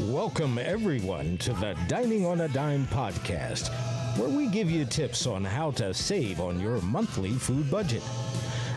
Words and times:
Welcome, 0.00 0.58
everyone, 0.58 1.38
to 1.38 1.54
the 1.54 1.74
Dining 1.88 2.26
on 2.26 2.42
a 2.42 2.48
Dime 2.48 2.86
podcast, 2.88 3.70
where 4.18 4.28
we 4.28 4.46
give 4.46 4.70
you 4.70 4.84
tips 4.84 5.26
on 5.26 5.42
how 5.42 5.70
to 5.72 5.94
save 5.94 6.38
on 6.38 6.60
your 6.60 6.82
monthly 6.82 7.32
food 7.32 7.70
budget. 7.70 8.02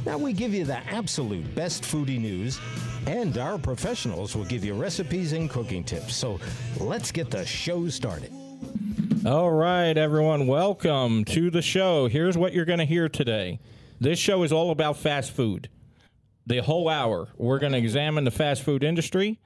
Now, 0.05 0.17
we 0.17 0.31
give 0.31 0.53
you 0.53 0.63
the 0.63 0.77
absolute 0.87 1.53
best 1.55 1.83
foodie 1.83 2.21
news, 2.21 2.57
and 3.05 3.37
our 3.37 3.57
professionals 3.57 4.33
will 4.33 4.45
give 4.45 4.63
you 4.63 4.73
recipes 4.73 5.33
and 5.33 5.49
cooking 5.49 5.83
tips. 5.83 6.15
So 6.15 6.39
let's 6.79 7.11
get 7.11 7.29
the 7.29 7.45
show 7.45 7.89
started. 7.89 8.31
All 9.25 9.51
right, 9.51 9.97
everyone, 9.97 10.47
welcome 10.47 11.25
to 11.25 11.51
the 11.51 11.61
show. 11.61 12.07
Here's 12.07 12.37
what 12.37 12.53
you're 12.53 12.63
going 12.63 12.79
to 12.79 12.85
hear 12.85 13.09
today. 13.09 13.59
This 13.99 14.19
show 14.19 14.43
is 14.43 14.53
all 14.53 14.71
about 14.71 14.95
fast 14.95 15.33
food. 15.33 15.67
The 16.47 16.59
whole 16.59 16.87
hour, 16.87 17.27
we're 17.35 17.59
going 17.59 17.73
to 17.73 17.77
examine 17.77 18.23
the 18.23 18.31
fast 18.31 18.63
food 18.63 18.85
industry. 18.85 19.37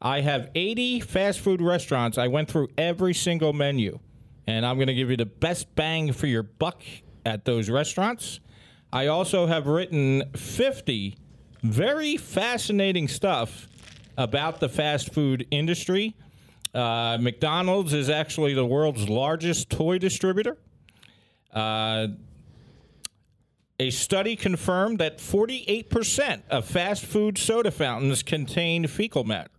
I 0.00 0.20
have 0.20 0.50
80 0.54 1.00
fast 1.00 1.40
food 1.40 1.60
restaurants. 1.60 2.18
I 2.18 2.28
went 2.28 2.48
through 2.48 2.68
every 2.78 3.14
single 3.14 3.52
menu, 3.52 3.98
and 4.46 4.64
I'm 4.64 4.76
going 4.76 4.88
to 4.88 4.94
give 4.94 5.10
you 5.10 5.16
the 5.16 5.26
best 5.26 5.74
bang 5.74 6.12
for 6.12 6.26
your 6.26 6.44
buck 6.44 6.82
at 7.26 7.44
those 7.44 7.68
restaurants. 7.68 8.40
I 8.92 9.08
also 9.08 9.46
have 9.46 9.66
written 9.66 10.22
50 10.34 11.16
very 11.62 12.16
fascinating 12.16 13.08
stuff 13.08 13.68
about 14.16 14.60
the 14.60 14.68
fast 14.68 15.12
food 15.12 15.46
industry. 15.50 16.14
Uh, 16.72 17.18
McDonald's 17.20 17.92
is 17.92 18.08
actually 18.08 18.54
the 18.54 18.64
world's 18.64 19.08
largest 19.08 19.70
toy 19.70 19.98
distributor. 19.98 20.56
Uh, 21.52 22.08
a 23.80 23.90
study 23.90 24.36
confirmed 24.36 24.98
that 24.98 25.18
48% 25.18 26.42
of 26.50 26.64
fast 26.64 27.04
food 27.04 27.38
soda 27.38 27.70
fountains 27.70 28.22
contain 28.22 28.86
fecal 28.86 29.24
matter. 29.24 29.50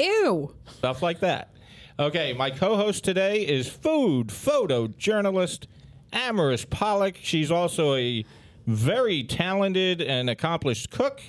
Ew. 0.00 0.54
Stuff 0.78 1.02
like 1.02 1.20
that. 1.20 1.50
Okay, 1.98 2.32
my 2.32 2.50
co 2.50 2.76
host 2.76 3.04
today 3.04 3.46
is 3.46 3.68
food 3.68 4.28
photojournalist 4.28 5.66
Amaris 6.12 6.68
Pollock. 6.68 7.16
She's 7.20 7.50
also 7.50 7.94
a 7.94 8.24
very 8.66 9.22
talented 9.22 10.00
and 10.00 10.30
accomplished 10.30 10.90
cook. 10.90 11.20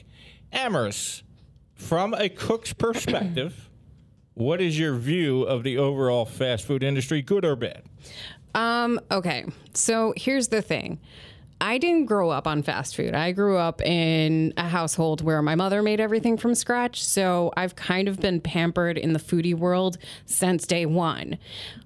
Amaris, 0.53 1.23
from 1.73 2.13
a 2.13 2.29
cook's 2.29 2.71
perspective, 2.71 3.69
what 4.33 4.61
is 4.61 4.79
your 4.79 4.95
view 4.95 5.43
of 5.43 5.63
the 5.63 5.77
overall 5.77 6.25
fast 6.25 6.65
food 6.65 6.83
industry, 6.83 7.21
good 7.21 7.43
or 7.43 7.57
bad? 7.57 7.83
Um, 8.55 8.99
okay. 9.11 9.45
So 9.73 10.13
here's 10.15 10.47
the 10.47 10.61
thing. 10.61 10.99
I 11.61 11.77
didn't 11.77 12.05
grow 12.05 12.31
up 12.31 12.47
on 12.47 12.63
fast 12.63 12.95
food. 12.95 13.13
I 13.13 13.31
grew 13.33 13.55
up 13.55 13.81
in 13.83 14.51
a 14.57 14.67
household 14.67 15.21
where 15.21 15.43
my 15.43 15.53
mother 15.53 15.83
made 15.83 15.99
everything 15.99 16.35
from 16.35 16.55
scratch. 16.55 17.03
So 17.03 17.53
I've 17.55 17.75
kind 17.75 18.07
of 18.07 18.19
been 18.19 18.41
pampered 18.41 18.97
in 18.97 19.13
the 19.13 19.19
foodie 19.19 19.53
world 19.53 19.99
since 20.25 20.65
day 20.65 20.87
one. 20.87 21.37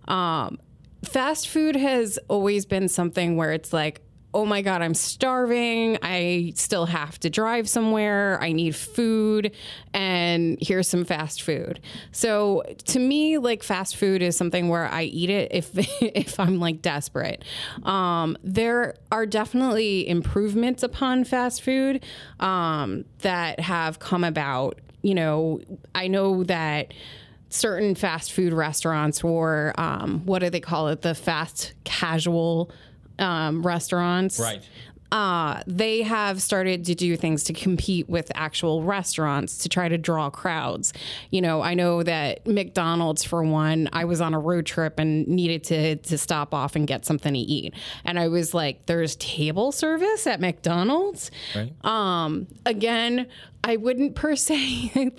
Um, 0.07 0.59
fast 1.03 1.49
food 1.49 1.75
has 1.75 2.17
always 2.29 2.65
been 2.65 2.87
something 2.87 3.35
where 3.35 3.51
it's 3.51 3.73
like, 3.73 4.01
oh 4.35 4.45
my 4.45 4.61
God, 4.61 4.81
I'm 4.81 4.93
starving. 4.93 5.97
I 6.03 6.51
still 6.55 6.85
have 6.85 7.17
to 7.21 7.29
drive 7.29 7.69
somewhere. 7.69 8.37
I 8.41 8.51
need 8.51 8.75
food. 8.75 9.55
And 9.93 10.57
here's 10.59 10.89
some 10.89 11.05
fast 11.05 11.41
food. 11.41 11.79
So 12.11 12.61
to 12.87 12.99
me, 12.99 13.37
like 13.37 13.63
fast 13.63 13.95
food 13.95 14.21
is 14.21 14.35
something 14.35 14.67
where 14.67 14.91
I 14.91 15.03
eat 15.03 15.29
it 15.29 15.53
if, 15.53 15.69
if 16.01 16.37
I'm 16.37 16.59
like 16.59 16.81
desperate. 16.81 17.45
Um, 17.83 18.37
there 18.43 18.95
are 19.09 19.25
definitely 19.25 20.07
improvements 20.07 20.83
upon 20.83 21.23
fast 21.23 21.61
food 21.61 22.03
um, 22.41 23.05
that 23.19 23.61
have 23.61 23.99
come 23.99 24.25
about. 24.25 24.79
You 25.01 25.15
know, 25.15 25.61
I 25.95 26.09
know 26.09 26.43
that 26.43 26.93
certain 27.49 27.95
fast 27.95 28.33
food 28.33 28.51
restaurants 28.51 29.23
or 29.23 29.73
um, 29.77 30.25
what 30.25 30.39
do 30.39 30.49
they 30.49 30.59
call 30.59 30.89
it? 30.89 31.03
The 31.03 31.15
fast 31.15 31.73
casual 31.85 32.69
um, 33.19 33.65
restaurants. 33.65 34.39
Right. 34.39 34.63
Uh, 35.11 35.61
they 35.67 36.01
have 36.01 36.41
started 36.41 36.83
to 36.83 36.95
do 36.95 37.15
things 37.15 37.43
to 37.45 37.53
compete 37.53 38.09
with 38.09 38.31
actual 38.35 38.83
restaurants 38.83 39.59
to 39.59 39.69
try 39.69 39.87
to 39.87 39.97
draw 39.97 40.29
crowds. 40.29 40.91
You 41.29 41.41
know, 41.41 41.61
I 41.61 41.73
know 41.75 42.03
that 42.03 42.45
McDonald's, 42.45 43.23
for 43.23 43.43
one, 43.43 43.87
I 43.93 44.05
was 44.05 44.19
on 44.19 44.33
a 44.33 44.39
road 44.39 44.65
trip 44.65 44.99
and 44.99 45.25
needed 45.27 45.63
to 45.65 45.95
to 45.97 46.17
stop 46.17 46.53
off 46.53 46.75
and 46.75 46.87
get 46.87 47.05
something 47.05 47.33
to 47.33 47.39
eat, 47.39 47.73
and 48.03 48.19
I 48.19 48.27
was 48.27 48.53
like, 48.53 48.87
"There's 48.87 49.15
table 49.17 49.71
service 49.71 50.27
at 50.27 50.41
McDonald's." 50.41 51.31
Right. 51.55 51.71
Um, 51.85 52.47
again, 52.65 53.27
I 53.63 53.77
wouldn't 53.77 54.15
per 54.15 54.35
se. 54.35 55.11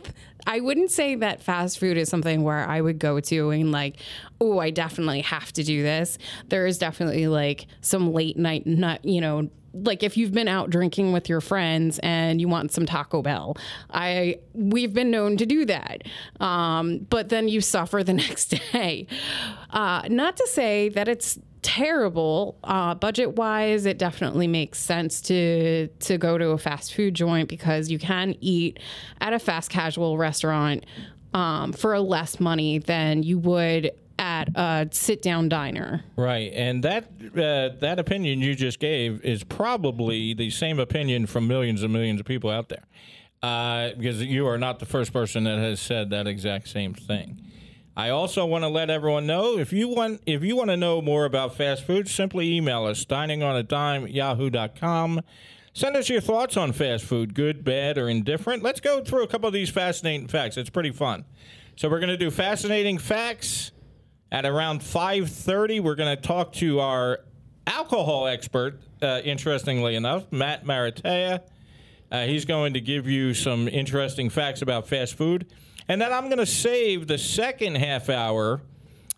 I 0.46 0.60
wouldn't 0.60 0.90
say 0.90 1.16
that 1.16 1.42
fast 1.42 1.78
food 1.78 1.96
is 1.96 2.08
something 2.08 2.42
where 2.42 2.68
I 2.68 2.80
would 2.80 2.98
go 2.98 3.18
to 3.18 3.50
and 3.50 3.72
like, 3.72 3.96
oh, 4.40 4.58
I 4.58 4.70
definitely 4.70 5.22
have 5.22 5.52
to 5.54 5.64
do 5.64 5.82
this. 5.82 6.18
There 6.48 6.66
is 6.66 6.78
definitely 6.78 7.26
like 7.26 7.66
some 7.80 8.12
late 8.12 8.36
night 8.36 8.66
nut, 8.66 9.04
you 9.04 9.20
know, 9.20 9.50
like 9.82 10.02
if 10.02 10.16
you've 10.16 10.32
been 10.32 10.48
out 10.48 10.70
drinking 10.70 11.12
with 11.12 11.28
your 11.28 11.40
friends 11.40 11.98
and 12.02 12.40
you 12.40 12.48
want 12.48 12.72
some 12.72 12.86
Taco 12.86 13.22
Bell, 13.22 13.56
I 13.90 14.38
we've 14.54 14.92
been 14.92 15.10
known 15.10 15.36
to 15.36 15.46
do 15.46 15.64
that. 15.66 16.02
Um, 16.40 17.06
but 17.10 17.28
then 17.28 17.48
you 17.48 17.60
suffer 17.60 18.02
the 18.02 18.12
next 18.26 18.54
day. 18.72 19.06
Uh, 19.70 20.02
not 20.08 20.36
to 20.36 20.46
say 20.48 20.88
that 20.90 21.08
it's 21.08 21.38
terrible 21.62 22.56
uh, 22.62 22.94
budget 22.94 23.34
wise 23.34 23.86
it 23.86 23.98
definitely 23.98 24.46
makes 24.46 24.78
sense 24.78 25.20
to 25.20 25.88
to 25.98 26.16
go 26.16 26.38
to 26.38 26.50
a 26.50 26.58
fast 26.58 26.94
food 26.94 27.12
joint 27.12 27.48
because 27.48 27.90
you 27.90 27.98
can 27.98 28.36
eat 28.40 28.78
at 29.20 29.32
a 29.32 29.38
fast 29.40 29.68
casual 29.68 30.16
restaurant 30.16 30.86
um, 31.34 31.72
for 31.72 31.98
less 31.98 32.38
money 32.38 32.78
than 32.78 33.24
you 33.24 33.36
would 33.36 33.90
at 34.18 34.48
a 34.54 34.88
sit 34.92 35.22
down 35.22 35.48
diner 35.48 36.04
Right, 36.16 36.52
and 36.54 36.82
that 36.84 37.04
uh, 37.34 37.76
that 37.80 37.98
opinion 37.98 38.40
you 38.40 38.54
just 38.54 38.78
gave 38.78 39.22
is 39.24 39.44
probably 39.44 40.34
the 40.34 40.50
same 40.50 40.78
opinion 40.78 41.26
from 41.26 41.46
millions 41.46 41.82
and 41.82 41.92
millions 41.92 42.20
of 42.20 42.26
people 42.26 42.50
out 42.50 42.68
there, 42.68 42.84
uh, 43.42 43.90
because 43.96 44.22
you 44.22 44.46
are 44.46 44.58
not 44.58 44.78
the 44.78 44.86
first 44.86 45.12
person 45.12 45.44
that 45.44 45.58
has 45.58 45.80
said 45.80 46.10
that 46.10 46.26
exact 46.26 46.68
same 46.68 46.94
thing. 46.94 47.40
I 47.96 48.10
also 48.10 48.44
want 48.44 48.62
to 48.62 48.68
let 48.68 48.90
everyone 48.90 49.26
know 49.26 49.58
if 49.58 49.72
you 49.72 49.88
want 49.88 50.20
if 50.26 50.42
you 50.42 50.54
want 50.56 50.68
to 50.70 50.76
know 50.76 51.00
more 51.00 51.24
about 51.24 51.54
fast 51.54 51.84
food, 51.84 52.08
simply 52.08 52.54
email 52.54 52.84
us 52.84 53.04
dining 53.04 53.42
on 53.42 53.56
a 53.56 53.62
dime 53.62 54.06
yahoo.com. 54.06 55.22
Send 55.72 55.94
us 55.94 56.08
your 56.08 56.22
thoughts 56.22 56.56
on 56.56 56.72
fast 56.72 57.04
food, 57.04 57.34
good, 57.34 57.62
bad, 57.62 57.98
or 57.98 58.08
indifferent. 58.08 58.62
Let's 58.62 58.80
go 58.80 59.04
through 59.04 59.24
a 59.24 59.26
couple 59.26 59.46
of 59.46 59.52
these 59.52 59.68
fascinating 59.68 60.26
facts. 60.26 60.56
It's 60.56 60.70
pretty 60.70 60.90
fun. 60.90 61.26
So 61.76 61.90
we're 61.90 62.00
going 62.00 62.08
to 62.08 62.16
do 62.16 62.30
fascinating 62.30 62.96
facts 62.96 63.72
at 64.30 64.44
around 64.44 64.80
5:30. 64.80 65.80
We're 65.80 65.94
going 65.94 66.14
to 66.14 66.20
talk 66.20 66.52
to 66.54 66.80
our 66.80 67.20
alcohol 67.66 68.26
expert. 68.26 68.80
Uh, 69.02 69.20
interestingly 69.24 69.94
enough, 69.94 70.30
Matt 70.32 70.64
Maratea. 70.64 71.40
Uh, 72.10 72.24
he's 72.24 72.44
going 72.44 72.74
to 72.74 72.80
give 72.80 73.08
you 73.08 73.34
some 73.34 73.68
interesting 73.68 74.30
facts 74.30 74.62
about 74.62 74.88
fast 74.88 75.14
food. 75.14 75.46
And 75.88 76.00
then 76.00 76.12
I'm 76.12 76.26
going 76.26 76.38
to 76.38 76.46
save 76.46 77.06
the 77.06 77.18
second 77.18 77.76
half 77.76 78.08
hour, 78.08 78.60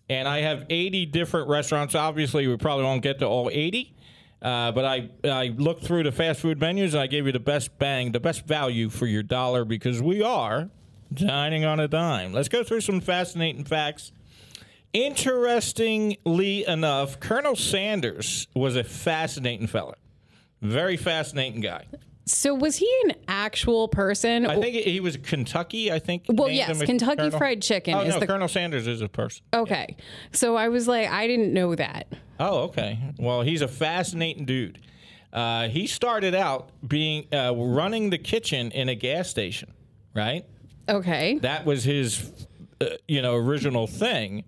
and 0.09 0.27
I 0.27 0.41
have 0.41 0.65
80 0.69 1.07
different 1.07 1.49
restaurants. 1.49 1.95
Obviously, 1.95 2.47
we 2.47 2.57
probably 2.57 2.85
won't 2.85 3.01
get 3.01 3.19
to 3.19 3.25
all 3.25 3.49
80, 3.51 3.95
uh, 4.41 4.71
but 4.71 4.85
I, 4.85 5.09
I 5.23 5.47
looked 5.47 5.83
through 5.83 6.03
the 6.03 6.11
fast 6.11 6.41
food 6.41 6.59
menus 6.59 6.93
and 6.93 7.01
I 7.01 7.07
gave 7.07 7.25
you 7.25 7.31
the 7.31 7.39
best 7.39 7.77
bang, 7.79 8.11
the 8.11 8.19
best 8.19 8.45
value 8.45 8.89
for 8.89 9.07
your 9.07 9.23
dollar 9.23 9.65
because 9.65 10.01
we 10.01 10.21
are 10.21 10.69
dining 11.13 11.65
on 11.65 11.79
a 11.79 11.87
dime. 11.87 12.33
Let's 12.33 12.49
go 12.49 12.63
through 12.63 12.81
some 12.81 13.01
fascinating 13.01 13.65
facts. 13.65 14.11
Interestingly 14.93 16.65
enough, 16.65 17.19
Colonel 17.19 17.55
Sanders 17.55 18.47
was 18.55 18.75
a 18.75 18.83
fascinating 18.83 19.67
fella. 19.67 19.95
Very 20.61 20.97
fascinating 20.97 21.61
guy. 21.61 21.85
so 22.25 22.53
was 22.53 22.75
he 22.77 22.91
an 23.05 23.13
actual 23.27 23.87
person 23.87 24.45
I 24.45 24.59
think 24.59 24.75
he 24.75 24.99
was 24.99 25.17
Kentucky. 25.17 25.91
I 25.91 25.97
think. 25.99 26.25
well 26.29 26.49
yes 26.49 26.79
kentucky 26.83 27.15
colonel. 27.23 27.37
fried 27.39 27.61
chicken 27.61 27.95
Oh 27.95 28.01
is 28.01 28.13
no, 28.13 28.19
the 28.19 28.27
Colonel 28.27 28.47
Sanders 28.47 28.85
is 28.87 29.01
a 29.01 29.09
person. 29.09 29.43
okay 29.53 29.95
so 30.31 30.55
i 30.55 30.67
was 30.69 30.87
like 30.87 31.09
i 31.09 31.25
didn't 31.27 31.53
know 31.53 31.73
that 31.75 32.07
Oh, 32.41 32.59
okay. 32.69 32.97
Well, 33.19 33.41
he's 33.41 33.61
a 33.61 33.67
fascinating 33.67 34.45
dude. 34.45 34.79
Uh, 35.33 35.67
he 35.67 35.87
started 35.87 36.33
out 36.33 36.69
being 36.87 37.27
uh, 37.33 37.53
running 37.53 38.11
the 38.11 38.17
kitchen 38.17 38.71
in 38.71 38.87
a 38.87 38.95
gas 38.95 39.27
station, 39.29 39.73
right? 40.15 40.45
okay 40.87 41.37
That 41.39 41.65
was 41.65 41.83
his, 41.83 42.31
uh, 42.79 42.85
you 43.09 43.21
know, 43.21 43.35
original 43.35 43.87
thing. 43.87 44.45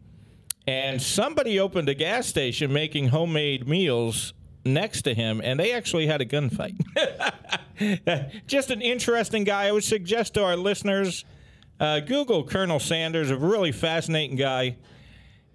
And 0.67 1.01
somebody 1.01 1.59
opened 1.59 1.89
a 1.89 1.93
gas 1.93 2.27
station 2.27 2.71
making 2.71 3.07
homemade 3.09 3.67
meals 3.67 4.33
next 4.63 5.01
to 5.03 5.13
him, 5.13 5.41
and 5.43 5.59
they 5.59 5.71
actually 5.73 6.07
had 6.07 6.21
a 6.21 6.25
gunfight. 6.25 6.77
Just 8.47 8.69
an 8.69 8.81
interesting 8.81 9.43
guy. 9.43 9.65
I 9.65 9.71
would 9.71 9.83
suggest 9.83 10.35
to 10.35 10.43
our 10.43 10.55
listeners 10.55 11.25
uh, 11.79 11.99
Google 11.99 12.43
Colonel 12.43 12.79
Sanders, 12.79 13.31
a 13.31 13.37
really 13.37 13.71
fascinating 13.71 14.35
guy. 14.37 14.77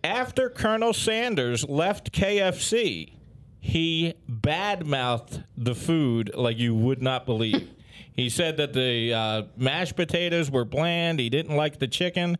After 0.03 0.51
Colonel 0.51 0.93
Sanders 0.93 1.69
left 1.69 2.13
KFC, 2.13 3.13
he 3.61 4.15
badmouthed 4.29 5.45
the 5.57 5.75
food 5.75 6.33
like 6.35 6.59
you 6.59 6.75
would 6.75 7.03
not 7.03 7.27
believe. 7.27 7.71
He 8.13 8.31
said 8.31 8.57
that 8.57 8.73
the 8.73 9.13
uh, 9.13 9.43
mashed 9.59 9.95
potatoes 9.95 10.51
were 10.51 10.65
bland. 10.65 11.21
He 11.21 11.29
didn't 11.29 11.55
like 11.55 11.79
the 11.79 11.87
chicken. 11.87 12.39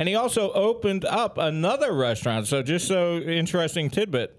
And 0.00 0.08
he 0.08 0.14
also 0.14 0.50
opened 0.52 1.04
up 1.04 1.36
another 1.36 1.92
restaurant. 1.92 2.46
So, 2.46 2.62
just 2.62 2.88
so 2.88 3.18
interesting 3.18 3.90
tidbit 3.90 4.34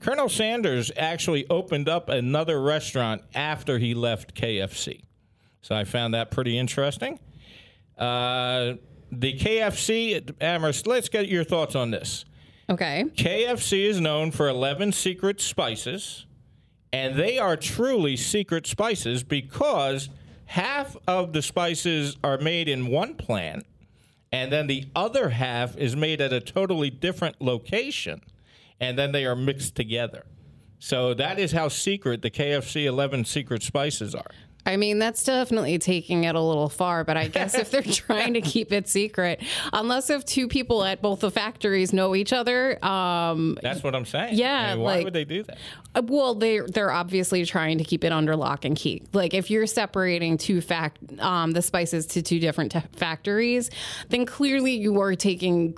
Colonel 0.00 0.28
Sanders 0.28 0.90
actually 0.96 1.48
opened 1.48 1.88
up 1.88 2.08
another 2.08 2.60
restaurant 2.60 3.22
after 3.32 3.78
he 3.78 3.94
left 3.94 4.34
KFC. 4.34 5.02
So, 5.62 5.76
I 5.76 5.84
found 5.84 6.14
that 6.14 6.32
pretty 6.32 6.58
interesting. 6.58 7.20
Uh, 7.96 8.74
the 9.12 9.38
KFC, 9.38 10.20
Amaris, 10.40 10.84
let's 10.84 11.08
get 11.08 11.28
your 11.28 11.44
thoughts 11.44 11.76
on 11.76 11.92
this. 11.92 12.24
Okay. 12.68 13.04
KFC 13.14 13.88
is 13.88 14.00
known 14.00 14.32
for 14.32 14.48
11 14.48 14.90
secret 14.90 15.40
spices, 15.40 16.26
and 16.92 17.14
they 17.14 17.38
are 17.38 17.56
truly 17.56 18.16
secret 18.16 18.66
spices 18.66 19.22
because 19.22 20.08
half 20.46 20.96
of 21.06 21.32
the 21.32 21.40
spices 21.40 22.16
are 22.24 22.38
made 22.38 22.68
in 22.68 22.88
one 22.88 23.14
plant, 23.14 23.64
and 24.34 24.50
then 24.50 24.66
the 24.66 24.84
other 24.96 25.28
half 25.28 25.76
is 25.76 25.94
made 25.94 26.20
at 26.20 26.32
a 26.32 26.40
totally 26.40 26.90
different 26.90 27.40
location, 27.40 28.20
and 28.80 28.98
then 28.98 29.12
they 29.12 29.24
are 29.24 29.36
mixed 29.36 29.76
together. 29.76 30.26
So 30.80 31.14
that 31.14 31.38
is 31.38 31.52
how 31.52 31.68
secret 31.68 32.20
the 32.20 32.32
KFC 32.32 32.84
11 32.84 33.26
secret 33.26 33.62
spices 33.62 34.12
are. 34.12 34.32
I 34.66 34.76
mean, 34.76 34.98
that's 34.98 35.22
definitely 35.24 35.78
taking 35.78 36.24
it 36.24 36.34
a 36.34 36.40
little 36.40 36.68
far, 36.68 37.04
but 37.04 37.16
I 37.16 37.28
guess 37.28 37.54
if 37.54 37.70
they're 37.70 37.82
trying 37.82 38.34
to 38.34 38.40
keep 38.40 38.72
it 38.72 38.88
secret, 38.88 39.42
unless 39.72 40.08
if 40.10 40.24
two 40.24 40.48
people 40.48 40.82
at 40.84 41.02
both 41.02 41.20
the 41.20 41.30
factories 41.30 41.92
know 41.92 42.14
each 42.14 42.32
other, 42.32 42.82
um, 42.84 43.58
That's 43.62 43.82
what 43.82 43.94
I'm 43.94 44.06
saying. 44.06 44.36
Yeah, 44.36 44.70
I 44.70 44.74
mean, 44.74 44.82
why 44.82 44.94
like- 44.96 45.04
would 45.04 45.12
they 45.12 45.24
do 45.24 45.42
that? 45.42 45.58
uh, 45.94 46.02
well, 46.06 46.34
they 46.34 46.60
they're 46.60 46.90
obviously 46.90 47.44
trying 47.44 47.78
to 47.78 47.84
keep 47.84 48.04
it 48.04 48.12
under 48.12 48.36
lock 48.36 48.64
and 48.64 48.74
key. 48.76 49.02
Like 49.12 49.34
if 49.34 49.50
you're 49.50 49.66
separating 49.66 50.38
two 50.38 50.60
fact 50.60 50.98
um, 51.20 51.50
the 51.52 51.62
spices 51.62 52.06
to 52.06 52.22
two 52.22 52.40
different 52.40 52.72
t- 52.72 52.80
factories, 52.96 53.70
then 54.08 54.24
clearly 54.26 54.74
you 54.74 54.98
are 55.00 55.14
taking 55.14 55.76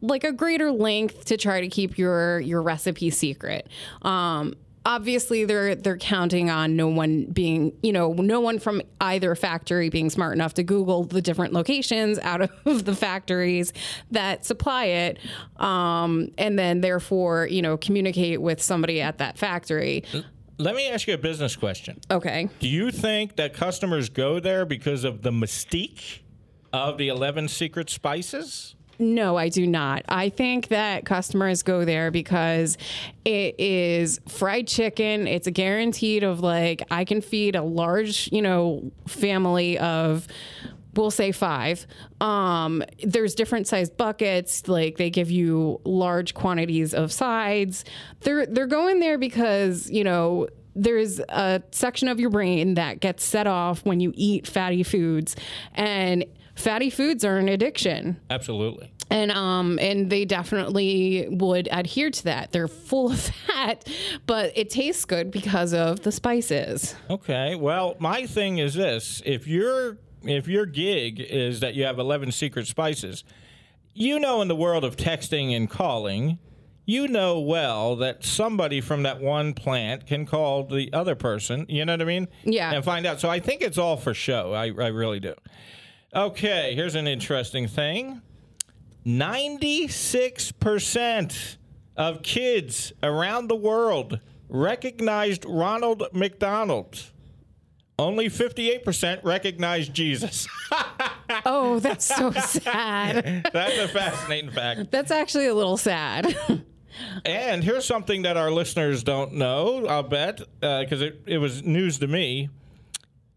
like 0.00 0.24
a 0.24 0.32
greater 0.32 0.70
length 0.70 1.24
to 1.26 1.36
try 1.36 1.60
to 1.60 1.68
keep 1.68 1.96
your 1.98 2.40
your 2.40 2.62
recipe 2.62 3.10
secret. 3.10 3.68
Um, 4.02 4.54
obviously 4.86 5.44
they're 5.44 5.74
they're 5.74 5.96
counting 5.96 6.50
on 6.50 6.76
no 6.76 6.88
one 6.88 7.24
being 7.26 7.72
you 7.82 7.92
know 7.92 8.12
no 8.12 8.40
one 8.40 8.58
from 8.58 8.82
either 9.00 9.34
factory 9.34 9.88
being 9.88 10.10
smart 10.10 10.34
enough 10.34 10.54
to 10.54 10.62
google 10.62 11.04
the 11.04 11.22
different 11.22 11.52
locations 11.52 12.18
out 12.20 12.42
of 12.42 12.50
the 12.84 12.94
factories 12.94 13.72
that 14.10 14.44
supply 14.44 14.84
it 14.84 15.18
um, 15.56 16.28
and 16.38 16.58
then 16.58 16.80
therefore 16.80 17.46
you 17.46 17.62
know 17.62 17.76
communicate 17.76 18.40
with 18.40 18.62
somebody 18.62 19.00
at 19.00 19.18
that 19.18 19.38
factory 19.38 20.04
Let 20.58 20.74
me 20.76 20.88
ask 20.88 21.08
you 21.08 21.14
a 21.14 21.18
business 21.18 21.56
question. 21.56 22.00
okay 22.10 22.48
Do 22.60 22.68
you 22.68 22.90
think 22.90 23.36
that 23.36 23.54
customers 23.54 24.08
go 24.08 24.38
there 24.38 24.64
because 24.66 25.04
of 25.04 25.22
the 25.22 25.30
mystique 25.30 26.20
of 26.72 26.98
the 26.98 27.08
11 27.08 27.48
secret 27.48 27.88
spices? 27.88 28.73
No, 28.98 29.36
I 29.36 29.48
do 29.48 29.66
not. 29.66 30.04
I 30.08 30.28
think 30.28 30.68
that 30.68 31.04
customers 31.04 31.62
go 31.62 31.84
there 31.84 32.10
because 32.10 32.78
it 33.24 33.56
is 33.58 34.20
fried 34.28 34.68
chicken. 34.68 35.26
It's 35.26 35.46
a 35.46 35.50
guaranteed 35.50 36.22
of 36.22 36.40
like 36.40 36.82
I 36.90 37.04
can 37.04 37.20
feed 37.20 37.56
a 37.56 37.62
large, 37.62 38.28
you 38.32 38.42
know, 38.42 38.92
family 39.06 39.78
of 39.78 40.26
we'll 40.96 41.10
say 41.10 41.32
five. 41.32 41.86
Um, 42.20 42.82
there's 43.02 43.34
different 43.34 43.66
sized 43.66 43.96
buckets. 43.96 44.68
Like 44.68 44.96
they 44.96 45.10
give 45.10 45.30
you 45.30 45.80
large 45.84 46.34
quantities 46.34 46.94
of 46.94 47.12
sides. 47.12 47.84
They're 48.20 48.46
they're 48.46 48.66
going 48.66 49.00
there 49.00 49.18
because 49.18 49.90
you 49.90 50.04
know 50.04 50.48
there's 50.76 51.20
a 51.20 51.62
section 51.70 52.08
of 52.08 52.18
your 52.18 52.30
brain 52.30 52.74
that 52.74 53.00
gets 53.00 53.24
set 53.24 53.46
off 53.46 53.84
when 53.84 54.00
you 54.00 54.12
eat 54.14 54.46
fatty 54.46 54.82
foods, 54.82 55.36
and 55.74 56.24
fatty 56.54 56.90
foods 56.90 57.24
are 57.24 57.36
an 57.38 57.48
addiction 57.48 58.20
Absolutely. 58.30 58.92
and 59.10 59.30
um 59.32 59.78
and 59.80 60.10
they 60.10 60.24
definitely 60.24 61.26
would 61.30 61.68
adhere 61.72 62.10
to 62.10 62.24
that 62.24 62.52
they're 62.52 62.68
full 62.68 63.10
of 63.12 63.20
fat 63.46 63.88
but 64.26 64.52
it 64.56 64.70
tastes 64.70 65.04
good 65.04 65.30
because 65.30 65.74
of 65.74 66.02
the 66.02 66.12
spices 66.12 66.94
Okay. 67.10 67.54
Well, 67.54 67.96
my 67.98 68.26
thing 68.26 68.58
is 68.58 68.74
this: 68.74 69.22
if 69.24 69.46
your 69.46 69.98
if 70.22 70.48
your 70.48 70.66
gig 70.66 71.20
is 71.20 71.60
that 71.60 71.74
you 71.74 71.84
have 71.84 71.98
11 71.98 72.32
secret 72.32 72.66
spices, 72.66 73.24
you 73.92 74.18
know, 74.18 74.40
in 74.42 74.48
the 74.48 74.56
world 74.56 74.84
of 74.84 74.96
texting 74.96 75.54
and 75.54 75.68
calling, 75.68 76.38
you 76.86 77.06
know 77.08 77.38
well 77.40 77.96
that 77.96 78.24
somebody 78.24 78.80
from 78.80 79.02
that 79.04 79.20
one 79.20 79.52
plant 79.54 80.06
can 80.06 80.24
call 80.26 80.64
the 80.64 80.92
other 80.92 81.14
person. 81.14 81.66
You 81.68 81.84
know 81.84 81.92
what 81.92 82.02
I 82.02 82.06
mean? 82.06 82.28
Yeah. 82.44 82.72
And 82.72 82.84
find 82.84 83.06
out. 83.06 83.20
So 83.20 83.28
I 83.30 83.38
think 83.40 83.60
it's 83.62 83.78
all 83.78 83.96
for 83.96 84.14
show. 84.14 84.52
I, 84.54 84.64
I 84.66 84.88
really 84.88 85.20
do. 85.20 85.34
Okay. 86.14 86.74
Here's 86.74 86.94
an 86.94 87.06
interesting 87.06 87.66
thing. 87.66 88.20
96% 89.06 91.56
of 91.96 92.22
kids 92.22 92.92
around 93.02 93.48
the 93.48 93.56
world 93.56 94.20
recognized 94.48 95.44
Ronald 95.46 96.04
McDonald. 96.12 97.10
Only 97.98 98.28
58% 98.28 99.24
recognized 99.24 99.94
Jesus. 99.94 100.46
oh 101.46 101.78
that's 101.78 102.04
so 102.04 102.30
sad 102.32 103.48
That's 103.52 103.78
a 103.78 103.88
fascinating 103.88 104.50
fact. 104.50 104.90
that's 104.90 105.10
actually 105.10 105.46
a 105.46 105.54
little 105.54 105.78
sad 105.78 106.36
And 107.24 107.64
here's 107.64 107.84
something 107.84 108.22
that 108.22 108.36
our 108.36 108.52
listeners 108.52 109.02
don't 109.02 109.32
know, 109.34 109.84
I'll 109.86 110.04
bet, 110.04 110.40
uh, 110.62 110.80
because 110.80 111.02
it, 111.02 111.22
it 111.26 111.38
was 111.38 111.64
news 111.64 111.98
to 111.98 112.06
me. 112.06 112.50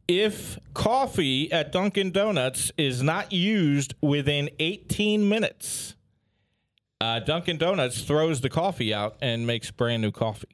If 0.07 0.57
coffee 0.73 1.51
at 1.51 1.71
Dunkin' 1.71 2.11
Donuts 2.11 2.71
is 2.77 3.03
not 3.03 3.33
used 3.33 3.93
within 4.01 4.49
18 4.59 5.27
minutes, 5.27 5.95
uh, 7.01 7.19
Dunkin' 7.19 7.57
Donuts 7.57 8.01
throws 8.03 8.39
the 8.41 8.49
coffee 8.49 8.93
out 8.93 9.17
and 9.21 9.45
makes 9.45 9.69
brand 9.71 10.01
new 10.01 10.11
coffee. 10.11 10.47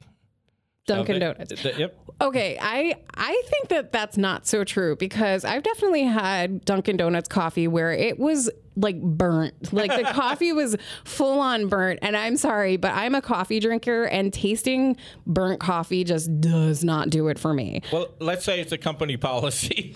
dunkin' 0.86 1.14
They- 1.14 1.18
donuts 1.20 1.62
th- 1.62 1.78
yep. 1.78 1.96
Okay, 2.20 2.58
I 2.60 2.96
I 3.14 3.42
think 3.46 3.68
that 3.68 3.92
that's 3.92 4.16
not 4.16 4.46
so 4.46 4.64
true 4.64 4.96
because 4.96 5.44
I've 5.44 5.62
definitely 5.62 6.04
had 6.04 6.64
Dunkin' 6.64 6.96
Donuts 6.96 7.28
coffee 7.28 7.68
where 7.68 7.92
it 7.92 8.18
was 8.18 8.50
like 8.76 9.00
burnt, 9.00 9.72
like 9.72 9.90
the 9.90 10.10
coffee 10.12 10.52
was 10.52 10.76
full 11.04 11.40
on 11.40 11.68
burnt. 11.68 12.00
And 12.02 12.16
I'm 12.16 12.36
sorry, 12.36 12.76
but 12.76 12.92
I'm 12.92 13.14
a 13.14 13.22
coffee 13.22 13.60
drinker, 13.60 14.04
and 14.04 14.32
tasting 14.32 14.96
burnt 15.26 15.60
coffee 15.60 16.04
just 16.04 16.40
does 16.40 16.84
not 16.84 17.10
do 17.10 17.28
it 17.28 17.38
for 17.38 17.52
me. 17.52 17.82
Well, 17.92 18.08
let's 18.20 18.44
say 18.44 18.60
it's 18.60 18.72
a 18.72 18.78
company 18.78 19.16
policy. 19.16 19.94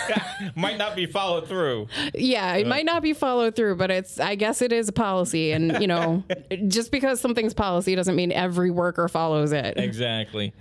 Might 0.54 0.78
not 0.78 0.96
be 0.96 1.06
followed 1.06 1.48
through. 1.48 1.88
Yeah, 2.14 2.54
it 2.54 2.66
uh. 2.66 2.68
might 2.68 2.84
not 2.84 3.02
be 3.02 3.12
followed 3.12 3.56
through, 3.56 3.76
but 3.76 3.90
it's 3.90 4.20
I 4.20 4.34
guess 4.34 4.62
it 4.62 4.72
is 4.72 4.88
a 4.88 4.92
policy, 4.92 5.52
and 5.52 5.80
you 5.80 5.86
know, 5.86 6.22
just 6.68 6.90
because 6.90 7.20
something's 7.20 7.54
policy 7.54 7.94
doesn't 7.94 8.16
mean 8.16 8.32
every 8.32 8.70
worker 8.70 9.08
follows 9.08 9.52
it. 9.52 9.76
Exactly. 9.76 10.52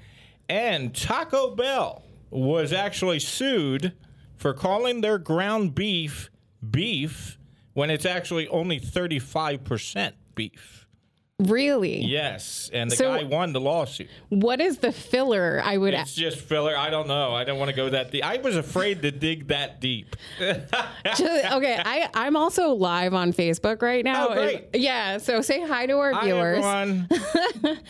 And 0.50 0.96
Taco 0.96 1.56
Bell 1.56 2.04
was 2.30 2.72
actually 2.74 3.20
sued 3.20 3.94
for 4.36 4.54
calling 4.54 5.02
their 5.02 5.18
ground 5.18 5.76
beef 5.76 6.30
beef 6.68 7.38
when 7.74 7.90
it's 7.90 8.06
actually 8.06 8.48
only 8.48 8.80
35% 8.80 10.14
beef. 10.36 10.87
Really? 11.40 12.04
Yes. 12.04 12.72
And 12.74 12.90
the 12.90 12.96
So- 12.96 13.16
guy 13.16 13.24
won 13.24 13.54
the 13.54 13.62
lawsuit. 13.62 14.10
What 14.30 14.60
is 14.60 14.80
the 14.80 14.92
filler? 14.92 15.62
I 15.64 15.78
would 15.78 15.94
It's 15.94 16.16
just 16.16 16.40
filler. 16.40 16.76
I 16.76 16.90
don't 16.90 17.08
know. 17.08 17.36
I 17.36 17.44
don't 17.44 17.60
want 17.60 17.70
to 17.70 17.76
go 17.76 17.90
that 17.92 18.12
deep. 18.12 18.26
I 18.26 18.38
was 18.38 18.56
afraid 18.58 19.04
to 19.04 19.12
dig 19.12 19.50
that 19.50 19.80
deep. 19.80 20.16
Just- 20.40 21.22
okay, 21.22 21.80
I 21.86 22.10
I'm 22.16 22.36
also 22.36 22.70
live 22.70 23.14
on 23.14 23.34
Facebook 23.34 23.84
right 23.84 24.04
now. 24.04 24.30
Oh, 24.30 24.34
great. 24.34 24.70
Yeah, 24.74 25.20
so 25.20 25.42
say 25.42 25.64
hi 25.64 25.86
to 25.86 25.94
our 26.00 26.12
Hi, 26.14 26.26
viewers. 26.26 26.66
everyone. 26.66 27.08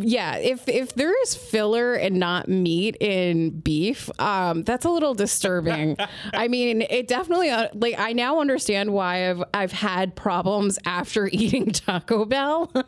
Yeah, 0.00 0.36
if 0.36 0.68
if 0.68 0.94
there 0.94 1.20
is 1.22 1.34
filler 1.34 1.94
and 1.94 2.20
not 2.20 2.48
meat 2.48 2.96
in 3.00 3.50
beef, 3.60 4.08
um, 4.20 4.62
that's 4.62 4.84
a 4.84 4.90
little 4.90 5.14
disturbing. 5.14 5.96
I 6.32 6.46
mean, 6.48 6.82
it 6.82 7.08
definitely 7.08 7.50
uh, 7.50 7.68
like 7.74 7.96
I 7.98 8.12
now 8.12 8.40
understand 8.40 8.92
why 8.92 9.28
I've 9.28 9.42
I've 9.52 9.72
had 9.72 10.14
problems 10.14 10.78
after 10.86 11.26
eating 11.32 11.72
Taco 11.72 12.24
Bell. 12.28 12.70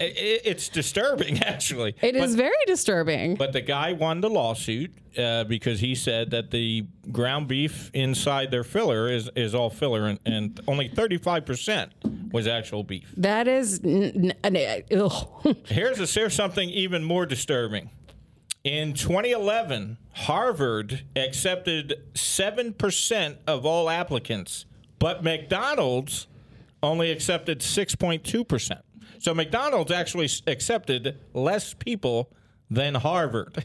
It- 0.00 0.16
it- 0.16 0.42
it's 0.44 0.68
disturbing, 0.68 1.42
actually. 1.42 1.94
It 2.00 2.14
is 2.14 2.34
very 2.36 2.54
disturbing. 2.66 3.34
But 3.34 3.52
the 3.52 3.60
guy 3.60 3.92
won 3.94 4.20
the 4.20 4.30
lawsuit 4.30 4.92
uh, 5.18 5.42
because 5.44 5.80
he 5.80 5.94
said 5.96 6.30
that 6.30 6.50
the 6.52 6.86
ground 7.10 7.48
beef 7.48 7.90
inside 7.94 8.50
their 8.52 8.62
filler 8.62 9.08
is, 9.10 9.28
is 9.34 9.54
all 9.56 9.70
filler, 9.70 10.06
and, 10.06 10.20
and 10.24 10.60
only 10.68 10.88
35% 10.88 11.90
was 12.32 12.46
actual 12.46 12.84
beef. 12.84 13.12
that 13.16 13.48
is 13.48 13.80
n- 13.82 14.32
n- 14.44 14.54
n- 14.54 14.82
Here's, 15.66 15.98
a, 15.98 16.06
here's 16.06 16.34
something 16.34 16.68
even 16.70 17.02
more 17.02 17.26
disturbing. 17.26 17.90
In 18.64 18.92
2011, 18.92 19.98
Harvard 20.12 21.04
accepted 21.16 21.94
7% 22.14 23.36
of 23.46 23.64
all 23.66 23.88
applicants, 23.90 24.64
but 24.98 25.24
McDonald's 25.24 26.26
only 26.82 27.10
accepted 27.10 27.60
6.2%. 27.60 28.80
So 29.18 29.34
McDonald's 29.34 29.90
actually 29.90 30.28
accepted 30.46 31.18
less 31.34 31.74
people 31.74 32.32
than 32.70 32.94
Harvard 32.94 33.64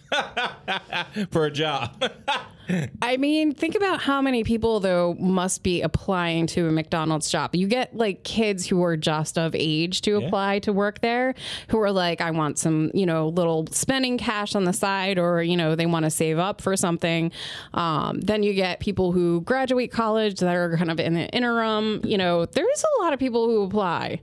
for 1.31 1.45
a 1.45 1.51
job. 1.51 2.03
I 3.01 3.17
mean, 3.17 3.53
think 3.53 3.75
about 3.75 4.01
how 4.01 4.21
many 4.21 4.43
people 4.43 4.79
though 4.79 5.15
must 5.19 5.63
be 5.63 5.81
applying 5.81 6.47
to 6.47 6.67
a 6.67 6.71
McDonald's 6.71 7.29
job. 7.29 7.55
You 7.55 7.67
get 7.67 7.95
like 7.95 8.23
kids 8.23 8.67
who 8.67 8.83
are 8.83 8.97
just 8.97 9.37
of 9.37 9.55
age 9.55 10.01
to 10.01 10.17
apply 10.17 10.59
to 10.59 10.73
work 10.73 11.01
there, 11.01 11.35
who 11.69 11.79
are 11.79 11.91
like, 11.91 12.21
I 12.21 12.31
want 12.31 12.57
some, 12.59 12.91
you 12.93 13.05
know, 13.05 13.29
little 13.29 13.67
spending 13.71 14.17
cash 14.17 14.55
on 14.55 14.63
the 14.63 14.73
side, 14.73 15.17
or 15.17 15.43
you 15.43 15.57
know, 15.57 15.75
they 15.75 15.85
want 15.85 16.05
to 16.05 16.09
save 16.09 16.39
up 16.39 16.61
for 16.61 16.75
something. 16.75 17.31
Um, 17.73 18.19
then 18.21 18.43
you 18.43 18.53
get 18.53 18.79
people 18.79 19.11
who 19.11 19.41
graduate 19.41 19.91
college 19.91 20.39
that 20.39 20.55
are 20.55 20.77
kind 20.77 20.91
of 20.91 20.99
in 20.99 21.13
the 21.13 21.27
interim. 21.29 22.01
You 22.03 22.17
know, 22.17 22.45
there's 22.45 22.83
a 22.99 23.03
lot 23.03 23.13
of 23.13 23.19
people 23.19 23.47
who 23.47 23.63
apply. 23.63 24.21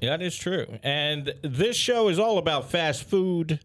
Yeah, 0.00 0.16
that 0.16 0.22
is 0.22 0.36
true. 0.36 0.66
And 0.82 1.32
this 1.42 1.76
show 1.76 2.08
is 2.08 2.18
all 2.18 2.38
about 2.38 2.70
fast 2.70 3.04
food. 3.04 3.60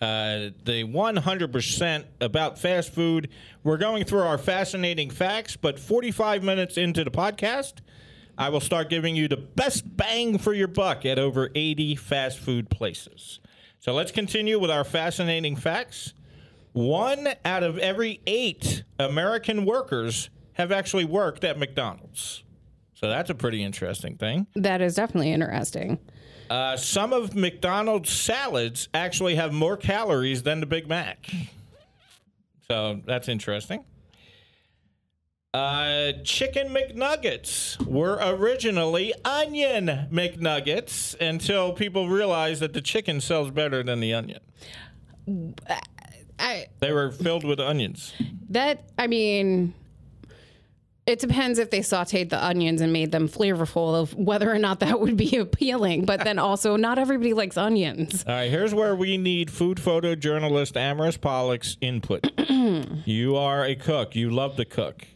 Uh, 0.00 0.50
the 0.64 0.84
100% 0.84 2.04
about 2.20 2.58
fast 2.58 2.92
food. 2.92 3.28
We're 3.62 3.78
going 3.78 4.04
through 4.04 4.20
our 4.20 4.36
fascinating 4.36 5.08
facts, 5.08 5.56
but 5.56 5.78
45 5.78 6.42
minutes 6.42 6.76
into 6.76 7.04
the 7.04 7.10
podcast, 7.10 7.74
I 8.36 8.48
will 8.48 8.60
start 8.60 8.90
giving 8.90 9.16
you 9.16 9.28
the 9.28 9.36
best 9.36 9.96
bang 9.96 10.38
for 10.38 10.52
your 10.52 10.68
buck 10.68 11.06
at 11.06 11.18
over 11.18 11.50
80 11.54 11.96
fast 11.96 12.38
food 12.38 12.68
places. 12.68 13.38
So 13.78 13.94
let's 13.94 14.10
continue 14.10 14.58
with 14.58 14.70
our 14.70 14.84
fascinating 14.84 15.56
facts. 15.56 16.12
One 16.72 17.28
out 17.44 17.62
of 17.62 17.78
every 17.78 18.20
eight 18.26 18.82
American 18.98 19.64
workers 19.64 20.28
have 20.54 20.72
actually 20.72 21.04
worked 21.04 21.44
at 21.44 21.58
McDonald's. 21.58 22.42
So 22.94 23.08
that's 23.08 23.30
a 23.30 23.34
pretty 23.34 23.62
interesting 23.62 24.16
thing. 24.16 24.46
That 24.54 24.80
is 24.80 24.94
definitely 24.94 25.32
interesting. 25.32 25.98
Uh, 26.50 26.76
some 26.76 27.12
of 27.12 27.34
McDonald's 27.34 28.10
salads 28.10 28.88
actually 28.94 29.34
have 29.36 29.52
more 29.52 29.76
calories 29.76 30.42
than 30.42 30.60
the 30.60 30.66
Big 30.66 30.88
Mac. 30.88 31.30
So 32.68 33.00
that's 33.06 33.28
interesting. 33.28 33.84
Uh, 35.52 36.12
chicken 36.24 36.68
McNuggets 36.74 37.80
were 37.86 38.18
originally 38.20 39.14
onion 39.24 40.08
McNuggets 40.10 41.14
until 41.20 41.72
people 41.72 42.08
realized 42.08 42.60
that 42.60 42.72
the 42.72 42.80
chicken 42.80 43.20
sells 43.20 43.50
better 43.52 43.84
than 43.84 44.00
the 44.00 44.12
onion. 44.12 44.40
I 46.40 46.66
They 46.80 46.90
were 46.92 47.12
filled 47.12 47.44
with 47.44 47.60
onions. 47.60 48.12
that 48.50 48.88
I 48.98 49.06
mean 49.06 49.74
it 51.06 51.18
depends 51.18 51.58
if 51.58 51.70
they 51.70 51.80
sauteed 51.80 52.30
the 52.30 52.42
onions 52.42 52.80
and 52.80 52.92
made 52.92 53.12
them 53.12 53.28
flavorful 53.28 53.94
of 53.94 54.14
whether 54.14 54.50
or 54.50 54.58
not 54.58 54.80
that 54.80 55.00
would 55.00 55.16
be 55.16 55.36
appealing. 55.36 56.04
But 56.04 56.24
then 56.24 56.38
also 56.38 56.76
not 56.76 56.98
everybody 56.98 57.34
likes 57.34 57.56
onions. 57.56 58.24
All 58.26 58.34
right, 58.34 58.50
here's 58.50 58.74
where 58.74 58.96
we 58.96 59.18
need 59.18 59.50
food 59.50 59.78
photojournalist 59.78 60.72
Amaris 60.72 61.20
Pollock's 61.20 61.76
input. 61.80 62.26
you 63.06 63.36
are 63.36 63.64
a 63.64 63.74
cook. 63.74 64.16
You 64.16 64.30
love 64.30 64.56
to 64.56 64.64
cook. 64.64 65.06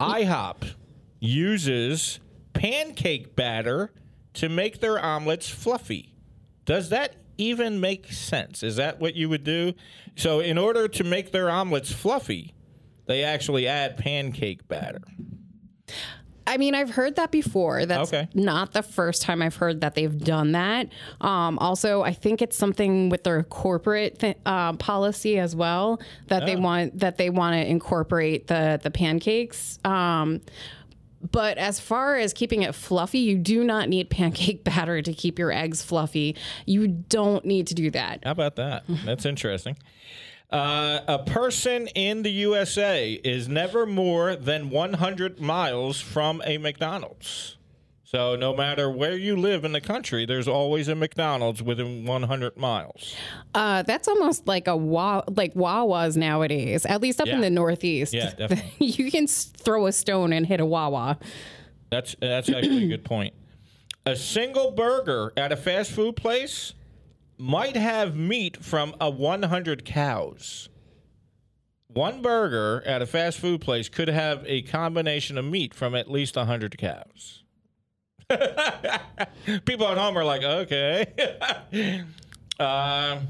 IHOP 0.00 0.74
uses 1.20 2.18
pancake 2.52 3.36
batter 3.36 3.92
to 4.34 4.48
make 4.48 4.80
their 4.80 4.98
omelets 4.98 5.48
fluffy. 5.48 6.14
Does 6.64 6.88
that 6.88 7.14
even 7.38 7.80
make 7.80 8.12
sense? 8.12 8.62
Is 8.62 8.76
that 8.76 9.00
what 9.00 9.14
you 9.14 9.28
would 9.28 9.44
do? 9.44 9.74
So, 10.16 10.40
in 10.40 10.58
order 10.58 10.88
to 10.88 11.04
make 11.04 11.32
their 11.32 11.50
omelets 11.50 11.92
fluffy, 11.92 12.54
they 13.06 13.22
actually 13.24 13.66
add 13.66 13.96
pancake 13.98 14.66
batter. 14.68 15.00
I 16.46 16.58
mean, 16.58 16.74
I've 16.74 16.90
heard 16.90 17.16
that 17.16 17.30
before. 17.30 17.86
That's 17.86 18.12
Okay. 18.12 18.28
not 18.34 18.72
the 18.72 18.82
first 18.82 19.22
time 19.22 19.40
I've 19.40 19.56
heard 19.56 19.80
that 19.80 19.94
they've 19.94 20.16
done 20.24 20.52
that. 20.52 20.88
Um, 21.22 21.58
also, 21.58 22.02
I 22.02 22.12
think 22.12 22.42
it's 22.42 22.56
something 22.56 23.08
with 23.08 23.24
their 23.24 23.42
corporate 23.44 24.18
th- 24.18 24.36
uh, 24.44 24.74
policy 24.74 25.38
as 25.38 25.56
well 25.56 26.00
that 26.28 26.44
they 26.44 26.56
want 26.56 26.98
that 26.98 27.16
they 27.16 27.30
want 27.30 27.54
to 27.54 27.66
incorporate 27.66 28.46
the 28.48 28.78
the 28.82 28.90
pancakes. 28.90 29.78
Um, 29.86 30.42
but 31.32 31.56
as 31.56 31.80
far 31.80 32.16
as 32.16 32.34
keeping 32.34 32.60
it 32.62 32.74
fluffy, 32.74 33.20
you 33.20 33.38
do 33.38 33.64
not 33.64 33.88
need 33.88 34.10
pancake 34.10 34.64
batter 34.64 35.00
to 35.00 35.12
keep 35.14 35.38
your 35.38 35.50
eggs 35.50 35.82
fluffy. 35.82 36.36
You 36.66 36.88
don't 36.88 37.46
need 37.46 37.68
to 37.68 37.74
do 37.74 37.90
that. 37.92 38.20
How 38.22 38.32
about 38.32 38.56
that? 38.56 38.84
That's 39.06 39.24
interesting. 39.24 39.78
Uh, 40.50 41.00
a 41.08 41.18
person 41.18 41.88
in 41.88 42.22
the 42.22 42.30
USA 42.30 43.12
is 43.24 43.48
never 43.48 43.86
more 43.86 44.36
than 44.36 44.70
100 44.70 45.40
miles 45.40 46.00
from 46.00 46.40
a 46.44 46.58
McDonald's. 46.58 47.56
So, 48.04 48.36
no 48.36 48.54
matter 48.54 48.88
where 48.88 49.16
you 49.16 49.36
live 49.36 49.64
in 49.64 49.72
the 49.72 49.80
country, 49.80 50.24
there's 50.24 50.46
always 50.46 50.86
a 50.86 50.94
McDonald's 50.94 51.60
within 51.60 52.04
100 52.04 52.56
miles. 52.56 53.16
Uh, 53.52 53.82
that's 53.82 54.06
almost 54.06 54.46
like 54.46 54.68
a 54.68 54.76
wa- 54.76 55.24
like 55.28 55.54
Wawas 55.54 56.16
nowadays. 56.16 56.86
At 56.86 57.00
least 57.02 57.20
up 57.20 57.26
in 57.26 57.40
the 57.40 57.50
Northeast, 57.50 58.12
Yeah, 58.14 58.30
definitely. 58.38 58.86
you 58.86 59.10
can 59.10 59.26
throw 59.26 59.86
a 59.88 59.92
stone 59.92 60.32
and 60.32 60.46
hit 60.46 60.60
a 60.60 60.66
Wawa. 60.66 61.18
That's 61.90 62.14
that's 62.20 62.48
actually 62.48 62.84
a 62.84 62.88
good 62.88 63.04
point. 63.04 63.34
A 64.06 64.14
single 64.14 64.70
burger 64.70 65.32
at 65.36 65.50
a 65.50 65.56
fast 65.56 65.90
food 65.90 66.14
place 66.14 66.74
might 67.38 67.76
have 67.76 68.16
meat 68.16 68.62
from 68.64 68.94
a 69.00 69.10
100 69.10 69.84
cows. 69.84 70.68
One 71.88 72.22
burger 72.22 72.82
at 72.86 73.02
a 73.02 73.06
fast 73.06 73.38
food 73.38 73.60
place 73.60 73.88
could 73.88 74.08
have 74.08 74.44
a 74.46 74.62
combination 74.62 75.38
of 75.38 75.44
meat 75.44 75.74
from 75.74 75.94
at 75.94 76.10
least 76.10 76.36
100 76.36 76.76
cows. 76.78 77.42
People 79.64 79.86
at 79.88 79.98
home 79.98 80.16
are 80.16 80.24
like, 80.24 80.42
okay. 80.42 82.04
um, 82.58 83.28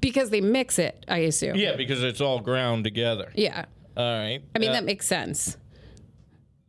because 0.00 0.30
they 0.30 0.40
mix 0.40 0.78
it. 0.78 1.04
I 1.08 1.18
assume. 1.18 1.56
yeah, 1.56 1.76
because 1.76 2.02
it's 2.02 2.20
all 2.20 2.40
ground 2.40 2.84
together. 2.84 3.32
Yeah. 3.34 3.64
All 3.96 4.04
right. 4.04 4.42
I 4.54 4.58
mean 4.58 4.70
Uh, 4.70 4.74
that 4.74 4.84
makes 4.84 5.06
sense. 5.06 5.56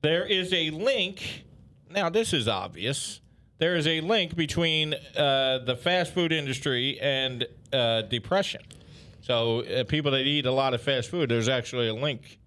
There 0.01 0.25
is 0.25 0.53
a 0.53 0.69
link. 0.69 1.45
Now, 1.89 2.09
this 2.09 2.33
is 2.33 2.47
obvious. 2.47 3.21
There 3.57 3.75
is 3.75 3.87
a 3.87 4.01
link 4.01 4.35
between 4.35 4.93
uh, 4.93 5.59
the 5.59 5.77
fast 5.81 6.13
food 6.13 6.33
industry 6.33 6.99
and 6.99 7.47
uh, 7.71 8.01
depression. 8.03 8.61
So, 9.21 9.61
uh, 9.61 9.85
people 9.85 10.11
that 10.11 10.21
eat 10.21 10.45
a 10.45 10.51
lot 10.51 10.73
of 10.73 10.81
fast 10.81 11.09
food, 11.09 11.29
there's 11.29 11.47
actually 11.49 11.87
a 11.87 11.93
link 11.93 12.37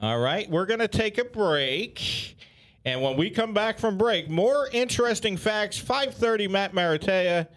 All 0.00 0.18
right, 0.18 0.48
we're 0.48 0.64
going 0.64 0.80
to 0.80 0.88
take 0.88 1.18
a 1.18 1.24
break. 1.24 2.38
And 2.86 3.02
when 3.02 3.18
we 3.18 3.28
come 3.28 3.52
back 3.52 3.78
from 3.78 3.98
break, 3.98 4.30
more 4.30 4.70
interesting 4.72 5.36
facts, 5.36 5.78
5.30 5.78 6.48
Matt 6.48 6.72
Maratea. 6.72 7.48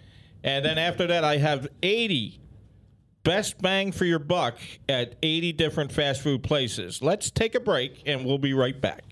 And 0.44 0.66
then 0.66 0.78
after 0.78 1.08
that, 1.08 1.24
I 1.24 1.38
have 1.38 1.70
80 1.82 2.42
best 3.24 3.62
bang 3.62 3.94
for 3.94 4.04
your 4.04 4.20
buck 4.20 4.58
at 4.90 5.16
80 5.24 5.54
different 5.54 5.94
fast 5.94 6.22
food 6.22 6.44
places. 6.44 7.02
Let's 7.02 7.32
take 7.32 7.56
a 7.56 7.62
break 7.62 8.04
and 8.06 8.26
we'll 8.26 8.38
be 8.38 8.54
right 8.54 8.82
back. 8.82 9.06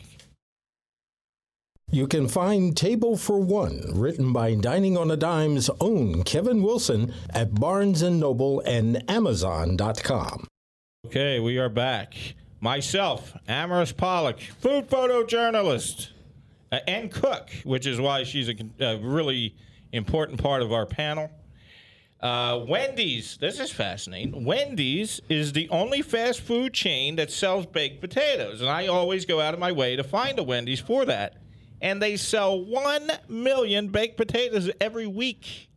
You 1.92 2.06
can 2.06 2.28
find 2.28 2.78
Table 2.78 3.18
for 3.18 3.40
One, 3.40 3.82
written 3.96 4.32
by 4.32 4.54
Dining 4.54 4.96
on 4.96 5.10
a 5.10 5.18
Dime's 5.18 5.72
own 5.82 6.22
Kevin 6.22 6.62
Wilson, 6.62 7.12
at 7.32 7.56
Barnes 7.56 8.04
& 8.04 8.12
Noble 8.12 8.60
and 8.60 9.04
Amazon.com. 9.10 10.46
Okay, 11.08 11.40
we 11.40 11.58
are 11.58 11.68
back. 11.68 12.14
Myself, 12.62 13.34
Amaris 13.48 13.98
Pollock, 13.98 14.40
food 14.40 14.88
photojournalist, 14.88 16.10
uh, 16.72 16.78
and 16.88 17.12
cook, 17.12 17.50
which 17.64 17.88
is 17.88 18.00
why 18.00 18.24
she's 18.24 18.50
a, 18.50 18.56
a 18.80 18.98
really 19.00 19.56
important 19.92 20.40
part 20.40 20.62
of 20.62 20.72
our 20.72 20.86
panel. 20.86 21.32
Uh, 22.22 22.66
Wendy's, 22.68 23.38
this 23.38 23.60
is 23.60 23.72
fascinating. 23.72 24.46
Wendy's 24.46 25.22
is 25.28 25.54
the 25.54 25.68
only 25.70 26.04
fast 26.04 26.42
food 26.42 26.72
chain 26.72 27.16
that 27.16 27.32
sells 27.32 27.66
baked 27.66 28.00
potatoes, 28.00 28.62
and 28.62 28.70
I 28.70 28.86
always 28.86 29.26
go 29.26 29.42
out 29.42 29.56
of 29.56 29.60
my 29.60 29.72
way 29.72 29.96
to 29.96 30.04
find 30.04 30.38
a 30.38 30.44
Wendy's 30.44 30.80
for 30.80 31.04
that. 31.06 31.38
And 31.82 32.02
they 32.02 32.18
sell 32.18 32.60
1 32.64 33.10
million 33.30 33.88
baked 33.88 34.18
potatoes 34.18 34.70
every 34.82 35.08
week. 35.08 35.70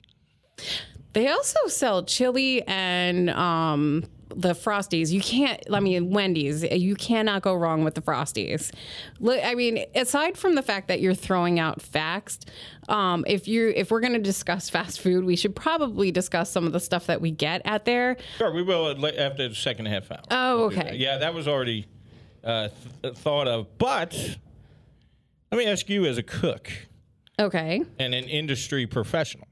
they 1.13 1.29
also 1.29 1.67
sell 1.69 2.05
chili 2.05 2.63
and 2.67 3.31
um, 3.31 4.05
the 4.35 4.55
Frosties. 4.55 5.11
You 5.13 5.21
can't. 5.21 5.61
I 5.73 5.79
mean, 5.81 6.11
Wendy's. 6.11 6.63
You 6.65 6.95
cannot 6.97 7.43
go 7.43 7.55
wrong 7.55 7.85
with 7.85 7.95
the 7.95 8.01
Frosties. 8.01 8.73
Look, 9.21 9.39
I 9.45 9.55
mean, 9.55 9.85
aside 9.95 10.37
from 10.39 10.55
the 10.55 10.63
fact 10.63 10.89
that 10.89 11.01
you're 11.01 11.15
throwing 11.15 11.61
out 11.61 11.83
facts, 11.83 12.41
um, 12.89 13.25
if 13.29 13.47
you 13.47 13.73
if 13.77 13.91
we're 13.91 14.01
going 14.01 14.15
to 14.15 14.19
discuss 14.19 14.71
fast 14.77 15.01
food, 15.01 15.25
we 15.25 15.37
should 15.37 15.55
probably 15.55 16.11
discuss 16.11 16.51
some 16.51 16.67
of 16.67 16.73
the 16.73 16.81
stuff 16.81 17.07
that 17.07 17.21
we 17.21 17.31
get 17.31 17.63
at 17.65 17.85
there. 17.85 18.17
Sure, 18.39 18.53
we 18.53 18.63
will 18.63 18.89
after 19.07 19.49
the 19.49 19.55
second 19.55 19.87
half 19.87 20.11
hour. 20.11 20.21
Oh, 20.31 20.57
We'll 20.57 20.67
okay. 20.69 20.83
that. 20.83 20.99
Yeah, 20.99 21.19
that 21.19 21.35
was 21.35 21.47
already 21.47 21.87
uh, 22.43 22.69
th- 23.03 23.15
thought 23.17 23.47
of. 23.49 23.67
But 23.79 24.39
let 25.53 25.59
me 25.59 25.67
ask 25.67 25.89
you, 25.91 26.07
as 26.07 26.17
a 26.17 26.23
cook 26.23 26.71
Okay. 27.39 27.83
and 27.99 28.15
an 28.15 28.25
industry 28.25 28.87
professional, 28.87 29.47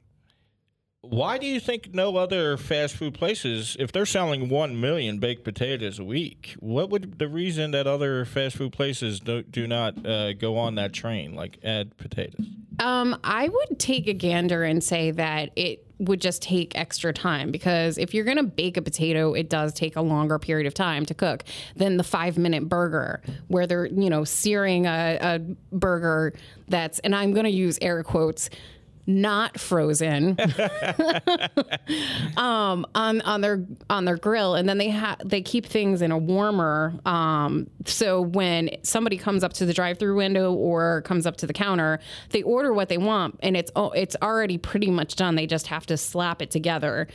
why 1.02 1.36
do 1.36 1.46
you 1.46 1.60
think 1.60 1.94
no 1.94 2.16
other 2.16 2.56
fast 2.56 2.96
food 2.96 3.12
places, 3.12 3.76
if 3.78 3.92
they're 3.92 4.06
selling 4.06 4.48
1 4.48 4.80
million 4.80 5.18
baked 5.18 5.44
potatoes 5.44 5.98
a 5.98 6.04
week, 6.04 6.54
what 6.58 6.88
would 6.88 7.18
the 7.18 7.28
reason 7.28 7.70
that 7.72 7.86
other 7.86 8.24
fast 8.24 8.56
food 8.56 8.72
places 8.72 9.20
do, 9.20 9.42
do 9.42 9.66
not 9.66 10.06
uh, 10.06 10.32
go 10.32 10.56
on 10.56 10.74
that 10.76 10.94
train, 10.94 11.34
like 11.34 11.58
add 11.62 11.96
potatoes? 11.98 12.46
Um, 12.80 13.18
I 13.22 13.48
would 13.48 13.78
take 13.78 14.08
a 14.08 14.14
gander 14.14 14.64
and 14.64 14.82
say 14.82 15.10
that 15.12 15.50
it 15.54 15.86
would 15.98 16.20
just 16.20 16.40
take 16.40 16.76
extra 16.78 17.12
time 17.12 17.50
because 17.50 17.98
if 17.98 18.14
you're 18.14 18.24
going 18.24 18.38
to 18.38 18.42
bake 18.42 18.78
a 18.78 18.82
potato, 18.82 19.34
it 19.34 19.50
does 19.50 19.74
take 19.74 19.96
a 19.96 20.00
longer 20.00 20.38
period 20.38 20.66
of 20.66 20.72
time 20.72 21.04
to 21.04 21.14
cook 21.14 21.44
than 21.76 21.98
the 21.98 22.02
five 22.02 22.38
minute 22.38 22.70
burger 22.70 23.20
where 23.48 23.66
they're, 23.66 23.86
you 23.86 24.08
know, 24.08 24.24
searing 24.24 24.86
a, 24.86 25.18
a 25.20 25.38
burger 25.76 26.32
that's, 26.68 27.00
and 27.00 27.14
I'm 27.14 27.34
going 27.34 27.44
to 27.44 27.50
use 27.50 27.78
air 27.82 28.02
quotes, 28.02 28.48
not 29.10 29.58
frozen 29.58 30.36
um, 32.36 32.86
on 32.94 33.20
on 33.22 33.40
their 33.40 33.64
on 33.88 34.04
their 34.04 34.16
grill, 34.16 34.54
and 34.54 34.68
then 34.68 34.78
they 34.78 34.88
have 34.88 35.18
they 35.24 35.42
keep 35.42 35.66
things 35.66 36.02
in 36.02 36.12
a 36.12 36.18
warmer. 36.18 36.94
Um, 37.04 37.68
so 37.84 38.20
when 38.20 38.70
somebody 38.82 39.16
comes 39.16 39.42
up 39.42 39.52
to 39.54 39.66
the 39.66 39.72
drive-through 39.72 40.16
window 40.16 40.52
or 40.52 41.02
comes 41.02 41.26
up 41.26 41.36
to 41.38 41.46
the 41.46 41.52
counter, 41.52 41.98
they 42.30 42.42
order 42.42 42.72
what 42.72 42.88
they 42.88 42.98
want, 42.98 43.38
and 43.42 43.56
it's 43.56 43.70
oh, 43.76 43.90
it's 43.90 44.16
already 44.22 44.58
pretty 44.58 44.90
much 44.90 45.16
done. 45.16 45.34
They 45.34 45.46
just 45.46 45.66
have 45.68 45.86
to 45.86 45.96
slap 45.96 46.40
it 46.42 46.50
together. 46.50 47.08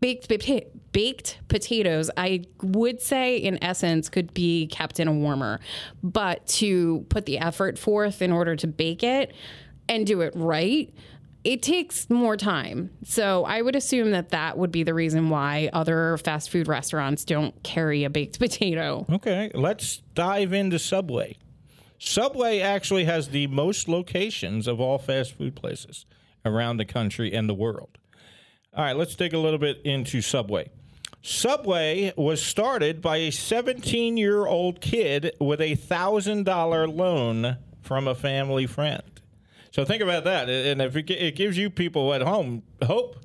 Baked 0.00 0.28
pota- 0.30 0.66
baked 0.92 1.40
potatoes, 1.48 2.10
I 2.16 2.44
would 2.62 3.02
say, 3.02 3.36
in 3.36 3.62
essence, 3.62 4.08
could 4.08 4.32
be 4.32 4.66
kept 4.66 4.98
in 4.98 5.08
a 5.08 5.12
warmer, 5.12 5.60
but 6.02 6.46
to 6.46 7.04
put 7.10 7.26
the 7.26 7.38
effort 7.38 7.78
forth 7.78 8.22
in 8.22 8.32
order 8.32 8.56
to 8.56 8.66
bake 8.66 9.02
it 9.02 9.34
and 9.90 10.06
do 10.06 10.22
it 10.22 10.32
right, 10.36 10.94
it 11.42 11.62
takes 11.62 12.08
more 12.08 12.36
time. 12.36 12.90
So 13.04 13.44
I 13.44 13.60
would 13.60 13.74
assume 13.74 14.12
that 14.12 14.30
that 14.30 14.56
would 14.56 14.70
be 14.70 14.84
the 14.84 14.94
reason 14.94 15.28
why 15.30 15.68
other 15.72 16.16
fast 16.18 16.50
food 16.50 16.68
restaurants 16.68 17.24
don't 17.24 17.60
carry 17.62 18.04
a 18.04 18.10
baked 18.10 18.38
potato. 18.38 19.04
Okay, 19.10 19.50
let's 19.52 19.98
dive 20.14 20.52
into 20.52 20.78
Subway. 20.78 21.36
Subway 21.98 22.60
actually 22.60 23.04
has 23.04 23.28
the 23.28 23.46
most 23.48 23.88
locations 23.88 24.66
of 24.66 24.80
all 24.80 24.96
fast 24.96 25.34
food 25.34 25.56
places 25.56 26.06
around 26.44 26.76
the 26.76 26.84
country 26.84 27.32
and 27.34 27.48
the 27.48 27.54
world. 27.54 27.98
All 28.74 28.84
right, 28.84 28.96
let's 28.96 29.16
dig 29.16 29.34
a 29.34 29.38
little 29.38 29.58
bit 29.58 29.82
into 29.84 30.22
Subway. 30.22 30.70
Subway 31.22 32.14
was 32.16 32.40
started 32.40 33.02
by 33.02 33.16
a 33.18 33.30
17 33.30 34.16
year 34.16 34.46
old 34.46 34.80
kid 34.80 35.34
with 35.40 35.60
a 35.60 35.76
$1,000 35.76 36.96
loan 36.96 37.56
from 37.82 38.06
a 38.06 38.14
family 38.14 38.66
friend. 38.66 39.19
So 39.70 39.84
think 39.84 40.02
about 40.02 40.24
that. 40.24 40.48
And 40.48 40.82
if 40.82 40.96
it, 40.96 41.36
gives 41.36 41.56
you 41.56 41.70
people 41.70 42.12
at 42.12 42.22
home 42.22 42.62
hope, 42.82 43.16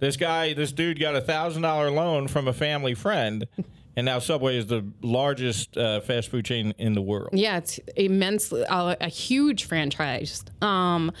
this 0.00 0.16
guy, 0.16 0.52
this 0.52 0.72
dude 0.72 0.98
got 0.98 1.14
a 1.16 1.20
$1,000 1.20 1.94
loan 1.94 2.28
from 2.28 2.48
a 2.48 2.52
family 2.52 2.94
friend. 2.94 3.46
And 3.96 4.06
now 4.06 4.18
Subway 4.18 4.56
is 4.56 4.66
the 4.66 4.84
largest 5.02 5.76
uh, 5.76 6.00
fast 6.00 6.28
food 6.28 6.44
chain 6.44 6.74
in 6.78 6.94
the 6.94 7.02
world. 7.02 7.30
Yeah, 7.32 7.58
it's 7.58 7.78
immensely 7.96 8.62
a, 8.62 8.96
a 9.00 9.08
huge 9.08 9.64
franchise. 9.64 10.44
Um, 10.60 11.12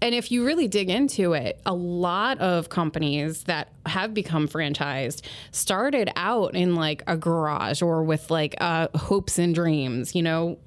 and 0.00 0.14
if 0.14 0.32
you 0.32 0.44
really 0.44 0.66
dig 0.66 0.88
into 0.88 1.34
it, 1.34 1.60
a 1.66 1.74
lot 1.74 2.38
of 2.38 2.70
companies 2.70 3.44
that 3.44 3.68
have 3.84 4.14
become 4.14 4.48
franchised 4.48 5.22
started 5.50 6.10
out 6.16 6.54
in 6.54 6.74
like 6.74 7.02
a 7.06 7.16
garage 7.16 7.82
or 7.82 8.02
with 8.02 8.30
like 8.30 8.54
uh, 8.60 8.88
hopes 8.94 9.38
and 9.38 9.54
dreams. 9.54 10.14
You 10.14 10.22
know, 10.22 10.58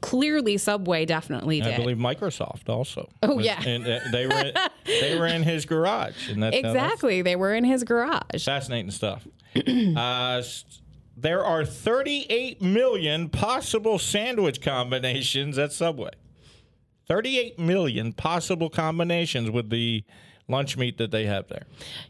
clearly 0.00 0.56
Subway 0.56 1.04
definitely 1.04 1.60
did. 1.60 1.74
I 1.74 1.76
believe 1.76 1.96
Microsoft 1.96 2.68
also. 2.68 3.08
Oh, 3.22 3.36
was- 3.36 3.46
yeah. 3.46 3.62
and 3.64 3.86
uh, 3.86 4.00
they 4.12 4.26
were 4.26 4.52
they 4.84 5.18
were 5.18 5.26
in 5.26 5.42
his 5.42 5.64
garage, 5.64 6.28
and 6.28 6.42
that's 6.42 6.56
exactly, 6.56 7.22
they 7.22 7.36
were 7.36 7.54
in 7.54 7.64
his 7.64 7.84
garage. 7.84 8.44
fascinating 8.44 8.90
stuff. 8.90 9.26
uh, 9.96 10.42
there 11.16 11.44
are 11.44 11.64
38 11.64 12.60
million 12.60 13.28
possible 13.28 13.98
sandwich 13.98 14.60
combinations 14.60 15.58
at 15.58 15.72
Subway. 15.72 16.10
38 17.08 17.58
million 17.58 18.12
possible 18.12 18.68
combinations 18.68 19.50
with 19.50 19.70
the 19.70 20.04
lunch 20.48 20.76
meat 20.76 20.98
that 20.98 21.10
they 21.10 21.26
have 21.26 21.48
there. 21.48 21.64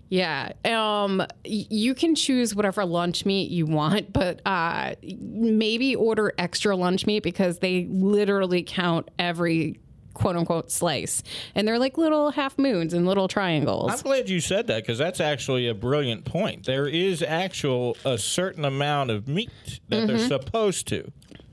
Yeah. 0.09 0.53
Um, 0.65 1.27
you 1.45 1.95
can 1.95 2.15
choose 2.15 2.55
whatever 2.55 2.85
lunch 2.85 3.25
meat 3.25 3.51
you 3.51 3.67
want, 3.67 4.13
but 4.13 4.41
uh, 4.47 4.95
maybe 5.03 5.97
order 5.97 6.33
extra 6.39 6.77
lunch 6.77 7.07
meat 7.07 7.23
because 7.23 7.59
they 7.59 7.87
literally 7.91 8.63
count 8.63 9.11
every 9.19 9.81
quote 10.15 10.37
unquote 10.37 10.71
slice. 10.71 11.23
And 11.55 11.67
they're 11.69 11.79
like 11.79 11.99
little 11.99 12.31
half 12.31 12.59
moons 12.59 12.95
and 12.95 13.07
little 13.07 13.29
triangles. 13.29 13.93
I'm 13.93 14.01
glad 14.01 14.29
you 14.29 14.41
said 14.41 14.67
that 14.69 14.83
because 14.83 14.99
that's 14.99 15.21
actually 15.21 15.69
a 15.69 15.75
brilliant 15.75 16.25
point. 16.25 16.65
There 16.65 16.89
is 16.89 17.23
actual 17.23 17.97
a 18.05 18.17
certain 18.17 18.65
amount 18.65 19.11
of 19.11 19.29
meat 19.29 19.51
that 19.89 20.07
they're 20.07 20.19
supposed 20.19 20.89
to 20.89 21.11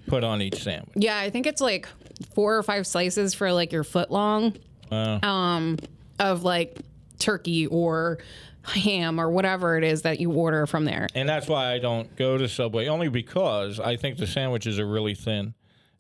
put 0.07 0.23
on 0.23 0.41
each 0.41 0.63
sandwich. 0.63 0.95
yeah, 0.95 1.17
I 1.17 1.29
think 1.29 1.45
it's 1.45 1.61
like 1.61 1.87
four 2.35 2.57
or 2.57 2.63
five 2.63 2.85
slices 2.85 3.33
for 3.33 3.51
like 3.53 3.71
your 3.71 3.85
foot 3.85 4.11
long 4.11 4.53
um, 4.93 5.77
of 6.19 6.43
like 6.43 6.78
turkey 7.19 7.67
or 7.67 8.19
ham 8.65 9.19
or 9.19 9.30
whatever 9.30 9.78
it 9.78 9.84
is 9.84 10.04
that 10.04 10.19
you 10.19 10.32
order 10.32 10.65
from 10.65 10.86
there. 10.86 11.08
And 11.15 11.28
that's 11.28 11.47
why 11.47 11.73
I 11.73 11.80
don't 11.80 12.15
go 12.15 12.38
to 12.38 12.47
Subway, 12.47 12.88
only 12.88 13.10
because 13.10 13.80
I 13.80 13.97
think 13.97 14.17
the 14.17 14.28
sandwiches 14.28 14.80
are 14.80 14.88
really 14.88 15.15
thin. 15.15 15.54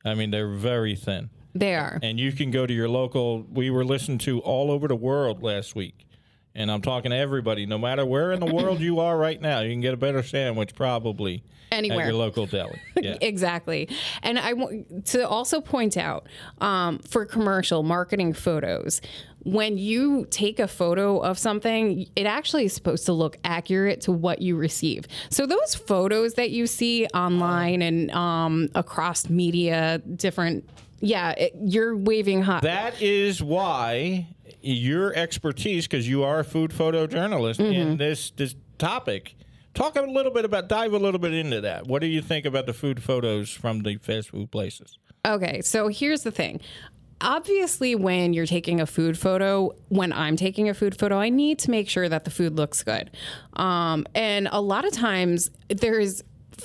I 0.05 0.13
mean, 0.15 0.31
they're 0.31 0.49
very 0.53 0.95
thin. 0.95 1.29
They 1.55 1.75
are. 1.75 1.99
And 2.01 2.19
you 2.19 2.31
can 2.31 2.51
go 2.51 2.65
to 2.65 2.73
your 2.73 2.89
local, 2.89 3.43
we 3.51 3.69
were 3.69 3.85
listened 3.85 4.21
to 4.21 4.39
all 4.39 4.71
over 4.71 4.87
the 4.87 4.95
world 4.95 5.43
last 5.43 5.75
week. 5.75 6.07
And 6.55 6.71
I'm 6.71 6.81
talking 6.81 7.11
to 7.11 7.17
everybody, 7.17 7.65
no 7.65 7.77
matter 7.77 8.05
where 8.05 8.31
in 8.31 8.39
the 8.39 8.53
world 8.53 8.79
you 8.79 8.99
are 8.99 9.17
right 9.17 9.41
now, 9.41 9.61
you 9.61 9.71
can 9.71 9.81
get 9.81 9.93
a 9.93 9.97
better 9.97 10.21
sandwich 10.21 10.75
probably 10.75 11.43
Anywhere. 11.71 12.01
at 12.01 12.05
your 12.05 12.15
local 12.15 12.45
deli. 12.45 12.79
Yeah. 13.01 13.17
Exactly. 13.19 13.89
And 14.21 14.39
I 14.39 14.53
want 14.53 15.07
to 15.07 15.27
also 15.27 15.59
point 15.59 15.97
out 15.97 16.27
um, 16.61 16.99
for 16.99 17.25
commercial 17.25 17.83
marketing 17.83 18.31
photos, 18.33 19.01
when 19.43 19.77
you 19.77 20.25
take 20.29 20.59
a 20.59 20.67
photo 20.67 21.19
of 21.19 21.37
something, 21.37 22.07
it 22.15 22.25
actually 22.25 22.65
is 22.65 22.73
supposed 22.73 23.05
to 23.05 23.13
look 23.13 23.37
accurate 23.43 24.01
to 24.01 24.11
what 24.11 24.41
you 24.41 24.55
receive. 24.55 25.07
So 25.29 25.45
those 25.45 25.75
photos 25.75 26.35
that 26.35 26.51
you 26.51 26.67
see 26.67 27.07
online 27.07 27.81
and 27.81 28.11
um, 28.11 28.69
across 28.75 29.29
media, 29.29 30.01
different, 30.15 30.69
yeah, 30.99 31.31
it, 31.31 31.53
you're 31.61 31.95
waving 31.95 32.41
hot. 32.41 32.63
That 32.63 33.01
is 33.01 33.43
why 33.43 34.27
your 34.61 35.13
expertise, 35.13 35.87
because 35.87 36.07
you 36.07 36.23
are 36.23 36.39
a 36.39 36.45
food 36.45 36.71
photojournalist 36.71 37.59
in 37.59 37.97
this 37.97 38.31
this 38.31 38.55
topic. 38.77 39.35
Talk 39.73 39.95
a 39.95 40.01
little 40.01 40.31
bit 40.31 40.45
about 40.45 40.69
dive 40.69 40.93
a 40.93 40.99
little 40.99 41.19
bit 41.19 41.33
into 41.33 41.59
that. 41.61 41.87
What 41.87 42.01
do 42.01 42.07
you 42.07 42.21
think 42.21 42.45
about 42.45 42.65
the 42.67 42.73
food 42.73 43.03
photos 43.03 43.49
from 43.49 43.81
the 43.81 43.97
fast 43.97 44.29
food 44.29 44.51
places? 44.51 44.97
Okay, 45.25 45.61
so 45.61 45.87
here's 45.87 46.23
the 46.23 46.31
thing. 46.31 46.59
Obviously, 47.23 47.95
when 47.95 48.33
you're 48.33 48.45
taking 48.45 48.81
a 48.81 48.85
food 48.85 49.17
photo, 49.17 49.75
when 49.87 50.11
I'm 50.11 50.35
taking 50.35 50.69
a 50.69 50.73
food 50.73 50.99
photo, 50.99 51.17
I 51.17 51.29
need 51.29 51.57
to 51.59 51.71
make 51.71 51.89
sure 51.89 52.07
that 52.09 52.25
the 52.25 52.31
food 52.31 52.55
looks 52.57 52.83
good. 52.83 53.09
Um, 53.53 54.05
and 54.13 54.49
a 54.51 54.61
lot 54.61 54.85
of 54.85 54.91
times, 54.91 55.49
there's 55.69 56.21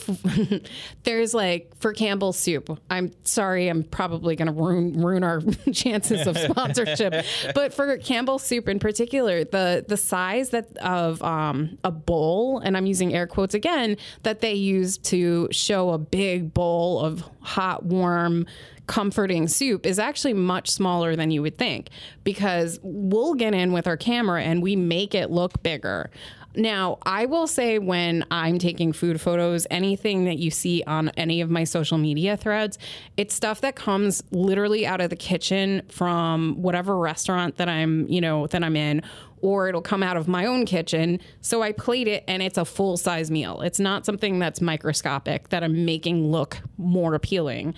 there's 1.05 1.35
like 1.35 1.73
for 1.79 1.93
Campbell's 1.93 2.39
soup. 2.39 2.79
I'm 2.91 3.13
sorry, 3.25 3.69
I'm 3.69 3.85
probably 3.85 4.37
going 4.37 4.47
to 4.47 4.53
ruin 4.53 5.01
ruin 5.03 5.23
our 5.23 5.41
chances 5.73 6.27
of 6.27 6.37
sponsorship. 6.37 7.25
but 7.55 7.73
for 7.73 7.97
Campbell's 7.99 8.43
soup 8.43 8.69
in 8.69 8.79
particular, 8.79 9.45
the 9.45 9.85
the 9.87 9.97
size 9.97 10.51
that 10.51 10.77
of 10.79 11.23
um, 11.23 11.79
a 11.85 11.91
bowl, 11.91 12.59
and 12.59 12.77
I'm 12.77 12.87
using 12.87 13.15
air 13.15 13.27
quotes 13.27 13.55
again, 13.55 13.97
that 14.23 14.41
they 14.41 14.55
use 14.55 14.99
to 14.99 15.49
show 15.51 15.91
a 15.91 15.99
big 15.99 16.53
bowl 16.53 17.01
of 17.01 17.25
hot, 17.41 17.85
warm 17.85 18.47
comforting 18.89 19.47
soup 19.47 19.87
is 19.87 20.01
actually 20.01 20.33
much 20.33 20.69
smaller 20.69 21.15
than 21.15 21.31
you 21.31 21.43
would 21.43 21.57
think 21.57 21.91
because 22.25 22.81
we'll 22.83 23.35
get 23.35 23.55
in 23.55 23.73
with 23.73 23.87
our 23.87 23.97
camera 23.97 24.43
and 24.43 24.63
we 24.63 24.75
make 24.75 25.15
it 25.15 25.31
look 25.31 25.63
bigger. 25.63 26.11
Now, 26.55 26.99
I 27.05 27.27
will 27.27 27.47
say 27.47 27.79
when 27.79 28.25
I'm 28.33 28.59
taking 28.59 28.93
food 28.93 29.21
photos, 29.21 29.67
anything 29.71 30.25
that 30.25 30.39
you 30.39 30.51
see 30.51 30.83
on 30.87 31.11
any 31.11 31.41
of 31.41 31.51
my 31.51 31.63
social 31.63 31.99
media 31.99 32.37
threads, 32.37 32.79
it's 33.17 33.35
stuff 33.35 33.61
that 33.61 33.77
comes 33.77 34.25
literally 34.33 34.87
out 34.87 35.01
of 35.01 35.11
the 35.11 35.17
kitchen 35.17 35.83
from 35.89 36.61
whatever 36.61 36.97
restaurant 36.97 37.59
that 37.59 37.69
I'm, 37.69 38.09
you 38.09 38.21
know, 38.21 38.49
that 38.49 38.65
I'm 38.65 38.75
in 38.75 39.03
or 39.41 39.69
it'll 39.69 39.83
come 39.83 40.03
out 40.03 40.17
of 40.17 40.27
my 40.27 40.47
own 40.47 40.67
kitchen. 40.67 41.21
So 41.41 41.63
I 41.63 41.73
plate 41.73 42.09
it 42.09 42.25
and 42.27 42.43
it's 42.43 42.59
a 42.59 42.65
full 42.65 42.97
size 42.97 43.31
meal. 43.31 43.61
It's 43.61 43.79
not 43.79 44.05
something 44.05 44.39
that's 44.39 44.61
microscopic 44.61 45.51
that 45.51 45.63
I'm 45.63 45.85
making 45.85 46.31
look 46.31 46.59
more 46.77 47.15
appealing. 47.15 47.75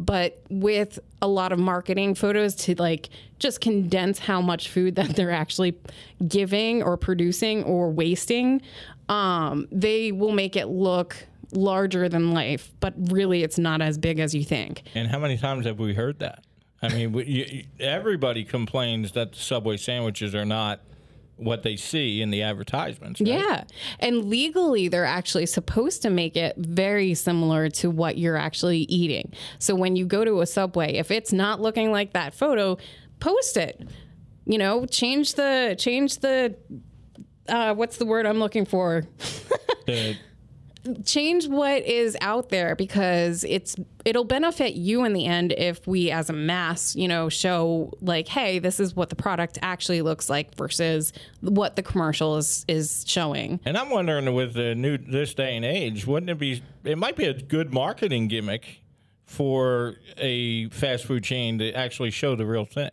But 0.00 0.42
with 0.48 0.98
a 1.20 1.28
lot 1.28 1.52
of 1.52 1.58
marketing 1.58 2.14
photos 2.14 2.54
to 2.56 2.74
like 2.76 3.10
just 3.38 3.60
condense 3.60 4.18
how 4.18 4.40
much 4.40 4.70
food 4.70 4.96
that 4.96 5.14
they're 5.14 5.30
actually 5.30 5.76
giving 6.26 6.82
or 6.82 6.96
producing 6.96 7.62
or 7.64 7.90
wasting, 7.90 8.62
um, 9.10 9.68
they 9.70 10.10
will 10.10 10.32
make 10.32 10.56
it 10.56 10.68
look 10.68 11.16
larger 11.52 12.08
than 12.08 12.32
life, 12.32 12.72
but 12.80 12.94
really 12.96 13.42
it's 13.42 13.58
not 13.58 13.82
as 13.82 13.98
big 13.98 14.18
as 14.18 14.34
you 14.34 14.42
think. 14.44 14.82
And 14.94 15.08
how 15.08 15.18
many 15.18 15.36
times 15.36 15.66
have 15.66 15.78
we 15.78 15.94
heard 15.94 16.18
that? 16.20 16.44
I 16.80 16.88
mean, 16.88 17.12
we, 17.12 17.24
you, 17.24 17.64
everybody 17.78 18.44
complains 18.44 19.12
that 19.12 19.32
the 19.32 19.38
Subway 19.38 19.76
sandwiches 19.76 20.34
are 20.34 20.46
not 20.46 20.80
what 21.40 21.62
they 21.62 21.76
see 21.76 22.20
in 22.20 22.30
the 22.30 22.42
advertisements. 22.42 23.20
Right? 23.20 23.30
Yeah. 23.30 23.64
And 23.98 24.26
legally, 24.26 24.88
they're 24.88 25.04
actually 25.04 25.46
supposed 25.46 26.02
to 26.02 26.10
make 26.10 26.36
it 26.36 26.54
very 26.56 27.14
similar 27.14 27.68
to 27.70 27.90
what 27.90 28.18
you're 28.18 28.36
actually 28.36 28.80
eating. 28.80 29.32
So 29.58 29.74
when 29.74 29.96
you 29.96 30.06
go 30.06 30.24
to 30.24 30.40
a 30.40 30.46
Subway, 30.46 30.94
if 30.94 31.10
it's 31.10 31.32
not 31.32 31.60
looking 31.60 31.92
like 31.92 32.12
that 32.12 32.34
photo, 32.34 32.78
post 33.18 33.56
it. 33.56 33.88
You 34.46 34.58
know, 34.58 34.84
change 34.86 35.34
the, 35.34 35.76
change 35.78 36.18
the, 36.18 36.56
uh, 37.48 37.74
what's 37.74 37.98
the 37.98 38.06
word 38.06 38.26
I'm 38.26 38.38
looking 38.38 38.64
for? 38.66 39.04
The- 39.86 40.16
change 41.04 41.48
what 41.48 41.82
is 41.82 42.16
out 42.20 42.48
there 42.48 42.74
because 42.74 43.44
it's 43.44 43.76
it'll 44.04 44.24
benefit 44.24 44.74
you 44.74 45.04
in 45.04 45.12
the 45.12 45.26
end 45.26 45.52
if 45.52 45.86
we 45.86 46.10
as 46.10 46.30
a 46.30 46.32
mass 46.32 46.96
you 46.96 47.06
know 47.06 47.28
show 47.28 47.92
like 48.00 48.26
hey 48.28 48.58
this 48.58 48.80
is 48.80 48.96
what 48.96 49.10
the 49.10 49.16
product 49.16 49.58
actually 49.62 50.00
looks 50.00 50.30
like 50.30 50.54
versus 50.54 51.12
what 51.40 51.76
the 51.76 51.82
commercial 51.82 52.36
is 52.36 52.64
is 52.66 53.04
showing 53.06 53.60
and 53.64 53.76
I'm 53.76 53.90
wondering, 53.90 54.34
with 54.34 54.54
the 54.54 54.74
new 54.74 54.98
this 54.98 55.32
day 55.34 55.56
and 55.56 55.64
age, 55.64 56.06
wouldn't 56.06 56.28
it 56.30 56.38
be? 56.38 56.62
It 56.84 56.98
might 56.98 57.16
be 57.16 57.26
a 57.26 57.34
good 57.34 57.72
marketing 57.72 58.28
gimmick 58.28 58.82
for 59.26 59.94
a 60.18 60.68
fast 60.70 61.04
food 61.04 61.22
chain 61.22 61.58
to 61.58 61.72
actually 61.72 62.10
show 62.10 62.34
the 62.34 62.44
real 62.44 62.64
thing. 62.64 62.90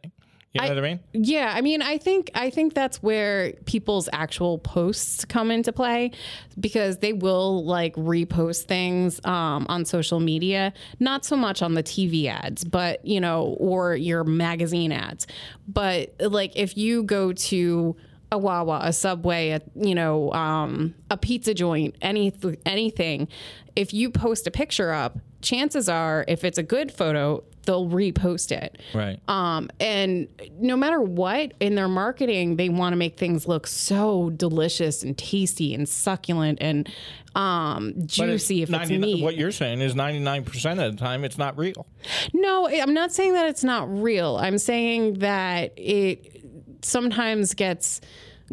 You 0.64 0.70
know 0.70 0.76
what 0.76 0.86
I 0.86 0.90
mean? 0.90 1.00
Yeah, 1.14 1.52
I 1.56 1.62
mean, 1.62 1.82
I 1.82 1.98
think 1.98 2.32
I 2.36 2.50
think 2.50 2.74
that's 2.74 3.02
where 3.02 3.54
people's 3.66 4.10
actual 4.14 4.58
posts 4.60 5.26
come 5.26 5.52
into 5.52 5.72
play 5.72 6.12
because 6.60 6.98
they 6.98 7.14
will 7.14 7.66
like 7.66 7.96
repost 7.96 8.64
things 8.64 9.24
um, 9.26 9.66
on 9.70 9.86
social 9.86 10.20
media, 10.20 10.74
not 11.00 11.26
so 11.26 11.36
much 11.36 11.62
on 11.62 11.74
the 11.74 11.84
TV 11.84 12.28
ads, 12.28 12.64
but 12.64 13.06
you 13.06 13.20
know, 13.20 13.56
or 13.60 13.96
your 13.96 14.24
magazine 14.24 14.92
ads. 14.92 15.28
But 15.68 16.14
like, 16.20 16.54
if 16.56 16.78
you 16.78 17.04
go 17.04 17.34
to 17.34 17.96
a 18.32 18.38
Wawa, 18.38 18.82
a 18.84 18.94
Subway, 18.94 19.50
a 19.50 19.62
you 19.76 19.96
know, 19.96 20.32
um, 20.34 20.96
a 21.10 21.18
pizza 21.18 21.54
joint, 21.54 21.96
any 22.02 22.34
anything, 22.66 23.28
if 23.76 23.94
you 23.94 24.10
post 24.10 24.48
a 24.48 24.52
picture 24.52 24.92
up, 24.92 25.20
chances 25.42 25.88
are, 25.88 26.26
if 26.28 26.44
it's 26.44 26.58
a 26.58 26.64
good 26.64 26.92
photo, 26.92 27.44
they'll 27.68 27.88
repost 27.88 28.52
it. 28.52 28.80
Right. 28.96 29.20
Um, 29.28 29.70
and 29.80 30.28
no 30.58 30.76
matter 30.76 31.02
what 31.02 31.54
in 31.60 31.76
their 31.76 31.90
marketing, 31.90 32.56
they 32.56 32.70
want 32.70 32.94
to 32.94 32.98
make 32.98 33.18
things 33.18 33.48
look 33.48 33.68
so 33.68 34.32
delicious 34.32 35.04
and 35.04 35.16
tasty 35.16 35.76
and 35.76 35.88
succulent 35.88 36.60
and 36.62 36.90
um, 37.36 37.94
juicy 38.08 38.64
if 38.64 38.70
it's 38.70 38.90
99 38.90 39.02
meat. 39.02 39.24
What 39.24 39.36
you're 39.36 39.52
saying 39.52 39.82
is 39.82 39.94
99% 39.94 40.48
of 40.84 40.96
the 40.96 41.00
time 41.00 41.24
it's 41.24 41.38
not 41.38 41.58
real. 41.58 41.86
No, 42.34 42.68
I'm 42.68 42.94
not 42.94 43.12
saying 43.12 43.34
that 43.34 43.48
it's 43.50 43.64
not 43.64 44.02
real. 44.02 44.38
I'm 44.38 44.58
saying 44.58 45.16
that 45.16 45.74
it 45.78 46.42
sometimes 46.82 47.54
gets 47.54 48.00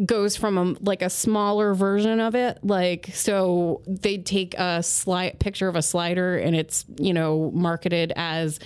goes 0.05 0.37
from 0.37 0.59
a, 0.59 0.75
like 0.81 1.03
a 1.03 1.11
smaller 1.11 1.73
version 1.73 2.19
of 2.19 2.35
it 2.35 2.59
like 2.65 3.11
so 3.13 3.81
they 3.87 4.19
take 4.19 4.53
a 4.55 4.83
slide 4.83 5.39
picture 5.39 5.69
of 5.69 5.77
a 5.77 5.83
slider 5.83 6.37
and 6.37 6.57
it's 6.57 6.85
you 6.99 7.15
know 7.15 7.53
marketed 7.55 8.13
as 8.17 8.59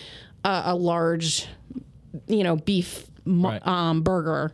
a, 0.45 0.63
a 0.67 0.75
large 0.75 1.47
you 2.27 2.43
know 2.45 2.57
beef 2.57 3.07
Right. 3.27 3.65
um, 3.67 4.03
burger 4.03 4.53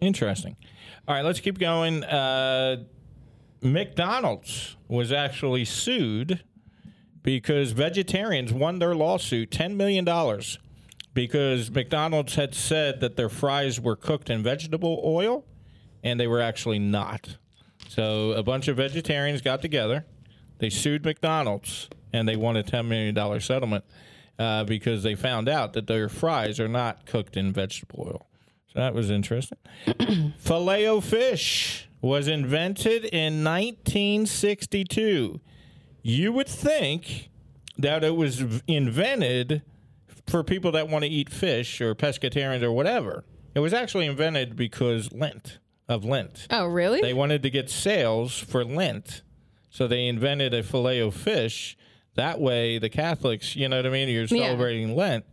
Interesting. 0.00 0.56
All 1.06 1.14
right, 1.14 1.24
let's 1.24 1.40
keep 1.40 1.58
going. 1.58 2.02
Uh, 2.04 2.84
McDonald's 3.60 4.76
was 4.88 5.12
actually 5.12 5.64
sued 5.66 6.42
because 7.22 7.72
vegetarians 7.72 8.52
won 8.52 8.78
their 8.78 8.94
lawsuit 8.94 9.50
$10 9.50 9.74
million 9.76 10.06
because 11.12 11.70
McDonald's 11.70 12.36
had 12.36 12.54
said 12.54 13.00
that 13.00 13.16
their 13.16 13.28
fries 13.28 13.78
were 13.78 13.96
cooked 13.96 14.30
in 14.30 14.42
vegetable 14.42 15.02
oil 15.04 15.44
and 16.02 16.18
they 16.18 16.26
were 16.26 16.40
actually 16.40 16.78
not. 16.78 17.36
So 17.88 18.30
a 18.32 18.42
bunch 18.42 18.68
of 18.68 18.78
vegetarians 18.78 19.42
got 19.42 19.60
together, 19.60 20.06
they 20.58 20.70
sued 20.70 21.04
McDonald's, 21.04 21.90
and 22.12 22.26
they 22.26 22.36
won 22.36 22.56
a 22.56 22.62
$10 22.62 22.86
million 22.86 23.40
settlement 23.40 23.84
uh, 24.40 24.64
because 24.64 25.02
they 25.02 25.14
found 25.14 25.48
out 25.50 25.74
that 25.74 25.86
their 25.86 26.08
fries 26.08 26.58
are 26.58 26.66
not 26.66 27.04
cooked 27.04 27.36
in 27.36 27.52
vegetable 27.52 28.06
oil. 28.08 28.26
So 28.72 28.80
that 28.80 28.94
was 28.94 29.10
interesting. 29.10 29.58
Filet 30.38 31.00
fish 31.02 31.88
was 32.00 32.26
invented 32.26 33.04
in 33.04 33.44
1962. 33.44 35.40
You 36.02 36.32
would 36.32 36.48
think 36.48 37.28
that 37.76 38.02
it 38.02 38.16
was 38.16 38.42
invented 38.66 39.60
for 40.26 40.42
people 40.42 40.72
that 40.72 40.88
want 40.88 41.04
to 41.04 41.10
eat 41.10 41.28
fish 41.28 41.82
or 41.82 41.94
pescatarians 41.94 42.62
or 42.62 42.72
whatever. 42.72 43.24
It 43.54 43.60
was 43.60 43.74
actually 43.74 44.06
invented 44.06 44.56
because 44.56 45.12
Lent, 45.12 45.58
of 45.86 46.02
Lent. 46.04 46.46
oh 46.50 46.66
really 46.66 47.02
They 47.02 47.12
wanted 47.12 47.42
to 47.42 47.50
get 47.50 47.68
sales 47.68 48.38
for 48.38 48.64
Lent. 48.64 49.20
So 49.68 49.86
they 49.86 50.06
invented 50.06 50.54
a 50.54 50.62
filet 50.62 51.02
o 51.02 51.10
fish. 51.10 51.76
That 52.14 52.40
way, 52.40 52.78
the 52.78 52.88
Catholics, 52.88 53.54
you 53.56 53.68
know 53.68 53.76
what 53.76 53.86
I 53.86 53.90
mean? 53.90 54.08
You're 54.08 54.22
Yeah. 54.24 54.44
celebrating 54.46 54.96
Lent, 54.96 55.24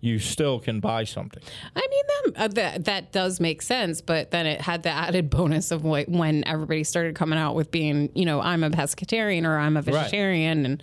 you 0.00 0.18
still 0.18 0.58
can 0.58 0.80
buy 0.80 1.04
something. 1.04 1.42
I 1.74 1.80
mean 1.90 2.02
that, 2.34 2.42
uh, 2.44 2.48
that 2.48 2.84
that 2.84 3.12
does 3.12 3.40
make 3.40 3.62
sense, 3.62 4.00
but 4.02 4.30
then 4.32 4.46
it 4.46 4.60
had 4.60 4.82
the 4.82 4.90
added 4.90 5.30
bonus 5.30 5.70
of 5.70 5.84
what, 5.84 6.08
when 6.08 6.46
everybody 6.46 6.84
started 6.84 7.14
coming 7.14 7.38
out 7.38 7.54
with 7.54 7.70
being, 7.70 8.10
you 8.14 8.24
know, 8.26 8.40
I'm 8.40 8.62
a 8.64 8.70
pescatarian 8.70 9.46
or 9.46 9.56
I'm 9.56 9.76
a 9.76 9.82
vegetarian, 9.82 10.66
and 10.66 10.82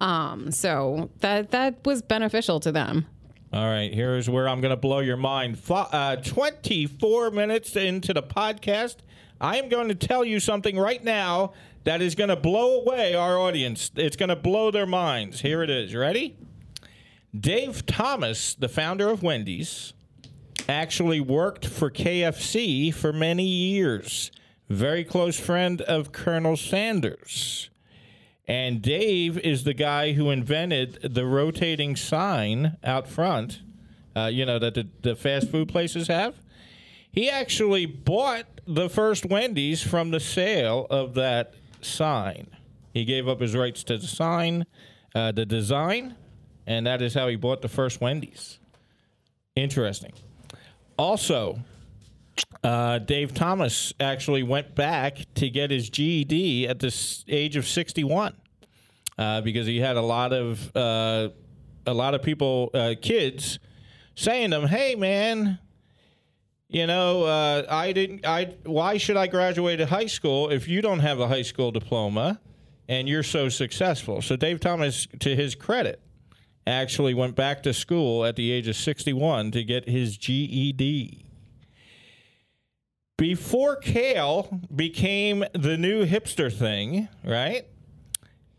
um, 0.00 0.50
so 0.50 1.10
that 1.20 1.50
that 1.52 1.84
was 1.84 2.02
beneficial 2.02 2.58
to 2.60 2.72
them. 2.72 3.06
All 3.52 3.64
right, 3.64 3.92
here's 3.94 4.28
where 4.28 4.48
I'm 4.48 4.60
going 4.60 4.70
to 4.72 4.76
blow 4.76 4.98
your 5.00 5.16
mind. 5.16 5.58
Uh, 5.70 6.16
24 6.16 7.30
minutes 7.30 7.76
into 7.76 8.12
the 8.12 8.22
podcast, 8.22 8.96
I 9.40 9.56
am 9.58 9.68
going 9.70 9.88
to 9.88 9.94
tell 9.94 10.24
you 10.24 10.38
something 10.38 10.76
right 10.78 11.02
now 11.02 11.52
that 11.84 12.02
is 12.02 12.14
going 12.14 12.28
to 12.28 12.36
blow 12.36 12.80
away 12.80 13.14
our 13.14 13.38
audience. 13.38 13.90
It's 13.96 14.16
going 14.16 14.28
to 14.28 14.36
blow 14.36 14.70
their 14.70 14.86
minds. 14.86 15.40
Here 15.40 15.62
it 15.62 15.70
is. 15.70 15.94
Ready? 15.94 16.36
Dave 17.38 17.86
Thomas, 17.86 18.54
the 18.54 18.68
founder 18.68 19.08
of 19.10 19.22
Wendy's, 19.22 19.92
actually 20.68 21.20
worked 21.20 21.66
for 21.66 21.90
KFC 21.90 22.92
for 22.92 23.12
many 23.12 23.46
years. 23.46 24.30
Very 24.68 25.04
close 25.04 25.38
friend 25.38 25.80
of 25.82 26.12
Colonel 26.12 26.56
Sanders. 26.56 27.70
And 28.46 28.80
Dave 28.80 29.38
is 29.38 29.64
the 29.64 29.74
guy 29.74 30.12
who 30.12 30.30
invented 30.30 31.00
the 31.02 31.26
rotating 31.26 31.96
sign 31.96 32.76
out 32.82 33.06
front, 33.06 33.60
uh, 34.16 34.26
you 34.26 34.46
know, 34.46 34.58
that 34.58 34.74
the, 34.74 34.88
the 35.02 35.16
fast 35.16 35.50
food 35.50 35.68
places 35.68 36.08
have. 36.08 36.40
He 37.10 37.28
actually 37.28 37.84
bought 37.84 38.46
the 38.66 38.88
first 38.88 39.26
Wendy's 39.26 39.82
from 39.82 40.10
the 40.10 40.20
sale 40.20 40.86
of 40.88 41.14
that 41.14 41.54
sign. 41.80 42.48
He 42.92 43.04
gave 43.04 43.28
up 43.28 43.40
his 43.40 43.54
rights 43.54 43.84
to 43.84 43.98
the 43.98 44.06
sign, 44.06 44.66
uh, 45.14 45.32
the 45.32 45.46
design, 45.46 46.16
and 46.66 46.86
that 46.86 47.02
is 47.02 47.14
how 47.14 47.28
he 47.28 47.36
bought 47.36 47.62
the 47.62 47.68
first 47.68 48.00
Wendy's. 48.00 48.58
Interesting. 49.54 50.12
Also, 50.96 51.58
uh, 52.62 52.98
Dave 52.98 53.34
Thomas 53.34 53.92
actually 54.00 54.42
went 54.42 54.74
back 54.74 55.18
to 55.34 55.48
get 55.48 55.70
his 55.70 55.88
GED 55.90 56.66
at 56.68 56.80
the 56.80 57.24
age 57.28 57.56
of 57.56 57.66
61 57.66 58.34
uh, 59.16 59.40
because 59.40 59.66
he 59.66 59.80
had 59.80 59.96
a 59.96 60.02
lot 60.02 60.32
of 60.32 60.76
uh, 60.76 61.28
a 61.86 61.94
lot 61.94 62.14
of 62.14 62.22
people, 62.22 62.70
uh, 62.74 62.94
kids, 63.00 63.58
saying 64.14 64.50
to 64.50 64.60
him, 64.60 64.68
"Hey, 64.68 64.94
man." 64.94 65.58
You 66.70 66.86
know, 66.86 67.24
uh, 67.24 67.64
I 67.68 67.92
didn't. 67.92 68.26
I 68.26 68.54
why 68.64 68.98
should 68.98 69.16
I 69.16 69.26
graduate 69.26 69.80
high 69.80 70.06
school 70.06 70.50
if 70.50 70.68
you 70.68 70.82
don't 70.82 70.98
have 70.98 71.18
a 71.18 71.26
high 71.26 71.42
school 71.42 71.70
diploma 71.70 72.40
and 72.88 73.08
you're 73.08 73.22
so 73.22 73.48
successful? 73.48 74.20
So 74.20 74.36
Dave 74.36 74.60
Thomas, 74.60 75.08
to 75.20 75.34
his 75.34 75.54
credit, 75.54 75.98
actually 76.66 77.14
went 77.14 77.34
back 77.34 77.62
to 77.62 77.72
school 77.72 78.26
at 78.26 78.36
the 78.36 78.52
age 78.52 78.68
of 78.68 78.76
61 78.76 79.52
to 79.52 79.64
get 79.64 79.88
his 79.88 80.18
GED. 80.18 81.24
Before 83.16 83.76
kale 83.76 84.60
became 84.74 85.44
the 85.54 85.78
new 85.78 86.04
hipster 86.04 86.52
thing, 86.52 87.08
right? 87.24 87.66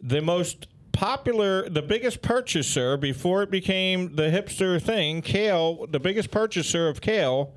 The 0.02 0.22
most 0.22 0.68
popular, 0.94 1.70
the 1.70 1.84
biggest 1.84 2.24
purchaser 2.24 2.98
before 2.98 3.44
it 3.44 3.52
became 3.52 4.16
the 4.16 4.24
hipster 4.24 4.82
thing, 4.82 5.22
kale, 5.22 5.86
the 5.88 6.00
biggest 6.00 6.32
purchaser 6.32 6.90
of 6.90 7.02
kale 7.02 7.54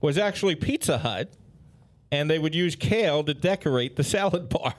was 0.00 0.18
actually 0.18 0.54
Pizza 0.54 0.98
Hut, 0.98 1.30
and 2.10 2.30
they 2.30 2.38
would 2.38 2.54
use 2.54 2.76
kale 2.76 3.24
to 3.24 3.34
decorate 3.34 3.96
the 3.96 4.04
salad 4.04 4.48
bar. 4.48 4.74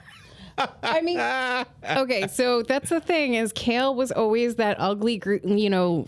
I 0.83 1.01
mean, 1.01 1.19
okay, 1.19 2.27
so 2.27 2.63
that's 2.63 2.89
the 2.89 2.99
thing 2.99 3.35
is 3.35 3.53
kale 3.53 3.95
was 3.95 4.11
always 4.11 4.55
that 4.55 4.75
ugly, 4.79 5.21
you 5.43 5.69
know, 5.69 6.07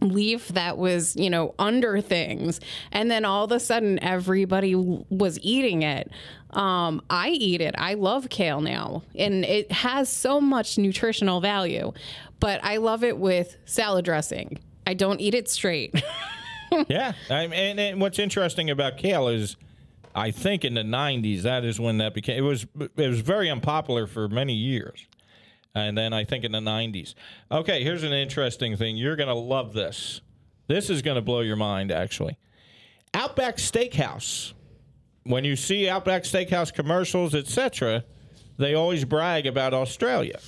leaf 0.00 0.48
that 0.48 0.78
was, 0.78 1.14
you 1.16 1.30
know, 1.30 1.54
under 1.58 2.00
things. 2.00 2.60
And 2.90 3.10
then 3.10 3.24
all 3.24 3.44
of 3.44 3.52
a 3.52 3.60
sudden 3.60 4.02
everybody 4.02 4.74
was 4.74 5.38
eating 5.42 5.82
it. 5.82 6.10
Um, 6.50 7.02
I 7.08 7.30
eat 7.30 7.60
it. 7.60 7.74
I 7.78 7.94
love 7.94 8.28
kale 8.28 8.60
now, 8.60 9.02
and 9.14 9.44
it 9.44 9.72
has 9.72 10.10
so 10.10 10.38
much 10.38 10.76
nutritional 10.76 11.40
value, 11.40 11.92
but 12.40 12.62
I 12.62 12.76
love 12.76 13.04
it 13.04 13.16
with 13.16 13.56
salad 13.64 14.04
dressing. 14.04 14.58
I 14.86 14.92
don't 14.92 15.20
eat 15.20 15.34
it 15.34 15.48
straight. 15.48 15.94
yeah, 16.88 17.12
I 17.30 17.46
mean, 17.46 17.52
and, 17.52 17.80
and 17.80 18.00
what's 18.00 18.18
interesting 18.18 18.70
about 18.70 18.96
kale 18.98 19.28
is, 19.28 19.56
I 20.14 20.30
think 20.30 20.64
in 20.64 20.74
the 20.74 20.82
'90s 20.82 21.42
that 21.42 21.64
is 21.64 21.80
when 21.80 21.98
that 21.98 22.14
became. 22.14 22.38
It 22.38 22.46
was 22.46 22.66
it 22.78 23.08
was 23.08 23.20
very 23.20 23.50
unpopular 23.50 24.06
for 24.06 24.28
many 24.28 24.54
years, 24.54 25.06
and 25.74 25.96
then 25.96 26.12
I 26.12 26.24
think 26.24 26.44
in 26.44 26.52
the 26.52 26.58
'90s. 26.58 27.14
Okay, 27.50 27.82
here's 27.82 28.02
an 28.02 28.12
interesting 28.12 28.76
thing. 28.76 28.96
You're 28.96 29.16
gonna 29.16 29.34
love 29.34 29.72
this. 29.72 30.20
This 30.66 30.90
is 30.90 31.02
gonna 31.02 31.22
blow 31.22 31.40
your 31.40 31.56
mind, 31.56 31.90
actually. 31.90 32.38
Outback 33.14 33.56
Steakhouse. 33.56 34.52
When 35.24 35.44
you 35.44 35.54
see 35.54 35.88
Outback 35.88 36.24
Steakhouse 36.24 36.72
commercials, 36.72 37.34
etc., 37.34 38.04
they 38.58 38.74
always 38.74 39.04
brag 39.04 39.46
about 39.46 39.72
Australia. 39.72 40.38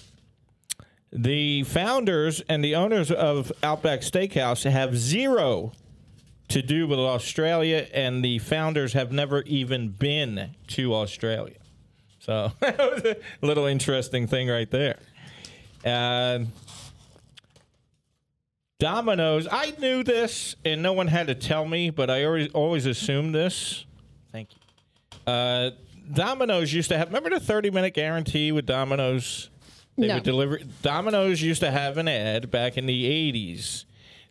The 1.13 1.63
founders 1.63 2.43
and 2.49 2.65
the 2.65 2.75
owners 2.75 3.11
of 3.13 3.53
Outback 3.63 4.01
Steakhouse 4.01 4.69
have 4.69 4.97
zero 4.97 5.73
to 6.49 6.63
do 6.63 6.87
with 6.87 6.99
Australia, 6.99 7.87
and 7.95 8.25
the 8.25 8.39
founders 8.39 8.93
have 8.93 9.11
never 9.13 9.43
even 9.43 9.89
been 9.89 10.51
to 10.69 10.95
Australia. 10.95 11.57
So, 12.21 12.53
that 12.61 12.79
was 12.79 13.03
a 13.05 13.17
little 13.43 13.67
interesting 13.67 14.27
thing 14.27 14.49
right 14.49 14.71
there. 14.71 14.97
Uh, 15.85 16.45
Domino's, 18.79 19.47
I 19.51 19.73
knew 19.79 20.03
this, 20.03 20.57
and 20.65 20.83
no 20.83 20.93
one 20.93 21.07
had 21.07 21.29
to 21.29 21.35
tell 21.35 21.65
me, 21.65 21.91
but 21.91 22.11
I 22.11 22.25
always, 22.25 22.49
always 22.53 22.87
assumed 22.87 23.35
this. 23.35 23.85
Thank 24.33 24.49
you. 24.53 25.33
Uh, 25.33 25.71
Domino's 26.13 26.73
used 26.73 26.91
to 26.91 26.99
have, 26.99 27.09
remember 27.09 27.31
the 27.31 27.41
30 27.41 27.71
minute 27.71 27.95
guarantee 27.95 28.53
with 28.53 28.67
Domino's? 28.67 29.49
They 29.97 30.09
No. 30.09 30.15
would 30.15 30.23
deliver. 30.25 30.59
Domino's 30.83 31.41
used 31.41 31.61
to 31.61 31.71
have 31.71 31.97
an 31.99 32.09
ad 32.09 32.51
back 32.51 32.77
in 32.77 32.87
the 32.87 33.05
80s 33.33 33.85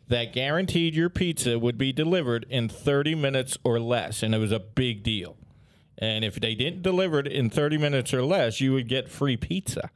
that 0.07 0.33
guaranteed 0.33 0.95
your 0.95 1.09
pizza 1.09 1.57
would 1.57 1.77
be 1.77 1.93
delivered 1.93 2.45
in 2.49 2.69
30 2.69 3.15
minutes 3.15 3.57
or 3.63 3.79
less, 3.79 4.23
and 4.23 4.35
it 4.35 4.37
was 4.37 4.51
a 4.51 4.59
big 4.59 5.03
deal. 5.03 5.37
And 5.97 6.25
if 6.25 6.35
they 6.35 6.55
didn't 6.55 6.81
deliver 6.81 7.19
it 7.19 7.27
in 7.27 7.49
30 7.49 7.77
minutes 7.77 8.13
or 8.13 8.23
less, 8.23 8.59
you 8.59 8.73
would 8.73 8.87
get 8.87 9.09
free 9.09 9.37
pizza. 9.37 9.89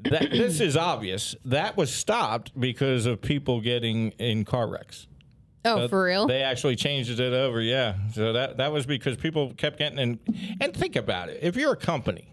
That, 0.00 0.30
this 0.30 0.60
is 0.60 0.76
obvious. 0.76 1.34
That 1.44 1.76
was 1.76 1.92
stopped 1.92 2.58
because 2.58 3.06
of 3.06 3.20
people 3.20 3.60
getting 3.60 4.10
in 4.12 4.44
car 4.44 4.68
wrecks. 4.68 5.06
oh, 5.64 5.88
for 5.88 6.04
real? 6.04 6.26
They 6.26 6.42
actually 6.42 6.76
changed 6.76 7.20
it 7.20 7.32
over, 7.32 7.60
yeah. 7.60 7.94
So 8.14 8.32
that 8.32 8.56
that 8.58 8.72
was 8.72 8.86
because 8.86 9.16
people 9.16 9.52
kept 9.54 9.78
getting 9.78 9.98
in. 9.98 10.18
And 10.60 10.74
think 10.74 10.96
about 10.96 11.28
it: 11.28 11.40
if 11.42 11.56
you're 11.56 11.72
a 11.72 11.76
company 11.76 12.32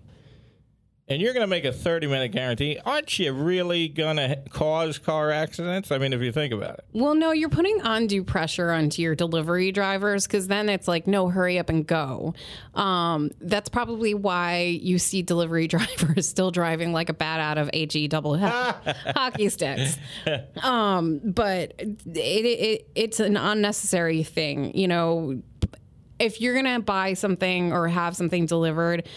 and 1.10 1.22
you're 1.22 1.34
going 1.34 1.44
to 1.44 1.48
make 1.48 1.64
a 1.64 1.72
30 1.72 2.08
minute 2.08 2.34
guarantee, 2.34 2.80
aren't 2.86 3.18
you 3.18 3.32
really 3.32 3.88
going 3.88 4.18
to 4.18 4.38
cause 4.50 4.98
car 4.98 5.32
accidents? 5.32 5.90
I 5.92 5.98
mean, 5.98 6.12
if 6.12 6.22
you 6.22 6.32
think 6.32 6.54
about 6.54 6.80
it. 6.80 6.86
Well, 6.94 7.16
no, 7.16 7.32
you're 7.32 7.50
putting 7.50 7.80
undue 7.82 8.24
pressure 8.24 8.72
onto 8.72 9.02
your 9.02 9.16
delivery 9.16 9.72
drivers 9.72 10.28
because 10.28 10.48
then 10.48 10.68
it's 10.68 10.88
like, 10.88 11.08
no, 11.08 11.30
hurry 11.30 11.60
up 11.60 11.70
and 11.70 11.88
go. 11.88 12.34
Um, 12.76 13.32
that's 13.40 13.70
probably 13.70 14.14
why 14.14 14.80
you 14.82 15.00
see 15.00 15.22
delivery 15.22 15.68
drivers 15.70 16.28
still 16.28 16.52
driving 16.52 16.92
like 16.92 17.10
a 17.10 17.14
bat 17.14 17.40
out 17.40 17.58
of 17.58 17.70
AG 17.74 18.08
double 18.10 18.38
hockey 18.40 19.50
sticks. 19.50 19.98
Um, 20.62 21.22
but 21.24 21.74
it, 21.80 21.98
it 22.16 22.88
it's 22.96 23.20
an 23.20 23.38
unnecessary 23.38 24.24
thing, 24.24 24.78
you 24.78 24.88
know. 24.88 25.42
If 26.20 26.42
you're 26.42 26.56
gonna 26.56 26.80
buy 26.80 27.14
something 27.14 27.72
or 27.72 27.88
have 27.88 28.16
something 28.16 28.48
delivered, 28.48 29.08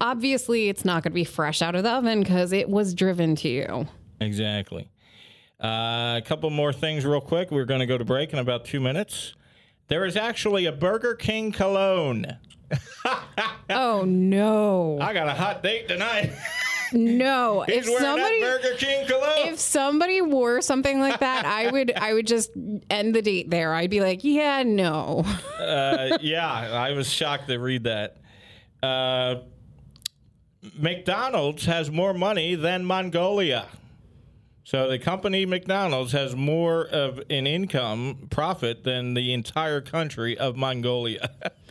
obviously 0.00 0.68
it's 0.68 0.84
not 0.84 1.02
gonna 1.02 1.14
be 1.14 1.24
fresh 1.24 1.62
out 1.62 1.74
of 1.74 1.82
the 1.82 1.90
oven 1.90 2.20
because 2.22 2.52
it 2.52 2.68
was 2.68 2.94
driven 2.94 3.34
to 3.36 3.48
you. 3.48 3.88
Exactly. 4.20 4.88
Uh, 5.62 6.16
a 6.18 6.22
couple 6.26 6.50
more 6.50 6.72
things, 6.72 7.04
real 7.06 7.20
quick. 7.20 7.50
We're 7.50 7.64
going 7.64 7.80
to 7.80 7.86
go 7.86 7.96
to 7.96 8.04
break 8.04 8.32
in 8.34 8.38
about 8.38 8.64
two 8.66 8.80
minutes. 8.80 9.34
There 9.88 10.04
is 10.04 10.14
actually 10.16 10.66
a 10.66 10.72
Burger 10.72 11.14
King 11.14 11.52
cologne. 11.52 12.26
Oh 13.70 14.04
no. 14.04 14.98
I 15.00 15.14
got 15.14 15.26
a 15.28 15.32
hot 15.34 15.62
date 15.62 15.88
tonight. 15.88 16.32
No, 16.92 17.62
He's 17.66 17.88
if 17.88 17.98
somebody 17.98 18.40
Burger 18.40 18.74
King 18.76 19.06
cologne. 19.08 19.48
if 19.48 19.58
somebody 19.58 20.20
wore 20.20 20.60
something 20.60 21.00
like 21.00 21.18
that, 21.20 21.44
I 21.44 21.68
would 21.70 21.92
I 21.96 22.12
would 22.12 22.26
just 22.26 22.50
end 22.88 23.14
the 23.16 23.22
date 23.22 23.50
there. 23.50 23.74
I'd 23.74 23.90
be 23.90 24.00
like, 24.00 24.22
yeah, 24.22 24.62
no. 24.62 25.24
uh, 25.58 26.18
yeah, 26.20 26.46
I 26.46 26.92
was 26.92 27.10
shocked 27.10 27.48
to 27.48 27.58
read 27.58 27.84
that. 27.84 28.18
Uh, 28.80 29.36
McDonald's 30.78 31.66
has 31.66 31.90
more 31.90 32.14
money 32.14 32.54
than 32.54 32.84
Mongolia. 32.84 33.66
So 34.64 34.88
the 34.88 34.98
company 34.98 35.44
McDonald's 35.44 36.12
has 36.12 36.34
more 36.34 36.86
of 36.86 37.18
an 37.28 37.46
income 37.46 38.28
profit 38.30 38.82
than 38.82 39.12
the 39.12 39.34
entire 39.34 39.82
country 39.82 40.38
of 40.38 40.56
Mongolia. 40.56 41.30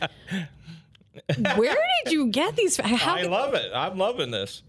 Where 1.56 1.76
did 2.04 2.12
you 2.12 2.28
get 2.28 2.54
these? 2.54 2.76
How? 2.76 3.16
I 3.16 3.22
love 3.22 3.54
it. 3.54 3.72
I'm 3.74 3.98
loving 3.98 4.30
this. 4.30 4.62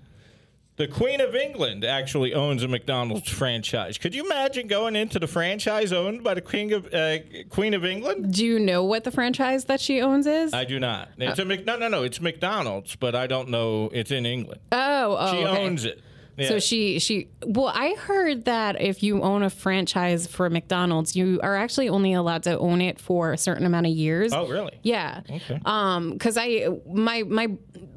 The 0.77 0.87
Queen 0.89 1.21
of 1.21 1.33
England 1.35 1.85
actually 1.85 2.33
owns 2.33 2.61
a 2.61 2.67
McDonald's 2.67 3.29
franchise. 3.29 3.97
Could 3.97 4.13
you 4.13 4.25
imagine 4.25 4.67
going 4.67 4.97
into 4.97 5.19
the 5.19 5.27
franchise 5.27 5.93
owned 5.93 6.21
by 6.21 6.33
the 6.33 6.41
Queen 6.41 6.73
of 6.73 6.93
uh, 6.93 7.19
Queen 7.49 7.73
of 7.73 7.85
England? 7.85 8.33
do 8.33 8.45
you 8.45 8.59
know 8.59 8.83
what 8.83 9.05
the 9.05 9.11
franchise 9.11 9.65
that 9.65 9.79
she 9.79 10.01
owns 10.01 10.27
is? 10.27 10.53
I 10.53 10.65
do 10.65 10.77
not. 10.77 11.09
It's 11.17 11.39
a 11.39 11.45
Mc, 11.45 11.65
no, 11.65 11.77
no, 11.77 11.87
no. 11.87 12.03
It's 12.03 12.19
McDonald's, 12.19 12.97
but 12.97 13.15
I 13.15 13.25
don't 13.25 13.49
know. 13.49 13.89
It's 13.93 14.11
in 14.11 14.25
England. 14.25 14.59
oh, 14.73 15.15
oh, 15.17 15.31
She 15.31 15.45
okay. 15.45 15.63
owns 15.63 15.85
it. 15.85 16.01
Yeah. 16.37 16.49
So 16.49 16.59
she 16.59 16.99
she 16.99 17.29
well, 17.45 17.71
I 17.73 17.95
heard 17.95 18.45
that 18.45 18.81
if 18.81 19.01
you 19.01 19.21
own 19.21 19.41
a 19.43 19.49
franchise 19.49 20.27
for 20.27 20.49
McDonald's, 20.49 21.15
you 21.15 21.39
are 21.41 21.55
actually 21.55 21.87
only 21.87 22.13
allowed 22.13 22.43
to 22.43 22.57
own 22.59 22.81
it 22.81 22.99
for 22.99 23.31
a 23.31 23.37
certain 23.37 23.65
amount 23.65 23.85
of 23.85 23.93
years. 23.93 24.33
Oh, 24.33 24.47
really? 24.47 24.77
Yeah. 24.83 25.21
Okay. 25.29 25.59
Um, 25.65 26.11
because 26.11 26.37
I 26.37 26.67
my 26.91 27.23
my 27.23 27.47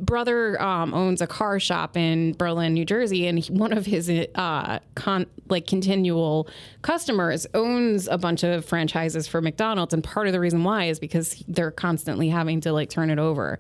brother 0.01 0.61
um 0.63 0.95
owns 0.95 1.21
a 1.21 1.27
car 1.27 1.59
shop 1.59 1.97
in 1.97 2.33
Berlin, 2.35 2.75
New 2.75 2.85
Jersey, 2.85 3.27
and 3.27 3.41
he, 3.41 3.53
one 3.53 3.73
of 3.73 3.87
his 3.87 4.09
uh 4.09 4.79
con 4.95 5.27
like 5.49 5.67
continual 5.67 6.49
customers 6.83 7.47
owns 7.55 8.07
a 8.07 8.19
bunch 8.19 8.45
of 8.45 8.65
franchises 8.65 9.27
for 9.27 9.41
McDonald's, 9.41 9.93
and 9.93 10.05
part 10.05 10.29
of 10.29 10.33
the 10.33 10.41
reason 10.41 10.63
why 10.63 10.85
is 10.85 11.01
because 11.01 11.43
they're 11.49 11.73
constantly 11.73 12.29
having 12.29 12.61
to 12.61 12.73
like 12.73 12.89
turn 12.89 13.11
it 13.11 13.19
over. 13.19 13.59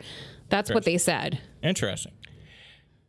That's 0.50 0.70
what 0.70 0.84
they 0.84 0.96
said. 0.98 1.40
Interesting. 1.62 2.12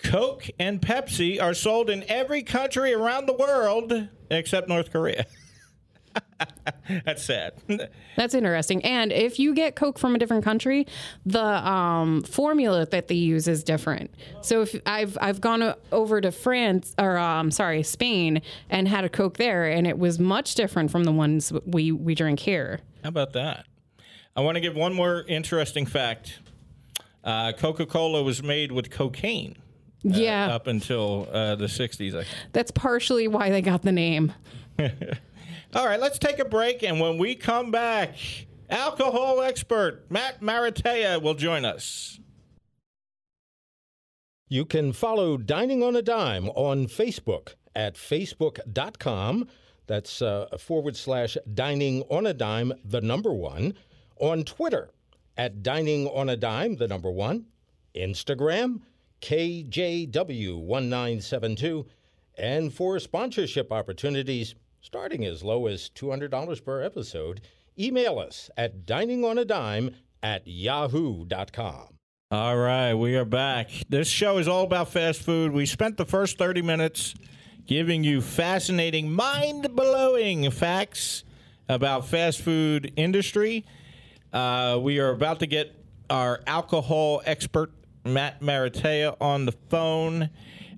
Coke 0.04 0.50
and 0.58 0.82
Pepsi 0.82 1.42
are 1.42 1.54
sold 1.54 1.90
in 1.90 2.04
every 2.08 2.42
country 2.42 2.94
around 2.94 3.26
the 3.26 3.34
world 3.34 4.08
except 4.32 4.68
North 4.68 4.92
Korea. 4.92 5.26
That's 7.06 7.24
sad. 7.24 7.54
That's 8.16 8.34
interesting. 8.34 8.84
And 8.84 9.12
if 9.12 9.40
you 9.40 9.54
get 9.54 9.76
Coke 9.76 10.00
from 10.00 10.16
a 10.16 10.18
different 10.18 10.44
country, 10.44 10.88
the 11.26 11.44
um, 11.44 12.24
formula 12.24 12.86
that 12.88 13.08
they 13.08 13.16
use 13.16 13.48
is 13.48 13.64
different. 13.64 14.14
So 14.42 14.62
if 14.62 14.76
I've 14.86 15.18
I've 15.22 15.42
gone 15.42 15.76
over 15.92 16.22
to 16.22 16.32
France 16.32 16.96
or 16.98 17.18
um, 17.18 17.52
sorry 17.52 17.84
Spain 17.84 18.42
and 18.70 18.88
had 18.88 19.04
a 19.04 19.10
Coke 19.10 19.38
there, 19.38 19.66
and 19.66 19.86
it 19.86 20.00
was 20.00 20.18
much 20.18 20.56
different 20.56 20.92
from 20.92 21.04
the 21.04 21.12
ones 21.12 21.52
we 21.66 21.92
we 21.92 22.16
drink 22.16 22.40
here. 22.40 22.80
How 23.04 23.10
about 23.10 23.34
that? 23.34 23.66
I 24.36 24.42
want 24.42 24.56
to 24.56 24.62
give 24.62 24.76
one 24.76 24.94
more 24.94 25.26
interesting 25.28 25.86
fact. 25.86 26.40
Uh, 27.24 27.52
Coca 27.52 27.86
Cola 27.86 28.24
was 28.24 28.42
made 28.42 28.72
with 28.72 28.90
cocaine 28.90 29.58
yeah, 30.04 30.54
up 30.54 30.68
until 30.68 31.28
uh, 31.32 31.56
the 31.56 31.66
60s, 31.66 32.10
I 32.10 32.24
think. 32.24 32.28
that's 32.54 32.72
partially 32.72 33.28
why 33.28 33.50
they 33.50 33.62
got 33.62 33.82
the 33.82 33.92
name. 33.92 34.34
All 34.80 35.86
right, 35.86 36.00
let's 36.00 36.18
take 36.18 36.40
a 36.40 36.46
break. 36.46 36.84
And 36.84 37.00
when 37.00 37.18
we 37.18 37.36
come 37.36 37.70
back, 37.72 38.16
alcohol 38.70 39.42
expert 39.42 40.10
Matt 40.10 40.42
Maratea 40.42 41.22
will 41.22 41.36
join 41.36 41.66
us. 41.66 42.20
You 44.48 44.66
can 44.66 44.94
follow 44.94 45.38
Dining 45.38 45.84
on 45.84 45.96
a 45.96 46.02
Dime 46.02 46.50
on 46.50 46.88
Facebook 46.88 47.54
at 47.76 47.96
facebook.com. 47.96 49.48
That's 49.86 50.22
uh, 50.22 50.48
forward 50.60 50.96
slash 50.96 51.38
dining 51.52 52.04
on 52.10 52.26
a 52.26 52.34
dime, 52.34 52.74
the 52.84 53.02
number 53.02 53.32
one. 53.34 53.74
On 54.18 54.44
Twitter 54.44 54.90
at 55.38 55.64
dining 55.64 56.08
on 56.08 56.30
a 56.30 56.36
dime, 56.38 56.76
the 56.76 56.88
number 56.88 57.10
one. 57.10 57.46
Instagram, 57.96 58.82
KJW1972. 59.22 61.86
And 62.38 62.74
for 62.74 63.00
sponsorship 63.00 63.72
opportunities, 63.72 64.56
starting 64.82 65.26
as 65.26 65.44
low 65.44 65.68
as 65.68 65.90
$200 65.90 66.64
per 66.64 66.82
episode, 66.82 67.42
email 67.78 68.18
us 68.20 68.50
at 68.58 68.86
diningonadime 68.86 69.94
at 70.24 70.48
yahoo.com. 70.48 71.96
All 72.32 72.58
right, 72.58 72.94
we 72.94 73.16
are 73.16 73.26
back. 73.26 73.72
This 73.90 74.08
show 74.08 74.38
is 74.38 74.48
all 74.48 74.64
about 74.64 74.90
fast 74.90 75.24
food. 75.24 75.52
We 75.52 75.66
spent 75.66 75.98
the 75.98 76.06
first 76.06 76.38
30 76.38 76.62
minutes 76.62 77.16
giving 77.66 78.04
you 78.04 78.22
fascinating, 78.22 79.12
mind-blowing 79.12 80.52
facts 80.52 81.24
about 81.68 82.08
fast 82.08 82.42
food 82.42 82.94
industry. 82.96 83.66
Uh, 84.32 84.80
we 84.82 85.00
are 85.00 85.10
about 85.10 85.40
to 85.40 85.48
get 85.48 85.76
our 86.10 86.42
alcohol 86.46 87.22
expert 87.26 87.72
Matt 88.04 88.42
Maratea 88.42 89.16
on 89.20 89.46
the 89.46 89.52
phone. 89.52 90.30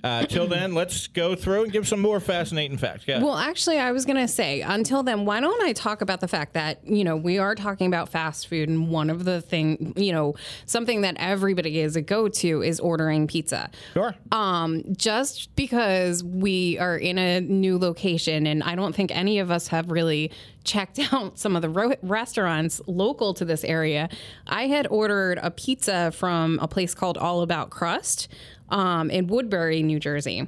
Uh, 0.04 0.26
till 0.26 0.48
then, 0.48 0.74
let's 0.74 1.08
go 1.08 1.36
through 1.36 1.64
and 1.64 1.72
give 1.72 1.88
some 1.88 2.00
more 2.00 2.20
fascinating 2.20 2.78
facts. 2.78 3.04
Yeah. 3.08 3.22
Well, 3.22 3.36
actually, 3.36 3.78
I 3.78 3.92
was 3.92 4.06
going 4.06 4.18
to 4.18 4.28
say, 4.28 4.62
until 4.62 5.04
then, 5.04 5.26
why 5.26 5.40
don't 5.40 5.62
I 5.64 5.74
talk 5.74 6.02
about 6.02 6.22
the 6.22 6.28
fact 6.28 6.54
that, 6.54 6.86
you 6.88 7.04
know, 7.04 7.16
we 7.16 7.38
are 7.38 7.54
talking 7.54 7.88
about 7.88 8.10
fast 8.10 8.48
food, 8.48 8.68
and 8.68 8.90
one 8.90 9.10
of 9.10 9.26
the 9.26 9.42
thing, 9.42 9.94
you 9.96 10.12
know, 10.12 10.36
something 10.66 11.02
that 11.02 11.16
everybody 11.18 11.80
is 11.80 11.96
a 11.96 12.02
go 12.02 12.28
to 12.28 12.64
is 12.64 12.80
ordering 12.80 13.28
pizza. 13.28 13.70
sure. 13.94 14.16
Um, 14.32 14.84
just 14.98 15.56
because 15.56 16.24
we 16.24 16.80
are 16.80 16.98
in 16.98 17.18
a 17.18 17.42
new 17.42 17.78
location, 17.78 18.48
and 18.48 18.64
I 18.64 18.76
don't 18.76 18.96
think 18.96 19.16
any 19.16 19.40
of 19.40 19.52
us 19.52 19.68
have 19.68 19.92
really 19.92 20.32
checked 20.64 21.00
out 21.14 21.38
some 21.38 21.56
of 21.56 21.62
the 21.62 21.70
ro- 21.70 21.96
restaurants 22.02 22.82
local 22.88 23.34
to 23.36 23.46
this 23.46 23.64
area. 23.64 24.10
I 24.48 24.68
had 24.68 24.88
ordered 24.88 25.40
a 25.42 25.52
pizza 25.52 26.12
from 26.12 26.60
a 26.62 26.68
place 26.68 26.94
called 26.96 27.18
All 27.18 27.42
About 27.42 27.70
Crust 27.70 28.28
um, 28.72 29.10
in 29.10 29.28
Woodbury, 29.28 29.84
New 29.84 30.00
Jersey. 30.00 30.48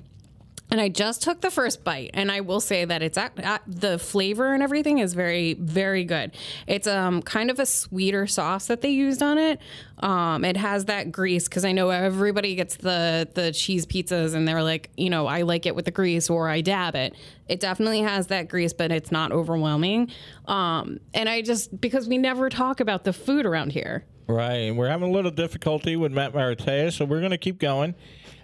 And 0.73 0.81
I 0.81 0.89
just 0.89 1.21
took 1.21 1.41
the 1.41 1.51
first 1.51 1.83
bite, 1.83 2.09
and 2.15 2.31
I 2.31 2.41
will 2.41 2.59
say 2.59 2.83
that 2.83 3.03
it's 3.03 3.15
at, 3.15 3.39
at- 3.39 3.61
the 3.67 3.99
flavor 3.99 4.55
and 4.55 4.63
everything 4.63 4.97
is 4.97 5.13
very, 5.13 5.53
very 5.53 6.03
good. 6.03 6.31
It's 6.65 6.87
um 6.87 7.21
kind 7.21 7.51
of 7.51 7.59
a 7.59 7.65
sweeter 7.67 8.25
sauce 8.25 8.65
that 8.65 8.81
they 8.81 8.89
used 8.89 9.21
on 9.21 9.37
it. 9.37 9.59
Um, 9.99 10.43
it 10.43 10.57
has 10.57 10.85
that 10.85 11.11
grease 11.11 11.47
because 11.47 11.63
I 11.63 11.73
know 11.73 11.91
everybody 11.91 12.55
gets 12.55 12.77
the 12.77 13.29
the 13.35 13.51
cheese 13.51 13.85
pizzas, 13.85 14.33
and 14.33 14.47
they're 14.47 14.63
like, 14.63 14.89
you 14.97 15.11
know, 15.11 15.27
I 15.27 15.43
like 15.43 15.67
it 15.67 15.75
with 15.75 15.85
the 15.85 15.91
grease 15.91 16.27
or 16.27 16.49
I 16.49 16.61
dab 16.61 16.95
it. 16.95 17.13
It 17.47 17.59
definitely 17.59 18.01
has 18.01 18.25
that 18.27 18.47
grease, 18.47 18.73
but 18.73 18.91
it's 18.91 19.11
not 19.11 19.31
overwhelming. 19.31 20.09
Um, 20.47 20.99
and 21.13 21.29
I 21.29 21.43
just 21.43 21.79
because 21.79 22.07
we 22.07 22.17
never 22.17 22.49
talk 22.49 22.79
about 22.79 23.03
the 23.03 23.13
food 23.13 23.45
around 23.45 23.73
here. 23.73 24.05
Right. 24.25 24.71
We're 24.71 24.89
having 24.89 25.09
a 25.09 25.13
little 25.13 25.29
difficulty 25.29 25.97
with 25.97 26.11
Matt 26.11 26.33
Maratea, 26.33 26.91
so 26.91 27.05
we're 27.05 27.19
going 27.19 27.29
to 27.29 27.37
keep 27.37 27.59
going. 27.59 27.93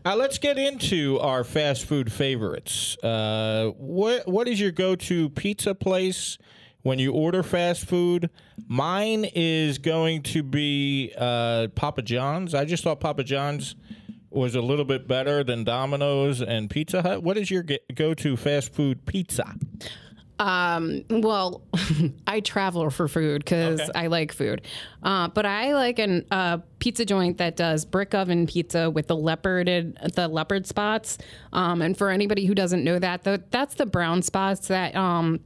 Uh, 0.06 0.16
let's 0.16 0.38
get 0.38 0.58
into 0.58 1.20
our 1.20 1.44
fast 1.44 1.86
food 1.86 2.12
favorites. 2.12 2.98
Uh, 3.04 3.72
what 3.78 4.28
What 4.28 4.48
is 4.48 4.60
your 4.60 4.72
go 4.72 4.96
to 4.96 5.30
pizza 5.30 5.76
place 5.76 6.38
when 6.82 7.00
you 7.00 7.12
order 7.12 7.44
fast 7.44 7.86
food? 7.86 8.30
Mine 8.68 9.26
is 9.36 9.78
going 9.78 10.24
to 10.24 10.44
be 10.44 11.14
uh, 11.18 11.68
Papa 11.76 12.02
John's. 12.02 12.54
I 12.54 12.66
just 12.66 12.84
thought 12.84 13.00
Papa 13.00 13.24
John's 13.24 13.76
was 14.32 14.56
a 14.56 14.62
little 14.62 14.86
bit 14.86 15.08
better 15.08 15.44
than 15.44 15.64
Domino's 15.64 16.42
and 16.42 16.70
Pizza 16.70 17.02
Hut. 17.02 17.24
What 17.24 17.38
is 17.38 17.50
your 17.50 17.66
go 17.96 18.14
to 18.14 18.38
fast 18.38 18.74
food 18.74 19.06
pizza? 19.06 19.56
Um, 20.40 21.04
well, 21.10 21.62
I 22.28 22.40
travel 22.40 22.90
for 22.90 23.08
food 23.08 23.44
because 23.44 23.82
Okay. 23.82 23.92
I 23.94 24.08
like 24.08 24.32
food. 24.32 24.62
Uh, 25.04 25.28
but 25.28 25.46
I 25.46 25.74
like 25.74 26.00
a 26.00 26.24
uh, 26.32 26.58
pizza 26.80 27.06
joint 27.06 27.38
that 27.40 27.56
does 27.58 27.86
brick 27.86 28.14
oven 28.14 28.48
pizza 28.48 28.90
with 28.90 29.08
the 29.08 29.16
leoparded 29.18 30.16
the 30.16 30.28
leopard 30.28 30.66
spots. 30.66 31.18
Um, 31.52 31.82
and 31.82 31.98
for 31.98 32.10
anybody 32.10 32.46
who 32.46 32.56
doesn't 32.56 32.84
know 32.84 32.98
that, 33.00 33.24
the, 33.24 33.44
that's 33.52 33.76
the 33.76 33.86
brown 33.86 34.22
spots 34.22 34.70
that 34.70 34.96
um, 34.96 35.42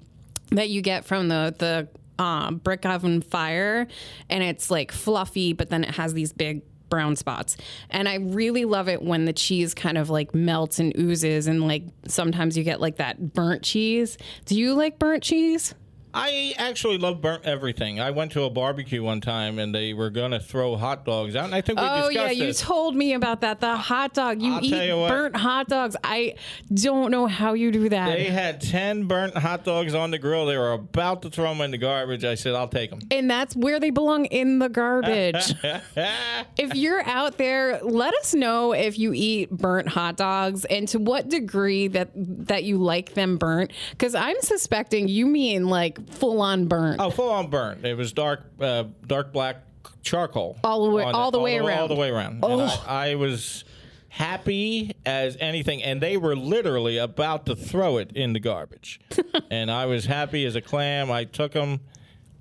that 0.52 0.70
you 0.70 0.82
get 0.82 1.06
from 1.06 1.28
the 1.28 1.56
the 1.58 2.24
um, 2.24 2.58
brick 2.58 2.86
oven 2.86 3.22
fire, 3.22 3.88
and 4.30 4.44
it's 4.44 4.70
like 4.70 4.92
fluffy, 4.92 5.54
but 5.54 5.70
then 5.72 5.84
it 5.84 5.96
has 5.96 6.14
these 6.14 6.32
big 6.32 6.62
brown 6.94 7.16
spots. 7.16 7.58
And 7.90 8.08
I 8.08 8.18
really 8.18 8.66
love 8.66 8.88
it 8.88 9.02
when 9.02 9.26
the 9.26 9.34
cheese 9.34 9.74
kind 9.74 9.98
of 9.98 10.12
like 10.12 10.36
melts 10.36 10.78
and 10.78 10.96
oozes, 10.96 11.48
and 11.48 11.68
like 11.68 11.86
sometimes 12.08 12.56
you 12.56 12.64
get 12.64 12.80
like 12.80 12.98
that 12.98 13.34
burnt 13.34 13.64
cheese. 13.64 14.16
Do 14.46 14.56
you 14.56 14.76
like 14.76 15.00
burnt 15.00 15.24
cheese? 15.24 15.74
I 16.14 16.54
actually 16.58 16.98
love 16.98 17.22
burnt 17.22 17.44
everything. 17.46 18.00
I 18.00 18.12
went 18.12 18.32
to 18.34 18.44
a 18.44 18.50
barbecue 18.50 19.02
one 19.04 19.20
time 19.22 19.58
and 19.60 19.74
they 19.74 19.94
were 19.94 20.10
going 20.10 20.32
to 20.32 20.40
throw 20.40 20.76
hot 20.76 21.06
dogs 21.06 21.36
out, 21.36 21.46
and 21.46 21.56
I 21.56 21.62
think 21.62 21.80
we 21.80 21.86
Oh 21.86 22.08
discussed 22.10 22.14
yeah, 22.16 22.30
you 22.32 22.46
this. 22.48 22.62
told 22.62 22.96
me 22.96 23.14
about 23.14 23.42
that. 23.42 23.60
The 23.60 23.76
hot 23.76 24.14
dog. 24.14 24.42
You 24.42 24.54
I'll 24.54 24.64
eat 24.64 24.88
you 24.90 25.08
burnt 25.08 25.36
hot 25.36 25.68
dogs. 25.68 25.96
I 26.04 26.36
don't 26.74 27.10
know 27.12 27.26
how 27.28 27.54
you 27.54 27.72
do 27.72 27.90
that. 27.90 28.16
They 28.16 28.26
had 28.26 28.62
10 28.62 29.06
burnt 29.08 29.36
hot 29.38 29.64
dogs 29.64 29.96
on 29.96 30.12
the 30.12 30.20
grill. 30.20 30.46
They 30.46 30.58
were 30.58 30.74
about 30.74 31.22
to 31.24 31.30
throw 31.30 31.50
them 31.50 31.62
in 31.62 31.72
the 31.72 31.78
garbage. 31.78 32.24
I 32.24 32.36
said, 32.36 32.54
I'll 32.54 32.68
take 32.68 32.90
them. 32.92 33.00
and 33.12 33.30
that's 33.30 33.56
where 33.56 33.80
they 33.80 33.90
belong 33.90 34.26
in 34.26 34.60
the 34.60 34.70
garbage. 34.70 35.54
if 36.58 36.76
you're 36.76 37.04
out 37.08 37.38
there, 37.38 37.80
let 37.82 38.14
us 38.16 38.34
know 38.34 38.74
if 38.74 38.98
you 39.00 39.14
eat 39.14 39.50
burnt 39.52 39.88
hot 39.88 40.18
dogs 40.18 40.66
and 40.66 40.88
to 40.90 41.00
what 41.00 41.30
degree 41.30 41.88
that 41.88 42.10
that 42.16 42.64
you 42.64 42.78
like 42.78 43.14
them 43.14 43.38
burnt. 43.38 43.72
Because 43.92 44.16
I'm 44.16 44.40
suspecting 44.42 45.08
you 45.08 45.26
mean 45.26 45.68
like 45.70 45.98
full 46.12 46.42
on 46.42 46.66
burnt. 46.68 47.00
oh, 47.02 47.10
full 47.10 47.30
on 47.30 47.50
burnt. 47.50 47.86
It 47.86 47.96
was 47.96 48.14
dark, 48.14 48.44
uh, 48.60 48.86
dark 49.06 49.32
black 49.34 49.58
charcoal. 50.02 50.58
All 50.64 50.86
the 50.86 50.92
way- 50.92 51.04
all 51.04 51.32
the 51.32 51.40
way 51.40 51.58
around. 51.58 51.80
All 51.80 51.88
the 51.88 51.96
way 51.96 52.10
around. 52.10 52.44
And 52.44 52.62
I, 52.62 53.12
I 53.12 53.16
was 53.16 53.64
happy 54.10 54.92
as 55.06 55.38
anything, 55.40 55.82
and 55.82 56.00
they 56.02 56.18
were 56.18 56.36
literally 56.36 56.98
about 56.98 57.46
to 57.48 57.56
throw 57.56 57.98
it 57.98 58.12
in 58.14 58.34
the 58.34 58.40
garbage. 58.40 59.00
and 59.52 59.72
I 59.72 59.86
was 59.88 60.06
happy 60.06 60.46
as 60.46 60.56
a 60.56 60.62
clam. 60.62 61.10
I 61.12 61.24
took 61.24 61.54
them. 61.54 61.80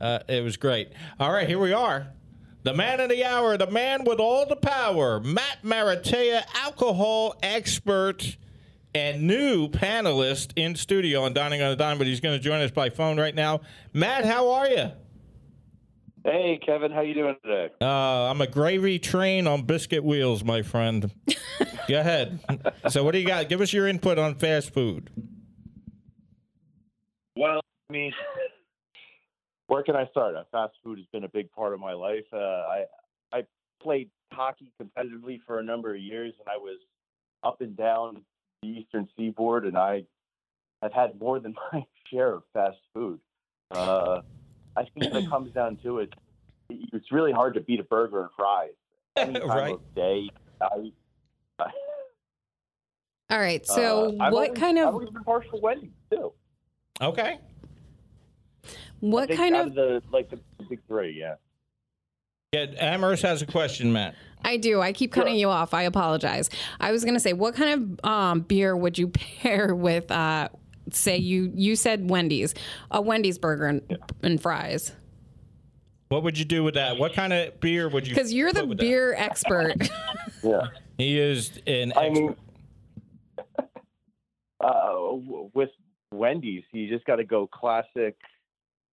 Uh, 0.01 0.19
it 0.29 0.43
was 0.43 0.57
great. 0.57 0.91
All 1.21 1.33
right, 1.33 1.49
here 1.49 1.59
we 1.59 1.73
are. 1.73 2.09
The 2.65 2.75
man 2.75 3.01
of 3.01 3.09
the 3.09 3.25
hour, 3.25 3.57
the 3.57 3.71
man 3.71 4.05
with 4.05 4.21
all 4.21 4.47
the 4.47 4.55
power, 4.57 5.19
Matt 5.21 5.59
Maratea, 5.65 6.43
alcohol 6.55 7.35
expert 7.43 8.37
and 8.95 9.23
new 9.23 9.69
panelist 9.69 10.53
in 10.57 10.75
studio 10.75 11.23
on 11.23 11.33
Dining 11.33 11.63
on 11.63 11.73
a 11.73 11.77
Dime, 11.77 11.99
but 11.99 12.07
he's 12.07 12.21
going 12.21 12.39
to 12.39 12.43
join 12.43 12.61
us 12.61 12.71
by 12.71 12.91
phone 12.91 13.19
right 13.19 13.35
now. 13.35 13.61
Matt, 13.93 14.25
how 14.25 14.51
are 14.51 14.69
you? 14.69 14.91
Hey, 16.25 16.61
Kevin, 16.65 16.93
how 16.93 17.01
you 17.01 17.15
doing 17.15 17.37
today? 17.45 17.71
Uh, 17.81 18.31
I'm 18.31 18.41
a 18.41 18.47
gravy 18.47 18.99
train 18.99 19.49
on 19.49 19.63
biscuit 19.63 20.05
wheels, 20.05 20.45
my 20.45 20.63
friend. 20.63 21.11
Go 21.89 21.99
ahead. 21.99 22.39
So, 22.91 23.03
what 23.03 23.13
do 23.13 23.19
you 23.19 23.27
got? 23.27 23.49
Give 23.49 23.61
us 23.61 23.73
your 23.73 23.89
input 23.89 24.19
on 24.19 24.37
fast 24.37 24.73
food. 24.73 25.11
Well, 27.37 27.61
I 27.91 27.93
mean, 27.93 28.13
where 29.67 29.83
can 29.83 29.97
I 29.97 30.07
start? 30.07 30.37
Uh, 30.37 30.45
Fast 30.53 30.75
food 30.85 30.99
has 30.99 31.07
been 31.13 31.25
a 31.25 31.29
big 31.29 31.51
part 31.51 31.73
of 31.73 31.81
my 31.81 31.93
life. 31.93 32.27
Uh, 32.33 32.37
I 32.37 32.85
I 33.33 33.43
played 33.83 34.11
hockey 34.33 34.71
competitively 34.81 35.41
for 35.45 35.59
a 35.59 35.63
number 35.65 35.93
of 35.93 36.01
years, 36.01 36.35
and 36.39 36.49
I 36.49 36.57
was 36.57 36.79
up 37.43 37.61
and 37.63 37.77
down 37.77 38.23
the 38.63 38.69
Eastern 38.69 39.09
Seaboard, 39.17 39.67
and 39.67 39.77
I 39.77 40.05
have 40.83 40.93
had 40.93 41.21
more 41.21 41.39
than 41.41 41.55
my 41.73 41.85
share 42.11 42.33
of 42.35 42.43
fast 42.53 42.79
food. 42.95 43.21
Uh, 43.71 44.21
I 44.77 44.85
think 44.85 45.13
when 45.13 45.25
it 45.25 45.29
comes 45.29 45.53
down 45.55 45.77
to 45.83 45.99
it, 45.99 46.13
it's 46.71 47.13
really 47.13 47.33
hard 47.33 47.55
to 47.55 47.61
beat 47.61 47.81
a 47.81 47.85
burger 47.85 48.23
and 48.23 48.31
fries 48.37 48.71
any 49.17 49.39
time 49.39 49.49
Right. 49.49 49.75
of 49.75 49.95
day, 49.95 50.29
night. 50.61 50.93
All 53.31 53.39
right. 53.39 53.67
So 53.67 54.09
Uh, 54.21 54.31
what 54.31 54.49
always- 54.49 54.59
kind 54.59 54.79
I've 54.79 54.89
of 54.89 54.95
always 54.95 55.11
been 55.11 55.25
partial 55.25 55.61
Wendy's 55.61 55.91
too. 56.11 56.33
Okay. 57.01 57.39
what 59.01 59.31
kind 59.31 59.57
out 59.57 59.69
of 59.69 59.75
the 59.75 60.03
like 60.13 60.29
the, 60.29 60.39
the 60.59 60.65
big 60.69 60.81
three? 60.87 61.19
Yeah. 61.19 61.35
Yeah, 62.53 62.67
Amaris 62.67 63.23
has 63.23 63.41
a 63.41 63.47
question, 63.47 63.95
Matt. 63.95 64.15
I 64.45 64.59
do. 64.59 64.83
I 64.83 64.93
keep 64.93 65.11
cutting 65.11 65.33
Sure. 65.33 65.41
you 65.41 65.49
off. 65.49 65.73
I 65.73 65.85
apologize. 65.85 66.51
I 66.81 66.93
was 66.93 67.03
going 67.03 67.15
to 67.15 67.21
say, 67.21 67.33
what 67.33 67.55
kind 67.55 67.99
of 68.05 68.11
um, 68.11 68.41
beer 68.41 68.77
would 68.77 68.99
you 68.99 69.09
pair 69.41 69.75
with? 69.75 70.11
Uh, 70.11 70.51
say 70.91 71.17
you 71.17 71.51
you 71.55 71.77
said 71.77 72.11
Wendy's, 72.11 72.55
a 72.91 73.01
Wendy's 73.01 73.39
burger 73.39 73.67
and, 73.67 73.99
and 74.23 74.39
fries, 74.43 74.93
What 76.11 76.25
would 76.25 76.37
you 76.39 76.45
do 76.45 76.63
with 76.63 76.75
that? 76.75 76.99
What 76.99 77.15
kind 77.15 77.33
of 77.33 77.59
beer 77.61 77.89
would 77.89 78.07
you? 78.07 78.15
because 78.15 78.35
you're 78.35 78.53
the 78.53 78.61
put 78.61 78.69
with 78.69 78.79
that? 78.79 78.85
beer 78.85 79.15
expert. 79.17 79.75
Yeah. 80.43 80.67
He 80.99 81.21
is 81.21 81.53
an 81.69 81.93
I 81.97 82.07
expert. 82.09 82.21
mean, 82.21 82.37
uh, 84.61 85.49
with 85.55 85.71
Wendy's, 86.13 86.65
you 86.73 86.89
just 86.91 87.05
got 87.07 87.17
to 87.17 87.25
go 87.25 87.47
classic. 87.47 88.17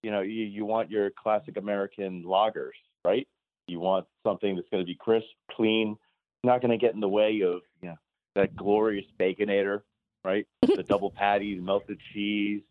You 0.03 0.11
know, 0.11 0.21
you, 0.21 0.45
you 0.45 0.63
want 0.63 0.91
your 0.91 1.09
classic 1.09 1.57
American 1.57 2.23
lagers, 2.23 2.77
right? 3.03 3.27
You 3.69 3.79
want 3.79 4.05
something 4.23 4.55
that's 4.55 4.67
going 4.69 4.81
to 4.81 4.87
be 4.87 4.95
crisp, 4.95 5.27
clean, 5.51 5.95
not 6.43 6.61
going 6.61 6.71
to 6.71 6.77
get 6.77 6.93
in 6.93 6.99
the 6.99 7.09
way 7.09 7.41
of 7.41 7.61
you 7.81 7.89
know 7.89 7.95
that 8.35 8.55
glorious 8.55 9.05
baconator, 9.19 9.81
right? 10.23 10.47
the 10.61 10.83
double 10.83 11.11
patties, 11.11 11.61
melted 11.61 11.99
cheese, 12.13 12.61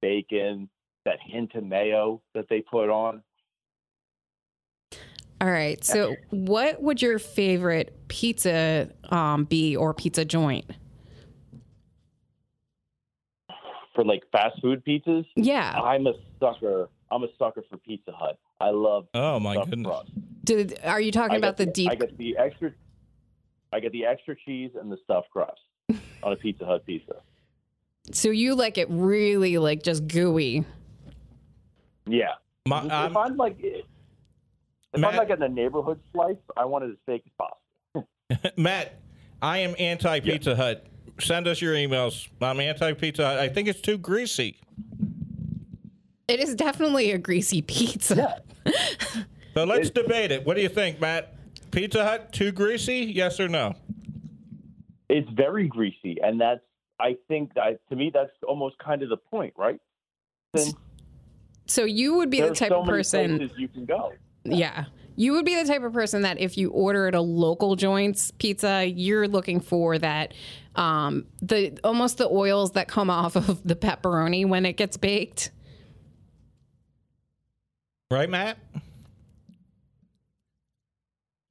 bacon, 0.00 0.68
that 1.04 1.18
hint 1.24 1.54
of 1.54 1.64
mayo 1.64 2.22
that 2.34 2.46
they 2.48 2.60
put 2.60 2.90
on. 2.90 3.22
All 5.40 5.50
right. 5.50 5.82
So, 5.84 6.16
what 6.30 6.80
would 6.82 7.02
your 7.02 7.18
favorite 7.18 7.94
pizza 8.08 8.90
um, 9.10 9.44
be 9.44 9.76
or 9.76 9.92
pizza 9.92 10.24
joint? 10.24 10.64
For 13.94 14.04
like 14.04 14.22
fast 14.32 14.60
food 14.60 14.82
pizzas, 14.84 15.26
Yeah. 15.36 15.72
I'm 15.74 16.06
a 16.06 16.12
sucker. 16.40 16.88
I'm 17.10 17.22
a 17.22 17.28
sucker 17.38 17.64
for 17.70 17.76
Pizza 17.78 18.12
Hut. 18.12 18.38
I 18.60 18.70
love 18.70 19.06
Oh 19.14 19.38
my 19.38 19.62
goodness. 19.64 19.86
crust. 19.86 20.10
Did, 20.46 20.78
are 20.84 21.00
you 21.00 21.10
talking 21.12 21.34
I 21.34 21.38
about 21.38 21.56
get 21.56 21.66
the 21.66 21.72
deep? 21.72 21.90
I 21.90 21.94
get 21.96 22.16
the 22.16 22.36
extra. 22.38 22.72
I 23.72 23.80
get 23.80 23.90
the 23.92 24.06
extra 24.06 24.36
cheese 24.46 24.70
and 24.80 24.90
the 24.90 24.96
stuffed 25.04 25.28
crust 25.30 25.60
on 26.22 26.32
a 26.32 26.36
Pizza 26.36 26.64
Hut 26.64 26.86
pizza. 26.86 27.16
So 28.12 28.30
you 28.30 28.54
like 28.54 28.78
it 28.78 28.86
really 28.88 29.58
like 29.58 29.82
just 29.82 30.06
gooey. 30.06 30.64
Yeah. 32.06 32.34
My, 32.68 32.84
if 32.86 32.92
I'm- 32.92 33.16
I'm 33.16 33.36
like, 33.36 33.56
if 33.60 33.84
Matt- 34.96 35.12
I'm 35.12 35.16
like 35.18 35.30
in 35.30 35.40
the 35.40 35.48
neighborhood 35.48 35.98
slice, 36.12 36.36
I 36.56 36.64
want 36.64 36.84
it 36.84 36.90
as 36.92 36.96
fake 37.04 37.24
as 37.26 37.32
possible. 37.36 38.52
Matt, 38.56 39.00
I 39.42 39.58
am 39.58 39.74
anti 39.80 40.20
Pizza 40.20 40.54
Hut. 40.54 40.86
Send 41.18 41.48
us 41.48 41.60
your 41.60 41.74
emails. 41.74 42.28
I'm 42.40 42.60
anti 42.60 42.92
Pizza 42.92 43.26
Hut. 43.26 43.38
I 43.40 43.48
think 43.48 43.66
it's 43.66 43.80
too 43.80 43.98
greasy. 43.98 44.60
It 46.28 46.38
is 46.40 46.54
definitely 46.54 47.10
a 47.10 47.18
greasy 47.18 47.62
pizza. 47.62 48.42
So 49.56 49.64
let's 49.64 49.88
It- 49.88 49.94
debate 49.94 50.30
it. 50.32 50.44
What 50.44 50.54
do 50.56 50.62
you 50.62 50.68
think, 50.68 51.00
Matt? 51.00 51.32
Pizza 51.70 52.04
Hut 52.04 52.30
too 52.30 52.52
greasy? 52.52 52.98
Yes 52.98 53.40
or 53.40 53.48
no? 53.48 53.72
It's 55.08 55.28
very 55.30 55.66
greasy, 55.66 56.18
and 56.22 56.38
that's 56.38 56.60
I 56.98 57.16
think 57.28 57.54
that 57.54 57.80
to 57.90 57.96
me 57.96 58.10
that's 58.12 58.32
almost 58.46 58.78
kind 58.78 59.02
of 59.02 59.08
the 59.08 59.16
point, 59.16 59.54
right? 59.56 59.80
Since 60.54 60.74
So 61.66 61.84
you 61.84 62.16
would 62.16 62.28
be 62.30 62.40
the 62.40 62.46
there's 62.48 62.58
type 62.58 62.68
so 62.68 62.80
of 62.80 62.86
many 62.86 62.98
person 62.98 63.38
places 63.38 63.58
you 63.58 63.68
can 63.68 63.84
go. 63.86 64.12
Yeah. 64.44 64.84
You 65.16 65.32
would 65.32 65.44
be 65.46 65.54
the 65.54 65.66
type 65.66 65.82
of 65.82 65.92
person 65.94 66.22
that 66.22 66.38
if 66.38 66.58
you 66.58 66.70
order 66.70 67.06
at 67.06 67.14
a 67.14 67.20
local 67.20 67.76
joints 67.76 68.30
pizza, 68.32 68.84
you're 68.86 69.26
looking 69.28 69.60
for 69.60 69.98
that 69.98 70.34
um 70.74 71.26
the 71.40 71.78
almost 71.82 72.18
the 72.18 72.28
oils 72.28 72.72
that 72.72 72.88
come 72.88 73.08
off 73.08 73.36
of 73.36 73.62
the 73.66 73.74
pepperoni 73.76 74.46
when 74.46 74.66
it 74.66 74.76
gets 74.76 74.98
baked. 74.98 75.50
Right, 78.10 78.28
Matt? 78.28 78.58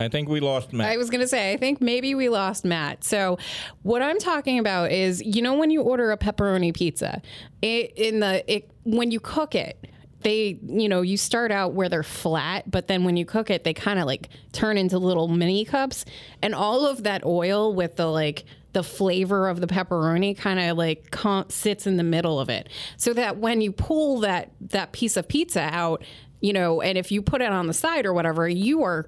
I 0.01 0.09
think 0.09 0.27
we 0.27 0.41
lost 0.41 0.73
Matt. 0.73 0.91
I 0.91 0.97
was 0.97 1.09
going 1.09 1.21
to 1.21 1.27
say 1.27 1.53
I 1.53 1.57
think 1.57 1.79
maybe 1.79 2.15
we 2.15 2.27
lost 2.27 2.65
Matt. 2.65 3.05
So 3.05 3.37
what 3.83 4.01
I'm 4.01 4.19
talking 4.19 4.59
about 4.59 4.91
is 4.91 5.21
you 5.23 5.41
know 5.41 5.53
when 5.53 5.71
you 5.71 5.81
order 5.81 6.11
a 6.11 6.17
pepperoni 6.17 6.73
pizza, 6.73 7.21
it 7.61 7.93
in 7.95 8.19
the 8.19 8.43
it 8.53 8.69
when 8.83 9.11
you 9.11 9.21
cook 9.21 9.55
it, 9.55 9.87
they 10.19 10.59
you 10.67 10.89
know 10.89 11.01
you 11.01 11.15
start 11.15 11.49
out 11.49 11.73
where 11.73 11.87
they're 11.87 12.03
flat 12.03 12.69
but 12.69 12.87
then 12.87 13.05
when 13.05 13.15
you 13.15 13.25
cook 13.25 13.49
it 13.49 13.63
they 13.63 13.73
kind 13.73 13.99
of 13.99 14.05
like 14.05 14.27
turn 14.51 14.77
into 14.77 14.97
little 14.97 15.27
mini 15.29 15.63
cups 15.63 16.03
and 16.41 16.53
all 16.53 16.85
of 16.85 17.03
that 17.03 17.23
oil 17.25 17.73
with 17.73 17.95
the 17.95 18.07
like 18.07 18.43
the 18.73 18.83
flavor 18.83 19.47
of 19.47 19.61
the 19.61 19.67
pepperoni 19.67 20.35
kind 20.35 20.59
of 20.59 20.77
like 20.77 21.11
con- 21.11 21.49
sits 21.49 21.85
in 21.85 21.95
the 21.95 22.03
middle 22.03 22.39
of 22.39 22.49
it 22.49 22.67
so 22.97 23.13
that 23.13 23.37
when 23.37 23.61
you 23.61 23.71
pull 23.71 24.19
that 24.19 24.51
that 24.59 24.91
piece 24.91 25.15
of 25.15 25.27
pizza 25.27 25.61
out 25.61 26.03
you 26.41 26.51
know 26.51 26.81
and 26.81 26.97
if 26.97 27.11
you 27.11 27.21
put 27.21 27.41
it 27.41 27.51
on 27.51 27.67
the 27.67 27.73
side 27.73 28.05
or 28.05 28.13
whatever 28.13 28.49
you 28.49 28.83
are 28.83 29.07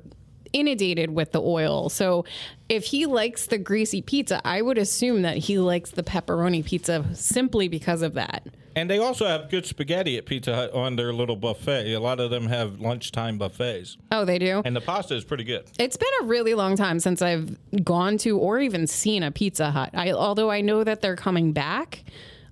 inundated 0.53 1.11
with 1.11 1.31
the 1.31 1.41
oil. 1.41 1.89
So 1.89 2.25
if 2.69 2.85
he 2.85 3.05
likes 3.05 3.47
the 3.47 3.57
greasy 3.57 4.01
pizza, 4.01 4.41
I 4.45 4.61
would 4.61 4.77
assume 4.77 5.21
that 5.23 5.37
he 5.37 5.57
likes 5.59 5.91
the 5.91 6.03
pepperoni 6.03 6.63
pizza 6.65 7.05
simply 7.13 7.67
because 7.67 8.01
of 8.01 8.13
that. 8.15 8.45
and 8.75 8.89
they 8.89 8.99
also 8.99 9.25
have 9.25 9.49
good 9.49 9.65
spaghetti 9.65 10.17
at 10.17 10.25
Pizza 10.27 10.53
Hut 10.53 10.71
on 10.73 10.95
their 10.97 11.11
little 11.11 11.35
buffet. 11.35 11.93
A 11.93 11.99
lot 11.99 12.19
of 12.19 12.29
them 12.29 12.45
have 12.47 12.79
lunchtime 12.79 13.37
buffets. 13.39 13.97
Oh, 14.11 14.23
they 14.23 14.37
do? 14.37 14.61
And 14.65 14.75
the 14.75 14.81
pasta 14.81 15.15
is 15.15 15.23
pretty 15.23 15.43
good. 15.45 15.65
It's 15.79 15.97
been 15.97 16.09
a 16.21 16.25
really 16.25 16.53
long 16.53 16.75
time 16.75 16.99
since 16.99 17.21
I've 17.21 17.57
gone 17.83 18.17
to 18.19 18.37
or 18.37 18.59
even 18.59 18.85
seen 18.85 19.23
a 19.23 19.31
Pizza 19.31 19.71
Hut. 19.71 19.89
I, 19.93 20.11
although 20.11 20.51
I 20.51 20.61
know 20.61 20.83
that 20.83 21.01
they're 21.01 21.15
coming 21.15 21.53
back 21.53 22.03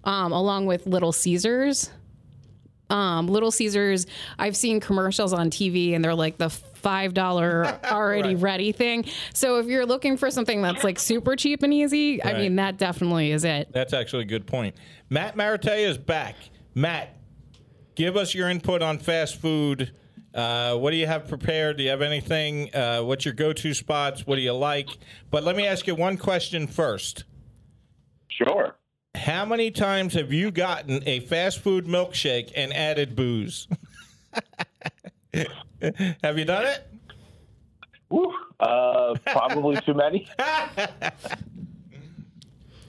um, 0.03 0.31
along 0.31 0.65
with 0.65 0.87
Little 0.87 1.11
Caesars. 1.11 1.91
Um, 2.89 3.27
Little 3.27 3.49
Caesars, 3.51 4.05
I've 4.37 4.55
seen 4.55 4.79
commercials 4.79 5.33
on 5.33 5.49
TV 5.49 5.93
and 5.95 6.03
they're 6.05 6.13
like 6.13 6.37
the 6.37 6.49
$5 6.85 7.83
already 7.91 8.35
ready 8.35 8.71
thing. 8.71 9.05
So 9.33 9.57
if 9.59 9.65
you're 9.65 9.85
looking 9.85 10.17
for 10.17 10.29
something 10.29 10.61
that's 10.61 10.83
like 10.83 10.99
super 10.99 11.35
cheap 11.35 11.63
and 11.63 11.73
easy, 11.73 12.23
I 12.23 12.33
mean, 12.33 12.55
that 12.57 12.77
definitely 12.77 13.31
is 13.31 13.43
it. 13.43 13.69
That's 13.71 13.93
actually 13.93 14.23
a 14.23 14.27
good 14.27 14.45
point. 14.45 14.75
Matt 15.09 15.35
Maratea 15.35 15.87
is 15.87 15.97
back. 15.97 16.35
Matt, 16.75 17.17
give 17.95 18.15
us 18.15 18.35
your 18.35 18.49
input 18.49 18.81
on 18.81 18.99
fast 18.99 19.41
food. 19.41 19.91
Uh, 20.33 20.75
what 20.75 20.91
do 20.91 20.97
you 20.97 21.07
have 21.07 21.27
prepared? 21.27 21.77
Do 21.77 21.83
you 21.83 21.89
have 21.89 22.01
anything? 22.01 22.73
Uh, 22.75 23.01
what's 23.01 23.25
your 23.25 23.33
go 23.33 23.53
to 23.53 23.73
spots? 23.73 24.27
What 24.27 24.35
do 24.35 24.41
you 24.41 24.53
like? 24.53 24.89
But 25.31 25.43
let 25.43 25.55
me 25.55 25.65
ask 25.65 25.87
you 25.87 25.95
one 25.95 26.17
question 26.17 26.67
first. 26.67 27.23
Sure. 28.27 28.75
How 29.15 29.45
many 29.45 29.71
times 29.71 30.13
have 30.15 30.33
you 30.33 30.51
gotten 30.51 31.01
a 31.05 31.21
fast 31.21 31.59
food 31.59 31.85
milkshake 31.85 32.51
and 32.53 32.73
added 32.73 33.15
booze? 33.15 33.69
have 36.23 36.37
you 36.37 36.45
done 36.45 36.65
it? 36.65 36.87
Woo. 38.09 38.33
Uh, 38.59 39.15
probably 39.25 39.77
too 39.85 39.93
many. 39.93 40.27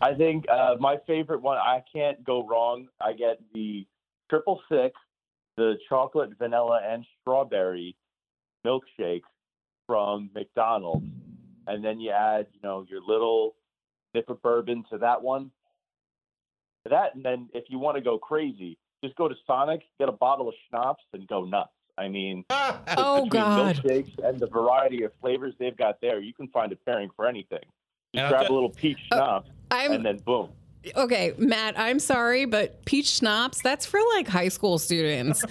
I 0.01 0.14
think 0.14 0.47
uh, 0.49 0.76
my 0.78 0.99
favorite 1.07 1.43
one. 1.43 1.57
I 1.59 1.82
can't 1.93 2.22
go 2.24 2.47
wrong. 2.47 2.89
I 3.01 3.12
get 3.14 3.41
the 3.55 3.87
triple 4.28 4.61
six, 4.70 4.95
the 5.57 5.76
chocolate, 5.89 6.30
vanilla, 6.39 6.80
and 6.87 7.05
strawberry 7.20 7.97
milkshake 8.66 9.22
from 9.87 10.30
McDonald's, 10.34 11.07
and 11.66 11.84
then 11.84 12.01
you 12.01 12.11
add, 12.11 12.47
you 12.53 12.61
know, 12.62 12.84
your 12.89 13.01
little 13.01 13.55
nip 14.14 14.28
of 14.28 14.43
bourbon 14.43 14.84
to 14.91 14.99
that 14.99 15.22
one. 15.22 15.51
That, 16.89 17.14
and 17.14 17.24
then 17.24 17.49
if 17.55 17.64
you 17.68 17.78
want 17.78 17.97
to 17.97 18.03
go 18.03 18.18
crazy, 18.18 18.78
just 19.03 19.16
go 19.16 19.28
to 19.28 19.34
Sonic, 19.47 19.82
get 19.99 20.09
a 20.09 20.12
bottle 20.12 20.49
of 20.49 20.55
schnapps, 20.68 21.03
and 21.12 21.26
go 21.26 21.45
nuts. 21.45 21.70
I 21.99 22.09
mean, 22.09 22.44
Oh, 22.51 23.24
between 23.24 23.28
God. 23.30 23.76
milkshakes 23.76 24.18
and 24.24 24.38
the 24.38 24.47
variety 24.47 25.03
of 25.05 25.12
flavors 25.20 25.55
they've 25.59 25.76
got 25.76 26.01
there, 26.01 26.20
you 26.20 26.32
can 26.34 26.49
find 26.49 26.72
a 26.72 26.76
pairing 26.76 27.11
for 27.16 27.26
anything. 27.26 27.61
Just 28.14 28.24
I'll 28.24 28.30
grab 28.30 28.51
a 28.51 28.55
little 28.55 28.70
peach 28.70 28.99
Oh, 29.12 29.16
schnapps, 29.16 29.51
I'm 29.70 29.92
and 29.92 30.05
then 30.07 30.18
boom. 30.18 30.49
Okay, 30.94 31.34
Matt, 31.36 31.76
I'm 31.76 31.99
sorry, 31.99 32.44
but 32.44 32.84
peach 32.84 33.11
schnapps, 33.11 33.61
that's 33.61 33.84
for 33.84 33.99
like 34.14 34.28
high 34.28 34.47
school 34.49 34.78
students. 34.78 35.44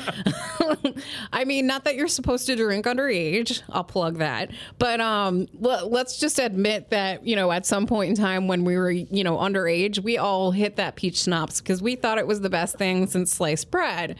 I 1.34 1.43
mean, 1.43 1.68
not 1.68 1.84
that 1.84 1.96
you're 1.96 2.08
supposed 2.08 2.46
to 2.48 2.56
drink 2.56 2.86
underage. 2.86 3.62
I'll 3.70 3.84
plug 3.84 4.20
that. 4.20 4.52
But 4.80 5.02
um 5.02 5.48
l- 5.62 5.89
let's 5.89 6.20
just 6.20 6.39
admit 6.39 6.89
that, 6.91 7.28
you 7.28 7.36
know, 7.36 7.52
at 7.52 7.66
some 7.66 7.86
point 7.86 8.12
in 8.12 8.16
time 8.16 8.48
when 8.48 8.64
we 8.64 8.78
were, 8.78 8.91
you 8.91 9.24
know, 9.26 9.36
underage, 9.38 10.00
we 10.00 10.18
all 10.18 10.52
hit 10.52 10.78
that 10.78 10.96
peach 10.96 11.24
schnapps 11.24 11.60
because 11.60 11.82
we 11.82 11.98
thought 11.98 12.18
it 12.18 12.28
was 12.28 12.39
the 12.39 12.50
best 12.50 12.78
thing 12.78 13.06
since 13.08 13.34
sliced 13.34 13.70
bread. 13.70 14.16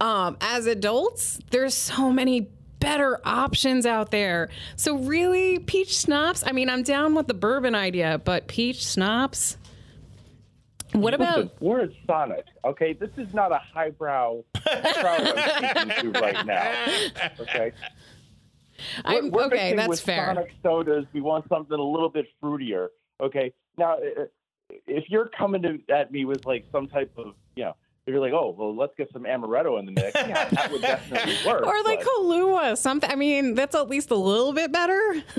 Um 0.00 0.36
as 0.40 0.66
adults, 0.66 1.38
there's 1.50 1.74
so 1.74 2.10
many 2.10 2.48
better 2.80 3.20
options 3.24 3.86
out 3.86 4.10
there. 4.10 4.50
So 4.76 4.98
really, 4.98 5.58
peach 5.58 6.00
schnapps, 6.00 6.44
I 6.46 6.52
mean, 6.52 6.68
I'm 6.68 6.82
down 6.82 7.14
with 7.14 7.28
the 7.28 7.34
bourbon 7.34 7.74
idea, 7.74 8.20
but 8.22 8.46
peach 8.46 8.84
schnapps 8.84 9.56
what 10.94 11.12
about 11.12 11.60
we're 11.60 11.88
Sonic, 12.06 12.44
okay? 12.64 12.92
This 12.92 13.10
is 13.16 13.32
not 13.34 13.50
a 13.50 13.58
highbrow 13.58 14.42
crowd 14.54 15.20
I'm 15.36 15.90
speaking 15.90 16.12
to 16.12 16.20
right 16.20 16.46
now, 16.46 16.84
okay? 17.40 17.72
I'm 19.04 19.30
we're 19.30 19.46
okay, 19.46 19.74
that's 19.74 19.88
with 19.88 20.00
fair. 20.00 20.26
Sonic 20.26 20.52
sodas. 20.62 21.04
We 21.12 21.20
want 21.20 21.48
something 21.48 21.76
a 21.76 21.82
little 21.82 22.08
bit 22.08 22.26
fruitier, 22.40 22.88
okay? 23.20 23.52
Now, 23.76 23.96
if 24.86 25.04
you're 25.08 25.30
coming 25.36 25.62
to, 25.62 25.78
at 25.92 26.12
me 26.12 26.26
with 26.26 26.46
like 26.46 26.64
some 26.70 26.86
type 26.86 27.10
of, 27.16 27.34
you 27.56 27.64
know, 27.64 27.76
if 28.06 28.12
you're 28.12 28.20
like, 28.20 28.32
oh, 28.34 28.54
well, 28.56 28.76
let's 28.76 28.92
get 28.98 29.10
some 29.12 29.22
amaretto 29.24 29.78
in 29.78 29.86
the 29.86 29.92
mix. 29.92 30.12
Yeah, 30.28 30.48
that 30.50 30.70
would 30.70 30.82
definitely 30.82 31.36
work. 31.46 31.64
Or 31.66 31.82
like 31.84 32.00
but- 32.00 32.06
Kahlua, 32.08 32.76
something. 32.76 33.10
I 33.10 33.14
mean, 33.14 33.54
that's 33.54 33.74
at 33.74 33.88
least 33.88 34.10
a 34.10 34.16
little 34.16 34.52
bit 34.52 34.72
better. 34.72 35.22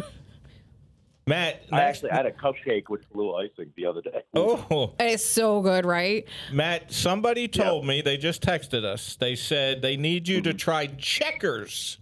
Matt, 1.27 1.63
I 1.71 1.77
next- 1.77 2.03
actually 2.03 2.11
had 2.11 2.25
a 2.27 2.31
cupcake 2.31 2.89
with 2.89 3.09
blue 3.11 3.33
icing 3.35 3.71
the 3.75 3.85
other 3.87 4.01
day. 4.01 4.21
oh, 4.35 4.93
It's 4.99 5.25
so 5.25 5.59
good, 5.61 5.83
right? 5.85 6.25
Matt, 6.51 6.91
somebody 6.91 7.47
told 7.47 7.85
me 7.85 8.01
they 8.01 8.17
just 8.17 8.43
texted 8.43 8.83
us. 8.83 9.15
They 9.15 9.35
said 9.35 9.81
they 9.81 9.97
need 9.97 10.27
you 10.27 10.41
to 10.41 10.49
Mm-hmm. 10.49 10.57
try 10.57 10.85
Checkers 10.87 11.97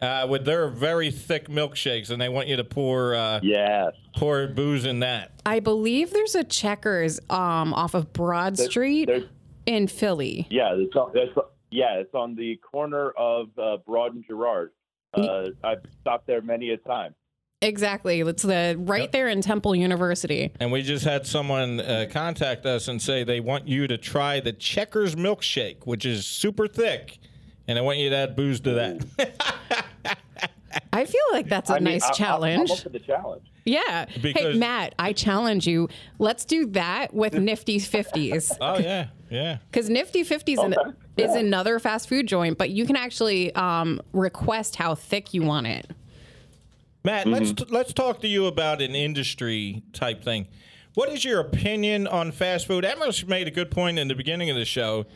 uh, 0.00 0.26
with 0.28 0.44
their 0.44 0.68
very 0.68 1.12
thick 1.12 1.48
milkshakes, 1.48 2.10
and 2.10 2.20
they 2.20 2.28
want 2.28 2.48
you 2.48 2.56
to 2.56 2.64
pour 2.64 3.14
uh, 3.14 3.38
Yes. 3.42 3.92
pour 4.16 4.46
booze 4.48 4.84
in 4.84 4.98
that. 5.00 5.30
I 5.46 5.60
believe 5.60 6.12
there's 6.12 6.34
a 6.34 6.42
Checkers 6.44 7.20
um 7.30 7.72
off 7.72 7.94
of 7.94 8.12
Broad 8.12 8.58
Street 8.58 9.06
there's- 9.06 9.24
in 9.66 9.86
Philly. 9.88 10.46
Yeah, 10.50 10.74
it's 10.76 10.94
on, 10.96 11.10
it's, 11.14 11.36
yeah, 11.70 11.94
it's 11.98 12.14
on 12.14 12.34
the 12.34 12.56
corner 12.56 13.10
of 13.10 13.48
uh, 13.58 13.76
Broad 13.86 14.14
and 14.14 14.24
Girard. 14.26 14.72
Uh, 15.14 15.48
I've 15.64 15.82
stopped 16.00 16.26
there 16.26 16.40
many 16.42 16.70
a 16.70 16.76
time. 16.76 17.14
Exactly. 17.62 18.20
It's 18.20 18.42
the 18.42 18.76
right 18.78 19.02
Yep. 19.02 19.12
there 19.12 19.28
in 19.28 19.40
Temple 19.40 19.74
University. 19.74 20.52
And 20.60 20.70
we 20.70 20.82
just 20.82 21.04
had 21.04 21.26
someone 21.26 21.80
uh, 21.80 22.06
contact 22.10 22.66
us 22.66 22.86
and 22.88 23.00
say 23.00 23.24
they 23.24 23.40
want 23.40 23.66
you 23.66 23.86
to 23.86 23.96
try 23.96 24.40
the 24.40 24.52
Checkers 24.52 25.14
milkshake, 25.14 25.86
which 25.86 26.04
is 26.04 26.26
super 26.26 26.68
thick, 26.68 27.18
and 27.66 27.78
I 27.78 27.80
want 27.82 27.96
you 27.98 28.10
to 28.10 28.16
add 28.16 28.36
booze 28.36 28.60
to 28.60 28.72
that. 28.74 30.14
I 30.92 31.04
feel 31.06 31.20
like 31.32 31.48
that's 31.48 31.70
a 31.70 31.74
I 31.74 31.76
mean, 31.76 31.84
nice 31.94 32.04
I- 32.04 32.08
I- 32.08 32.12
challenge. 32.12 32.70
I'm 32.70 32.76
up 32.76 32.82
for 32.82 32.88
the 32.90 32.98
challenge. 32.98 33.46
yeah. 33.64 34.04
hey, 34.06 34.52
Matt, 34.54 34.94
I 34.98 35.12
challenge 35.14 35.66
you. 35.66 35.88
Let's 36.18 36.44
do 36.44 36.66
that 36.72 37.14
with 37.14 37.32
Nifty 37.38 37.78
50s. 37.78 38.54
oh 38.60 38.78
yeah, 38.78 39.06
yeah. 39.30 39.58
Because 39.70 39.88
Nifty 39.90 40.24
50s 40.24 40.62
an- 40.62 40.74
Okay, 40.74 41.24
is 41.24 41.34
another 41.34 41.78
fast 41.78 42.08
food 42.08 42.26
joint, 42.26 42.58
but 42.58 42.70
you 42.70 42.86
can 42.86 42.96
actually 42.96 43.54
um, 43.54 44.00
request 44.12 44.76
how 44.76 44.94
thick 44.94 45.32
you 45.34 45.42
want 45.42 45.66
it. 45.66 45.90
Matt, 47.04 47.26
let's 47.28 47.52
t- 47.52 47.66
let's 47.70 47.92
talk 47.92 48.20
to 48.22 48.28
you 48.28 48.46
about 48.46 48.82
an 48.82 48.94
industry 48.94 49.82
type 49.92 50.24
thing. 50.24 50.48
What 50.94 51.08
is 51.08 51.24
your 51.24 51.40
opinion 51.40 52.06
on 52.06 52.32
fast 52.32 52.66
food? 52.66 52.84
Emma 52.84 53.12
made 53.28 53.46
a 53.46 53.50
good 53.50 53.70
point 53.70 53.98
in 53.98 54.08
the 54.08 54.14
beginning 54.14 54.50
of 54.50 54.56
the 54.56 54.64
show. 54.64 55.06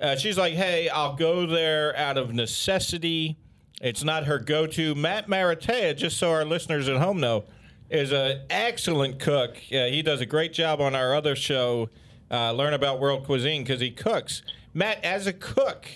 Uh, 0.00 0.14
she's 0.16 0.38
like, 0.38 0.54
"Hey, 0.54 0.88
I'll 0.88 1.16
go 1.16 1.44
there 1.46 1.96
out 1.96 2.18
of 2.18 2.32
necessity. 2.32 3.36
It's 3.80 4.04
not 4.04 4.24
her 4.26 4.38
go-to." 4.38 4.94
Matt 4.94 5.26
Maratea, 5.26 5.96
just 5.96 6.18
so 6.18 6.30
our 6.30 6.44
listeners 6.44 6.88
at 6.88 6.98
home 6.98 7.18
know, 7.20 7.44
is 7.90 8.12
an 8.12 8.42
excellent 8.48 9.18
cook. 9.18 9.56
Uh, 9.72 9.86
he 9.86 10.02
does 10.02 10.20
a 10.20 10.26
great 10.26 10.52
job 10.52 10.80
on 10.80 10.94
our 10.94 11.14
other 11.14 11.34
show, 11.34 11.88
uh, 12.30 12.52
Learn 12.52 12.74
About 12.74 13.00
World 13.00 13.24
Cuisine, 13.24 13.62
because 13.62 13.80
he 13.80 13.90
cooks. 13.90 14.42
Matt, 14.72 15.02
as 15.04 15.26
a 15.26 15.32
cook, 15.32 15.86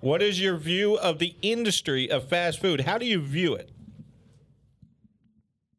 what 0.00 0.22
is 0.22 0.40
your 0.40 0.56
view 0.56 0.96
of 0.96 1.18
the 1.18 1.36
industry 1.42 2.10
of 2.10 2.28
fast 2.28 2.60
food? 2.60 2.80
How 2.82 2.98
do 2.98 3.06
you 3.06 3.20
view 3.20 3.54
it? 3.54 3.70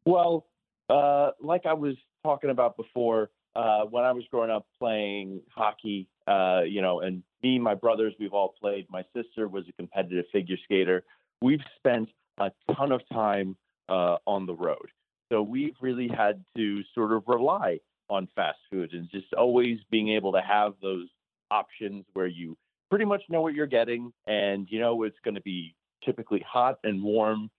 Well, 0.06 0.46
uh, 0.88 1.30
like 1.40 1.66
I 1.66 1.72
was 1.72 1.96
talking 2.22 2.50
about 2.50 2.76
before, 2.76 3.30
uh, 3.56 3.82
when 3.84 4.04
I 4.04 4.12
was 4.12 4.24
growing 4.30 4.50
up 4.50 4.66
playing 4.78 5.40
hockey, 5.50 6.08
uh, 6.26 6.62
you 6.66 6.82
know, 6.82 7.00
and 7.00 7.22
me, 7.42 7.58
my 7.58 7.74
brothers, 7.74 8.14
we've 8.18 8.32
all 8.32 8.54
played. 8.60 8.86
My 8.90 9.04
sister 9.14 9.48
was 9.48 9.64
a 9.68 9.72
competitive 9.72 10.24
figure 10.32 10.56
skater. 10.64 11.04
We've 11.42 11.60
spent 11.78 12.08
a 12.38 12.50
ton 12.74 12.92
of 12.92 13.02
time 13.12 13.56
uh, 13.88 14.16
on 14.26 14.46
the 14.46 14.54
road. 14.54 14.88
So 15.30 15.42
we've 15.42 15.76
really 15.80 16.08
had 16.08 16.44
to 16.56 16.82
sort 16.94 17.12
of 17.12 17.24
rely 17.26 17.80
on 18.08 18.28
fast 18.34 18.58
food 18.70 18.92
and 18.92 19.08
just 19.10 19.32
always 19.34 19.78
being 19.90 20.10
able 20.10 20.32
to 20.32 20.40
have 20.40 20.74
those 20.82 21.08
options 21.50 22.04
where 22.12 22.26
you 22.26 22.56
pretty 22.90 23.04
much 23.04 23.22
know 23.28 23.40
what 23.40 23.54
you're 23.54 23.66
getting 23.66 24.12
and 24.26 24.68
you 24.70 24.78
know 24.78 25.02
it's 25.02 25.18
going 25.24 25.34
to 25.34 25.40
be 25.42 25.74
typically 26.04 26.44
hot 26.46 26.78
and 26.84 27.02
warm. 27.02 27.50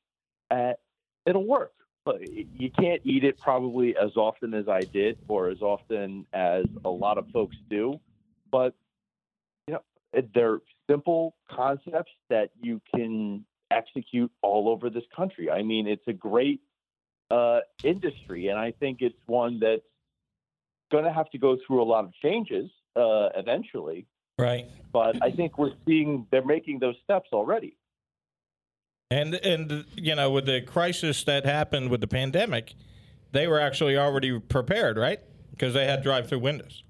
Uh, 0.51 0.73
it'll 1.25 1.47
work 1.47 1.71
you 2.23 2.69
can't 2.77 3.01
eat 3.03 3.23
it 3.23 3.39
probably 3.39 3.95
as 3.97 4.15
often 4.15 4.53
as 4.53 4.67
I 4.67 4.81
did 4.81 5.17
or 5.27 5.49
as 5.49 5.61
often 5.61 6.25
as 6.33 6.65
a 6.83 6.89
lot 6.89 7.17
of 7.17 7.27
folks 7.29 7.55
do, 7.69 7.99
but 8.51 8.75
you 9.67 9.73
know 9.73 9.81
they're 10.33 10.59
simple 10.89 11.35
concepts 11.49 12.11
that 12.29 12.51
you 12.61 12.79
can 12.93 13.45
execute 13.71 14.31
all 14.43 14.69
over 14.69 14.89
this 14.89 15.03
country. 15.15 15.49
I 15.49 15.63
mean, 15.63 15.87
it's 15.87 16.07
a 16.07 16.13
great 16.13 16.61
uh, 17.31 17.61
industry, 17.83 18.49
and 18.49 18.59
I 18.59 18.71
think 18.71 18.99
it's 19.01 19.17
one 19.25 19.59
that's 19.59 19.81
going 20.91 21.03
to 21.03 21.13
have 21.13 21.29
to 21.31 21.37
go 21.37 21.57
through 21.65 21.81
a 21.81 21.85
lot 21.85 22.05
of 22.05 22.13
changes 22.21 22.69
uh, 22.95 23.29
eventually. 23.35 24.05
Right. 24.37 24.67
But 24.91 25.23
I 25.23 25.31
think 25.31 25.57
we're 25.57 25.73
seeing 25.85 26.27
they're 26.31 26.45
making 26.45 26.79
those 26.79 26.95
steps 27.03 27.29
already. 27.31 27.77
And 29.11 29.35
and 29.35 29.85
you 29.95 30.15
know, 30.15 30.31
with 30.31 30.45
the 30.45 30.61
crisis 30.61 31.23
that 31.25 31.45
happened 31.45 31.89
with 31.89 32.01
the 32.01 32.07
pandemic, 32.07 32.73
they 33.31 33.47
were 33.47 33.59
actually 33.59 33.97
already 33.97 34.39
prepared, 34.39 34.97
right? 34.97 35.19
Because 35.51 35.73
they 35.73 35.85
had 35.85 36.03
drive-through 36.03 36.39
windows. 36.39 36.83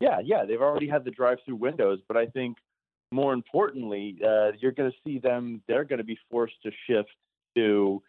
Yeah, 0.00 0.20
yeah, 0.24 0.44
they've 0.46 0.60
already 0.60 0.88
had 0.88 1.04
the 1.04 1.10
drive-through 1.10 1.56
windows, 1.56 2.00
but 2.08 2.16
I 2.16 2.26
think 2.26 2.56
more 3.12 3.34
importantly, 3.34 4.18
uh, 4.24 4.52
you're 4.58 4.72
going 4.72 4.90
to 4.90 4.96
see 5.04 5.18
them. 5.18 5.62
They're 5.68 5.84
going 5.84 5.98
to 5.98 6.04
be 6.04 6.18
forced 6.30 6.54
to 6.62 6.70
shift 6.86 7.10
to, 7.56 8.02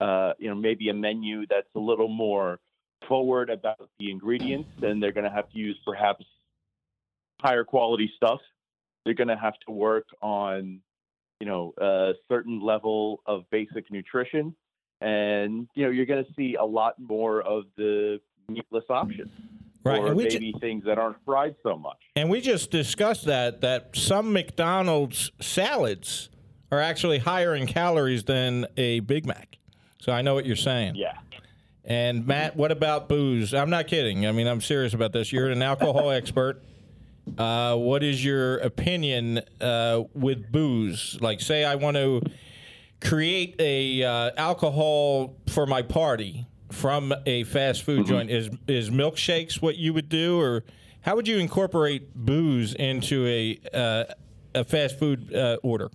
uh, 0.00 0.32
you 0.38 0.48
know, 0.48 0.54
maybe 0.54 0.88
a 0.88 0.94
menu 0.94 1.46
that's 1.48 1.68
a 1.76 1.78
little 1.78 2.08
more 2.08 2.58
forward 3.06 3.50
about 3.50 3.88
the 3.98 4.10
ingredients, 4.10 4.70
and 4.82 5.02
they're 5.02 5.12
going 5.12 5.24
to 5.24 5.30
have 5.30 5.50
to 5.50 5.58
use 5.58 5.78
perhaps 5.84 6.24
higher 7.40 7.64
quality 7.64 8.10
stuff. 8.16 8.40
They're 9.04 9.14
going 9.14 9.28
to 9.28 9.36
have 9.36 9.54
to 9.66 9.72
work 9.72 10.06
on 10.20 10.80
you 11.40 11.46
know, 11.46 11.72
a 11.78 12.12
certain 12.28 12.60
level 12.60 13.22
of 13.26 13.48
basic 13.50 13.90
nutrition. 13.90 14.54
And, 15.00 15.68
you 15.74 15.84
know, 15.84 15.90
you're 15.90 16.06
going 16.06 16.24
to 16.24 16.32
see 16.34 16.56
a 16.56 16.64
lot 16.64 16.98
more 16.98 17.40
of 17.42 17.64
the 17.76 18.20
meatless 18.48 18.84
options. 18.90 19.30
Right. 19.84 20.00
Or 20.00 20.14
maybe 20.14 20.52
ju- 20.52 20.58
things 20.58 20.84
that 20.86 20.98
aren't 20.98 21.18
fried 21.24 21.54
so 21.62 21.76
much. 21.76 21.98
And 22.16 22.28
we 22.28 22.40
just 22.40 22.70
discussed 22.70 23.26
that, 23.26 23.60
that 23.60 23.90
some 23.94 24.32
McDonald's 24.32 25.30
salads 25.40 26.28
are 26.72 26.80
actually 26.80 27.18
higher 27.18 27.54
in 27.54 27.66
calories 27.66 28.24
than 28.24 28.66
a 28.76 29.00
Big 29.00 29.24
Mac. 29.24 29.58
So 30.00 30.12
I 30.12 30.22
know 30.22 30.34
what 30.34 30.44
you're 30.44 30.56
saying. 30.56 30.96
Yeah. 30.96 31.16
And 31.88 32.26
Matt, 32.26 32.54
what 32.54 32.70
about 32.70 33.08
booze? 33.08 33.54
I'm 33.54 33.70
not 33.70 33.86
kidding. 33.86 34.26
I 34.26 34.32
mean, 34.32 34.46
I'm 34.46 34.60
serious 34.60 34.92
about 34.92 35.12
this. 35.12 35.32
You're 35.32 35.48
an 35.48 35.62
alcohol 35.62 36.10
expert. 36.12 36.62
Uh, 37.36 37.76
what 37.76 38.02
is 38.02 38.22
your 38.22 38.58
opinion 38.58 39.40
uh, 39.60 40.04
with 40.12 40.52
booze? 40.52 41.18
Like, 41.22 41.40
say 41.40 41.64
I 41.64 41.76
want 41.76 41.96
to 41.96 42.20
create 43.00 43.56
a 43.58 44.02
uh, 44.02 44.30
alcohol 44.36 45.36
for 45.48 45.66
my 45.66 45.80
party 45.80 46.46
from 46.70 47.14
a 47.24 47.44
fast 47.44 47.84
food 47.84 48.00
mm-hmm. 48.00 48.08
joint. 48.08 48.30
Is 48.30 48.50
is 48.66 48.90
milkshakes 48.90 49.62
what 49.62 49.76
you 49.76 49.94
would 49.94 50.10
do, 50.10 50.38
or 50.38 50.64
how 51.00 51.16
would 51.16 51.26
you 51.26 51.38
incorporate 51.38 52.14
booze 52.14 52.74
into 52.74 53.26
a 53.26 53.58
uh, 53.72 54.04
a 54.54 54.64
fast 54.64 54.98
food 54.98 55.34
uh, 55.34 55.56
order? 55.62 55.90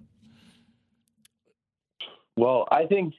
Well, 2.35 2.67
I 2.71 2.87
think 2.87 3.13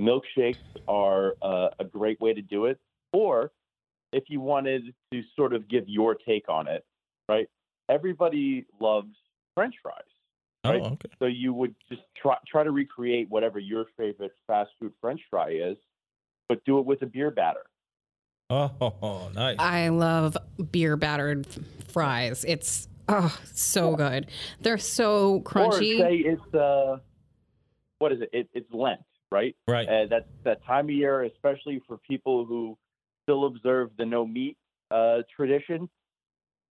milkshakes 0.00 0.56
are 0.88 1.34
uh, 1.42 1.68
a 1.78 1.84
great 1.84 2.20
way 2.20 2.34
to 2.34 2.42
do 2.42 2.66
it. 2.66 2.78
Or 3.12 3.52
if 4.12 4.24
you 4.28 4.40
wanted 4.40 4.94
to 5.12 5.22
sort 5.34 5.52
of 5.52 5.68
give 5.68 5.88
your 5.88 6.14
take 6.14 6.48
on 6.48 6.68
it, 6.68 6.84
right? 7.28 7.48
everybody 7.88 8.66
loves 8.80 9.14
French 9.54 9.74
fries. 9.82 10.02
Oh, 10.64 10.70
right? 10.70 10.82
Oh, 10.82 10.86
okay. 10.86 11.08
So 11.18 11.26
you 11.26 11.52
would 11.52 11.74
just 11.88 12.02
try 12.20 12.36
try 12.46 12.64
to 12.64 12.70
recreate 12.70 13.28
whatever 13.30 13.58
your 13.58 13.86
favorite 13.96 14.32
fast 14.46 14.70
food 14.80 14.92
French 15.00 15.20
fry 15.30 15.50
is, 15.50 15.76
but 16.48 16.64
do 16.64 16.78
it 16.78 16.86
with 16.86 17.02
a 17.02 17.06
beer 17.06 17.30
batter. 17.30 17.64
Oh, 18.50 19.30
nice! 19.34 19.56
I 19.58 19.88
love 19.88 20.36
beer 20.70 20.96
battered 20.96 21.46
fries. 21.88 22.44
It's 22.46 22.88
oh 23.08 23.36
so 23.52 23.90
yeah. 23.90 23.96
good. 23.96 24.30
They're 24.60 24.78
so 24.78 25.40
crunchy. 25.40 26.00
Or 26.00 26.04
say 26.04 26.16
it's 26.16 26.54
uh, 26.54 26.98
what 27.98 28.12
is 28.12 28.20
it? 28.22 28.30
it 28.32 28.48
it's 28.52 28.72
Lent, 28.72 29.00
right? 29.30 29.56
Right. 29.68 29.88
Uh, 29.88 30.06
that's 30.08 30.28
that 30.44 30.64
time 30.64 30.86
of 30.86 30.90
year, 30.90 31.24
especially 31.24 31.82
for 31.86 31.98
people 31.98 32.44
who 32.44 32.76
still 33.24 33.46
observe 33.46 33.90
the 33.98 34.06
no 34.06 34.26
meat 34.26 34.56
uh, 34.90 35.18
tradition 35.34 35.88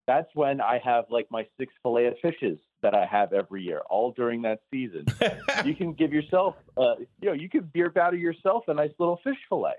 that's 0.07 0.29
when 0.33 0.61
I 0.61 0.79
have 0.83 1.05
like 1.09 1.27
my 1.31 1.47
six 1.59 1.73
fillet 1.81 2.07
of 2.07 2.13
fishes 2.21 2.59
that 2.81 2.93
I 2.93 3.05
have 3.05 3.33
every 3.33 3.63
year, 3.63 3.81
all 3.89 4.11
during 4.11 4.43
that 4.43 4.59
season. 4.71 5.05
you 5.65 5.75
can 5.75 5.93
give 5.93 6.13
yourself, 6.13 6.55
uh, 6.77 6.95
you 7.21 7.29
know, 7.29 7.33
you 7.33 7.49
can 7.49 7.69
beer 7.73 7.89
batter 7.89 8.15
yourself 8.15 8.65
a 8.67 8.73
nice 8.73 8.91
little 8.99 9.19
fish 9.23 9.37
fillet. 9.49 9.73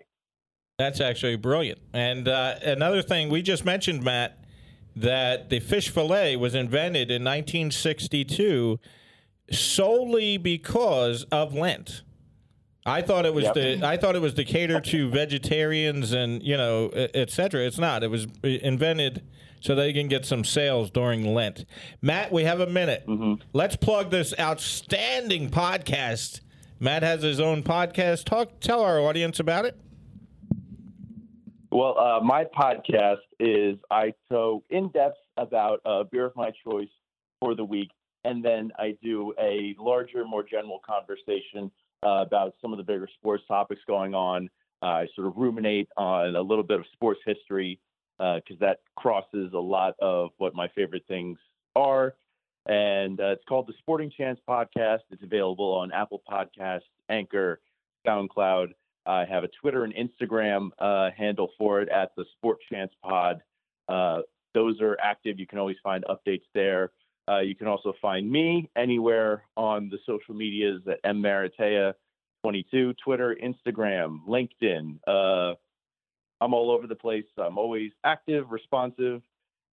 That's 0.79 1.01
actually 1.01 1.37
brilliant. 1.37 1.79
And 1.93 2.29
uh, 2.29 2.57
another 2.63 3.03
thing 3.03 3.31
we 3.31 3.41
just 3.43 3.65
mentioned, 3.65 4.03
Matt, 4.03 4.45
that 4.95 5.49
the 5.49 5.61
fish 5.61 5.89
fillet 5.89 6.37
was 6.37 6.55
invented 6.55 7.11
in 7.11 7.23
1962 7.23 8.81
solely 9.51 10.37
because 10.37 11.23
of 11.25 11.55
Lent. 11.55 12.03
I 12.87 13.03
thought 13.03 13.27
it 13.27 13.35
was 13.35 13.45
yep. 13.45 13.55
the 13.55 13.85
I 13.85 13.97
thought 13.97 14.15
it 14.15 14.23
was 14.23 14.35
to 14.35 14.45
cater 14.45 14.81
to 14.81 15.11
vegetarians 15.11 16.13
and 16.13 16.43
you 16.43 16.57
know 16.57 16.89
et 16.95 17.31
cetera. 17.31 17.67
It's 17.67 17.79
not. 17.79 18.05
It 18.05 18.11
was 18.11 18.29
invented 18.43 19.23
so 19.61 19.75
they 19.75 19.93
can 19.93 20.07
get 20.07 20.25
some 20.25 20.45
sales 20.45 20.91
during 20.91 21.35
Lent. 21.35 21.65
Matt, 22.01 22.31
we 22.31 22.45
have 22.45 22.61
a 22.61 22.67
minute. 22.67 23.05
Mm-hmm. 23.07 23.43
Let's 23.53 23.75
plug 23.75 24.11
this 24.11 24.33
outstanding 24.39 25.51
podcast. 25.51 26.41
Matt 26.79 27.03
has 27.03 27.23
his 27.23 27.41
own 27.41 27.65
podcast. 27.65 28.25
Talk, 28.25 28.61
tell 28.61 28.83
our 28.83 29.01
audience 29.01 29.41
about 29.41 29.65
it. 29.65 29.77
Well, 31.73 31.99
uh, 31.99 32.21
my 32.21 32.45
podcast 32.45 33.17
is 33.41 33.77
I 33.91 34.15
go 34.31 34.63
in 34.71 34.91
depth 34.91 35.19
about 35.37 35.81
a 35.85 36.05
beer 36.05 36.27
of 36.27 36.37
my 36.37 36.53
choice 36.65 36.89
for 37.41 37.55
the 37.55 37.65
week, 37.65 37.91
and 38.25 38.45
then 38.45 38.71
I 38.79 38.97
do 39.03 39.35
a 39.41 39.75
larger, 39.79 40.25
more 40.25 40.45
general 40.45 40.81
conversation 40.87 41.71
uh, 42.05 42.25
about 42.27 42.55
some 42.61 42.73
of 42.73 42.79
the 42.79 42.85
bigger 42.85 43.09
sports 43.19 43.45
topics 43.49 43.81
going 43.87 44.15
on. 44.15 44.49
I 44.83 45.07
sort 45.15 45.27
of 45.27 45.35
ruminate 45.37 45.89
on 45.97 46.37
a 46.37 46.43
little 46.43 46.65
bit 46.65 46.79
of 46.79 46.87
sports 46.93 47.21
history 47.25 47.81
because 48.19 48.43
uh, 48.51 48.67
that 48.67 48.81
crosses 48.97 49.53
a 49.53 49.59
lot 49.59 49.95
of 50.01 50.31
what 50.39 50.55
my 50.55 50.69
favorite 50.69 51.05
things 51.09 51.39
are. 51.75 52.15
And 52.67 53.21
uh, 53.21 53.29
it's 53.29 53.45
called 53.49 53.69
the 53.69 53.75
Sporting 53.79 54.11
Chance 54.11 54.41
Podcast. 54.49 55.01
It's 55.11 55.23
available 55.23 55.73
on 55.73 55.93
Apple 55.93 56.23
Podcasts, 56.29 56.81
Anchor, 57.09 57.61
SoundCloud. 58.07 58.69
I 59.07 59.25
have 59.25 59.45
a 59.45 59.49
Twitter 59.61 59.85
and 59.85 59.95
Instagram 59.95 60.71
uh, 60.81 61.11
handle 61.17 61.51
for 61.57 61.81
it 61.81 61.89
at 61.89 62.11
the 62.17 62.25
Sport 62.37 62.59
Chance 62.71 62.93
Pod. 63.03 63.41
Uh, 63.89 64.23
those 64.53 64.81
are 64.81 64.97
active. 65.01 65.39
You 65.39 65.47
can 65.47 65.59
always 65.59 65.77
find 65.83 66.05
updates 66.05 66.43
there. 66.55 66.91
Uh, 67.29 67.41
you 67.41 67.55
can 67.55 67.67
also 67.67 67.93
find 68.01 68.31
me 68.31 68.71
anywhere 68.77 69.43
on 69.57 69.89
the 69.89 69.99
social 70.07 70.35
medias 70.35 70.83
at 70.87 71.03
mmaratea22, 71.03 72.95
Twitter, 73.05 73.37
Instagram, 73.43 74.21
LinkedIn, 74.29 74.99
uh, 75.07 75.55
I'm 76.41 76.55
all 76.55 76.71
over 76.71 76.87
the 76.87 76.95
place. 76.95 77.25
I'm 77.39 77.59
always 77.59 77.93
active, 78.05 78.51
responsive, 78.51 79.23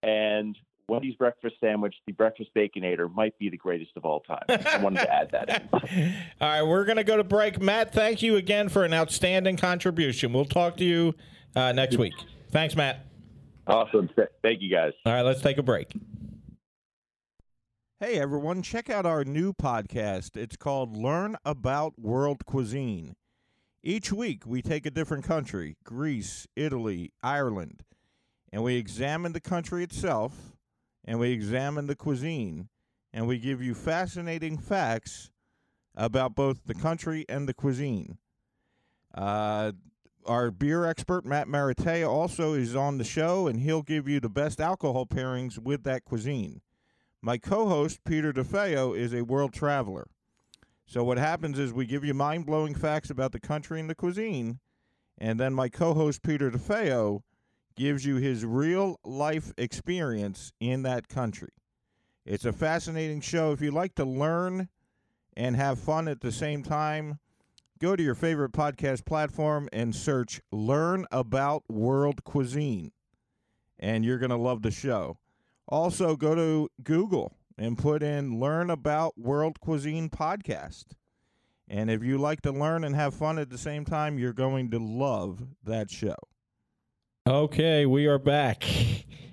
and 0.03 0.57
Wendy's 0.89 1.15
breakfast 1.17 1.57
sandwich, 1.61 1.95
the 2.07 2.13
breakfast 2.13 2.51
baconator, 2.57 3.13
might 3.13 3.39
be 3.39 3.49
the 3.49 3.57
greatest 3.57 3.93
of 3.97 4.05
all 4.05 4.21
time. 4.21 4.45
I 4.49 4.79
wanted 4.79 5.01
to 5.01 5.13
add 5.13 5.31
that 5.33 5.49
in. 5.49 6.15
all 6.41 6.49
right, 6.49 6.63
we're 6.63 6.85
going 6.85 6.97
to 6.97 7.05
go 7.05 7.17
to 7.17 7.25
break. 7.25 7.61
Matt, 7.61 7.93
thank 7.93 8.23
you 8.23 8.37
again 8.37 8.69
for 8.69 8.85
an 8.85 8.93
outstanding 8.93 9.57
contribution. 9.57 10.33
We'll 10.33 10.45
talk 10.45 10.77
to 10.79 10.85
you 10.85 11.15
uh, 11.57 11.73
next 11.73 11.97
week. 11.99 12.15
Thanks, 12.51 12.77
Matt. 12.77 13.07
Awesome. 13.67 14.11
Thank 14.43 14.61
you, 14.61 14.71
guys. 14.71 14.93
All 15.07 15.13
right, 15.13 15.23
let's 15.23 15.41
take 15.41 15.59
a 15.59 15.63
break. 15.63 15.93
Hey 18.05 18.19
everyone, 18.19 18.63
check 18.63 18.91
out 18.91 19.07
our 19.07 19.25
new 19.25 19.53
podcast. 19.53 20.37
It's 20.37 20.57
called 20.57 20.97
Learn 20.97 21.37
About 21.45 22.01
World 22.01 22.45
Cuisine. 22.45 23.15
Each 23.81 24.13
week 24.13 24.43
we 24.45 24.61
take 24.61 24.85
a 24.85 24.91
different 24.91 25.23
country 25.23 25.77
Greece, 25.85 26.49
Italy, 26.57 27.13
Ireland 27.23 27.85
and 28.53 28.65
we 28.65 28.75
examine 28.75 29.35
the 29.35 29.41
country 29.41 29.85
itself 29.85 30.57
and 31.05 31.21
we 31.21 31.31
examine 31.31 31.87
the 31.87 31.95
cuisine 31.95 32.71
and 33.13 33.29
we 33.29 33.39
give 33.39 33.63
you 33.63 33.73
fascinating 33.73 34.59
facts 34.59 35.31
about 35.95 36.35
both 36.35 36.65
the 36.67 36.75
country 36.75 37.25
and 37.29 37.49
the 37.49 37.55
cuisine. 37.55 38.19
Uh, 39.15 39.71
our 40.27 40.51
beer 40.51 40.87
expert, 40.87 41.25
Matt 41.25 41.47
Maratea, 41.47 42.09
also 42.09 42.55
is 42.55 42.75
on 42.75 42.99
the 42.99 43.05
show 43.05 43.47
and 43.47 43.61
he'll 43.61 43.83
give 43.83 44.09
you 44.09 44.19
the 44.19 44.29
best 44.29 44.61
alcohol 44.61 45.07
pairings 45.07 45.57
with 45.57 45.85
that 45.85 46.05
cuisine. 46.05 46.63
My 47.25 47.39
co 47.39 47.69
host, 47.69 48.03
Peter 48.05 48.33
DeFeo, 48.33 48.99
is 48.99 49.15
a 49.15 49.23
world 49.23 49.53
traveler. 49.53 50.09
So, 50.87 51.05
what 51.05 51.19
happens 51.19 51.57
is 51.57 51.73
we 51.73 51.87
give 51.87 52.05
you 52.05 52.15
mind 52.15 52.47
blowing 52.47 52.75
facts 52.75 53.11
about 53.11 53.31
the 53.31 53.39
country 53.39 53.79
and 53.79 53.89
the 53.89 53.95
cuisine, 53.95 54.59
and 55.19 55.39
then 55.39 55.55
my 55.55 55.69
co 55.69 55.95
host, 55.95 56.25
Peter 56.25 56.51
DeFeo, 56.51 57.21
gives 57.77 58.05
you 58.05 58.17
his 58.17 58.45
real 58.45 58.99
life 59.05 59.53
experience 59.57 60.53
in 60.59 60.83
that 60.83 61.09
country. 61.09 61.51
It's 62.27 62.45
a 62.45 62.53
fascinating 62.53 63.21
show. 63.21 63.53
If 63.53 63.61
you 63.61 63.71
like 63.71 63.95
to 63.95 64.05
learn 64.05 64.69
and 65.37 65.55
have 65.55 65.79
fun 65.79 66.09
at 66.09 66.23
the 66.23 66.33
same 66.33 66.65
time, 66.65 67.21
go 67.79 67.95
to 67.95 68.03
your 68.03 68.17
favorite 68.17 68.51
podcast 68.51 69.07
platform 69.07 69.69
and 69.73 69.95
search 69.95 70.41
Learn 70.51 71.07
About 71.13 71.63
World 71.71 72.25
Cuisine, 72.25 72.91
and 73.79 74.05
you're 74.05 74.19
going 74.19 74.31
to 74.31 74.37
love 74.37 74.63
the 74.63 74.73
show. 74.73 75.19
Also, 75.73 76.17
go 76.17 76.35
to 76.35 76.69
Google 76.83 77.35
and 77.57 77.79
put 77.79 78.03
in 78.03 78.39
Learn 78.39 78.69
About 78.69 79.17
World 79.17 79.59
Cuisine 79.59 80.11
Podcast. 80.11 80.85
And 81.67 81.91
if 81.91 82.05
you 82.05 82.19
like 82.19 82.43
to 82.43 82.53
learn 82.53 82.85
and 82.85 82.95
have 82.95 83.15
fun 83.15 83.39
at 83.39 83.49
the 83.49 83.57
same 83.57 83.87
time, 83.87 84.19
you're 84.19 84.35
going 84.35 84.71
to 84.73 84.79
love 84.79 85.43
that 85.65 85.91
show. 85.91 86.17
Okay, 87.27 87.87
we 87.87 88.07
are 88.07 88.19
back. 88.19 88.65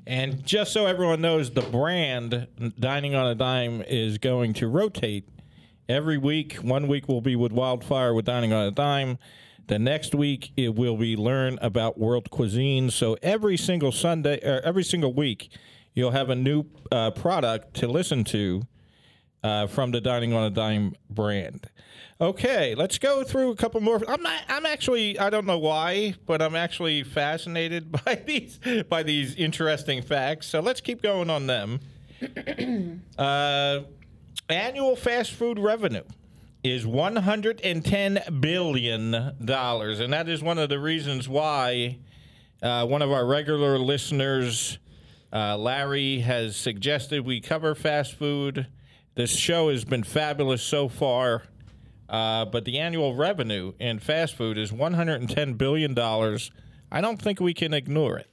And 0.08 0.46
just 0.46 0.72
so 0.72 0.86
everyone 0.86 1.20
knows, 1.20 1.52
the 1.52 1.62
brand 1.62 2.48
Dining 2.80 3.16
on 3.16 3.28
a 3.28 3.36
Dime 3.36 3.82
is 3.82 4.18
going 4.18 4.54
to 4.54 4.70
rotate 4.70 5.28
every 5.90 6.18
week. 6.18 6.54
One 6.62 6.88
week 6.88 7.10
will 7.10 7.20
be 7.20 7.36
with 7.36 7.52
Wildfire 7.52 8.14
with 8.14 8.24
Dining 8.24 8.54
on 8.54 8.66
a 8.66 8.72
Dime. 8.72 9.18
The 9.68 9.78
next 9.78 10.16
week 10.16 10.54
it 10.56 10.74
will 10.74 10.96
be 10.96 11.18
Learn 11.18 11.60
About 11.62 12.00
World 12.00 12.30
Cuisine. 12.30 12.92
So 12.92 13.18
every 13.22 13.58
single 13.58 13.92
Sunday, 13.92 14.40
or 14.42 14.62
every 14.62 14.86
single 14.86 15.14
week, 15.14 15.52
you'll 16.00 16.12
have 16.12 16.30
a 16.30 16.36
new 16.36 16.64
uh, 16.92 17.12
product 17.12 17.76
to 17.76 17.88
listen 17.88 18.24
to 18.24 18.64
uh, 19.44 19.68
from 19.68 19.92
the 19.92 20.02
Dining 20.02 20.34
on 20.34 20.44
a 20.44 20.50
Dime 20.50 20.96
brand. 21.10 21.70
Okay, 22.22 22.76
let's 22.76 22.98
go 22.98 23.24
through 23.24 23.52
a 23.52 23.56
couple 23.56 23.80
more. 23.80 24.02
I'm 24.08 24.22
not. 24.22 24.42
I'm 24.50 24.66
actually. 24.66 25.18
I 25.20 25.30
don't 25.30 25.46
know 25.46 25.60
why, 25.60 26.16
but 26.26 26.42
I'm 26.42 26.56
actually 26.56 27.04
fascinated 27.04 27.92
by 28.06 28.16
these 28.16 28.60
by 28.90 29.04
these 29.04 29.36
interesting 29.36 30.02
facts. 30.02 30.48
So 30.48 30.60
let's 30.60 30.82
keep 30.82 31.02
going 31.02 31.30
on 31.30 31.48
them. 31.48 31.80
uh, 33.18 33.80
annual 34.50 34.96
fast 34.98 35.32
food 35.32 35.60
revenue 35.60 36.04
is 36.62 36.86
110 36.86 38.20
billion 38.42 39.34
dollars, 39.44 40.00
and 40.02 40.12
that 40.12 40.28
is 40.28 40.44
one 40.44 40.58
of 40.58 40.68
the 40.68 40.80
reasons 40.80 41.30
why 41.30 42.00
uh, 42.62 42.86
one 42.86 43.02
of 43.02 43.12
our 43.12 43.26
regular 43.26 43.78
listeners, 43.80 44.78
uh, 45.32 45.58
Larry, 45.58 46.20
has 46.20 46.56
suggested 46.56 47.26
we 47.26 47.42
cover 47.42 47.76
fast 47.76 48.14
food. 48.16 48.68
This 49.16 49.36
show 49.36 49.70
has 49.70 49.86
been 49.86 50.04
fabulous 50.04 50.62
so 50.62 50.88
far. 50.88 51.44
Uh, 52.08 52.46
but 52.46 52.66
the 52.66 52.80
annual 52.80 53.16
revenue 53.16 53.74
in 53.80 54.00
fast 54.00 54.36
food 54.36 54.58
is 54.58 54.72
$110 54.72 55.58
billion. 55.58 55.98
I 56.92 57.02
don't 57.02 57.22
think 57.22 57.40
we 57.40 57.54
can 57.54 57.74
ignore 57.74 58.18
it. 58.18 58.28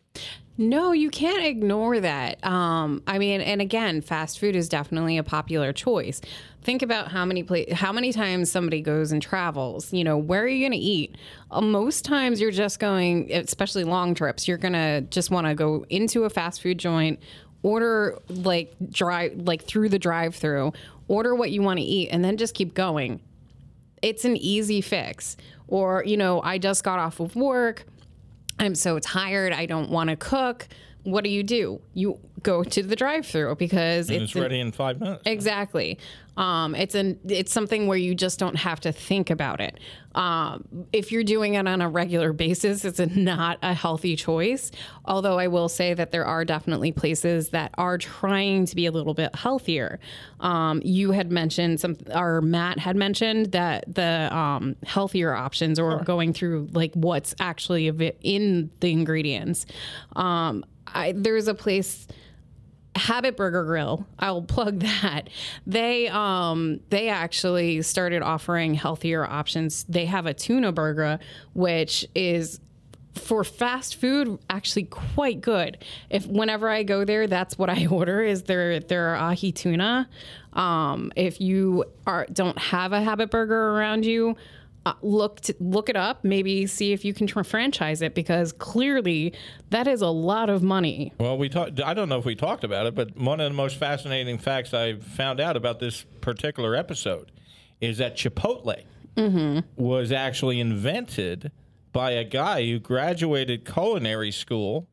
No, 0.59 0.93
you 0.93 1.11
can't 1.11 1.45
ignore 1.45 2.01
that. 2.01 2.45
Um, 2.45 3.03
I 3.07 3.19
mean, 3.19 3.43
and 3.43 3.61
again, 3.61 4.01
fast 4.01 4.39
food 4.39 4.57
is 4.57 4.69
definitely 4.69 5.19
a 5.19 5.23
popular 5.23 5.73
choice. 5.73 6.21
Think 6.63 6.83
about 6.83 7.09
how 7.09 7.25
many 7.25 7.43
pla- 7.43 7.75
how 7.75 7.93
many 7.93 8.13
times 8.13 8.51
somebody 8.51 8.81
goes 8.81 9.13
and 9.13 9.21
travels. 9.21 9.93
You 9.93 10.03
know, 10.03 10.17
where 10.17 10.43
are 10.43 10.49
you 10.49 10.63
going 10.63 10.73
to 10.73 10.85
eat? 10.85 11.17
Uh, 11.51 11.61
most 11.61 12.05
times, 12.05 12.41
you're 12.41 12.51
just 12.51 12.81
going, 12.81 13.31
especially 13.33 13.85
long 13.85 14.15
trips. 14.15 14.49
You're 14.49 14.57
going 14.59 14.73
to 14.73 15.03
just 15.03 15.31
want 15.31 15.47
to 15.47 15.55
go 15.55 15.85
into 15.91 16.25
a 16.25 16.31
fast 16.31 16.63
food 16.63 16.79
joint, 16.79 17.21
order 17.63 18.19
like 18.29 18.75
drive 18.91 19.35
like 19.37 19.63
through 19.65 19.91
the 19.91 19.99
drive-through, 19.99 20.73
order 21.07 21.35
what 21.35 21.51
you 21.51 21.61
want 21.63 21.79
to 21.79 21.85
eat, 21.85 22.09
and 22.09 22.25
then 22.25 22.37
just 22.39 22.55
keep 22.55 22.75
going 22.75 23.21
it's 24.03 24.25
an 24.25 24.37
easy 24.37 24.81
fix. 24.81 25.37
Or, 25.69 26.05
you 26.05 26.17
know, 26.17 26.41
I 26.43 26.59
just 26.59 26.85
got 26.85 26.99
off 26.99 27.21
of 27.21 27.35
work. 27.35 27.87
I'm 28.59 28.75
so 28.75 28.99
tired. 28.99 29.53
I 29.53 29.67
don't 29.67 29.91
want 29.91 30.11
to 30.11 30.17
cook. 30.17 30.69
What 31.07 31.23
do 31.23 31.31
you 31.31 31.45
do? 31.45 31.81
You 31.95 32.19
go 32.43 32.63
to 32.63 32.83
the 32.83 32.97
drive-through 32.97 33.55
because 33.57 34.11
it's, 34.11 34.25
it's 34.25 34.35
ready 34.35 34.61
in 34.61 34.73
five 34.73 35.01
minutes. 35.01 35.23
Exactly. 35.25 35.99
Um, 36.37 36.75
it's 36.75 36.95
an 36.95 37.19
it's 37.27 37.51
something 37.51 37.87
where 37.87 37.97
you 37.97 38.15
just 38.15 38.39
don't 38.39 38.57
have 38.57 38.81
to 38.81 38.93
think 38.93 39.31
about 39.31 39.61
it. 39.61 39.81
Um, 40.15 40.87
if 40.93 41.11
you're 41.11 41.25
doing 41.25 41.55
it 41.55 41.67
on 41.67 41.81
a 41.81 41.89
regular 41.89 42.33
basis, 42.33 42.85
it's 42.85 42.99
a, 42.99 43.07
not 43.07 43.59
a 43.63 43.73
healthy 43.73 44.17
choice. 44.17 44.71
Although 45.07 45.39
I 45.39 45.47
will 45.47 45.69
say 45.69 45.95
that 45.95 46.11
there 46.11 46.27
are 46.27 46.45
definitely 46.45 46.93
places 46.93 47.51
that 47.51 47.71
are 47.79 47.97
trying 47.97 48.67
to 48.67 48.77
be 48.77 48.85
a 48.85 48.91
little 48.91 49.15
bit 49.15 49.35
healthier. 49.35 49.99
Um, 50.41 50.83
you 50.85 51.13
had 51.13 51.31
mentioned 51.31 51.81
some, 51.81 51.97
or 52.15 52.43
Matt 52.43 52.79
had 52.79 52.97
mentioned 52.97 53.53
that 53.53 53.95
the 53.95 54.29
um, 54.37 54.77
healthier 54.85 55.35
options, 55.35 55.79
or 55.79 56.03
going 56.03 56.35
through 56.35 56.69
like 56.73 56.93
what's 56.95 57.35
actually 57.41 57.89
in 58.23 58.71
the 58.81 58.91
ingredients. 58.93 59.65
I, 60.87 61.13
there's 61.13 61.49
a 61.49 61.55
place. 61.55 62.07
Habit 62.95 63.37
Burger 63.37 63.65
Grill. 63.65 64.07
I'll 64.19 64.41
plug 64.41 64.81
that. 65.03 65.29
They 65.67 66.09
um 66.09 66.81
they 66.89 67.11
actually 67.11 67.83
started 67.83 68.23
offering 68.23 68.73
healthier 68.73 69.25
options. 69.25 69.85
They 69.85 70.07
have 70.07 70.25
a 70.25 70.33
tuna 70.33 70.73
burger 70.73 71.19
which 71.53 72.07
is 72.15 72.61
for 73.19 73.45
fast 73.45 73.97
food 73.97 74.39
actually 74.49 74.85
quite 74.85 75.41
good. 75.41 75.79
If 76.11 76.27
whenever 76.27 76.69
I 76.69 76.83
go 76.83 77.05
there, 77.05 77.27
that's 77.27 77.59
what 77.59 77.71
I 77.71 77.87
order 77.91 78.23
is 78.23 78.45
their 78.45 78.81
their 78.81 79.17
ahi 79.17 79.53
tuna. 79.53 80.09
Um, 80.53 81.13
if 81.17 81.41
you 81.41 81.85
are 82.07 82.27
don't 82.33 82.59
have 82.59 82.93
a 82.93 83.01
Habit 83.01 83.31
Burger 83.31 83.71
around 83.71 84.05
you, 84.05 84.37
uh, 84.87 84.95
look 85.03 85.41
to, 85.41 85.55
look 85.59 85.89
it 85.89 85.97
up. 85.97 86.25
Maybe 86.25 86.67
see 86.67 86.93
if 86.93 87.05
you 87.05 87.13
can 87.13 87.27
franchise 87.27 88.01
it 88.03 88.15
because 88.15 88.53
clearly 88.53 89.35
that 89.71 89.89
is 89.89 90.01
a 90.01 90.09
lot 90.09 90.49
of 90.49 90.63
money. 90.63 91.13
Well, 91.19 91.37
we 91.37 91.49
talked. 91.49 91.81
I 91.81 91.93
don't 91.93 92.09
know 92.09 92.19
if 92.19 92.25
we 92.25 92.37
talked 92.37 92.63
about 92.63 92.87
it, 92.87 92.95
but 92.95 93.17
one 93.17 93.41
of 93.41 93.51
the 93.51 93.57
most 93.57 93.77
fascinating 93.79 94.39
facts 94.39 94.73
I 94.73 94.95
found 94.95 95.41
out 95.41 95.57
about 95.57 95.81
this 95.81 96.07
particular 96.21 96.77
episode 96.77 97.33
is 97.81 97.99
that 97.99 98.17
Chipotle 98.17 98.85
was 99.77 100.13
actually 100.13 100.61
invented 100.61 101.51
by 101.93 102.13
a 102.13 102.25
guy 102.25 102.65
who 102.65 102.79
graduated 102.79 103.65
culinary 103.65 104.31
school. 104.31 104.87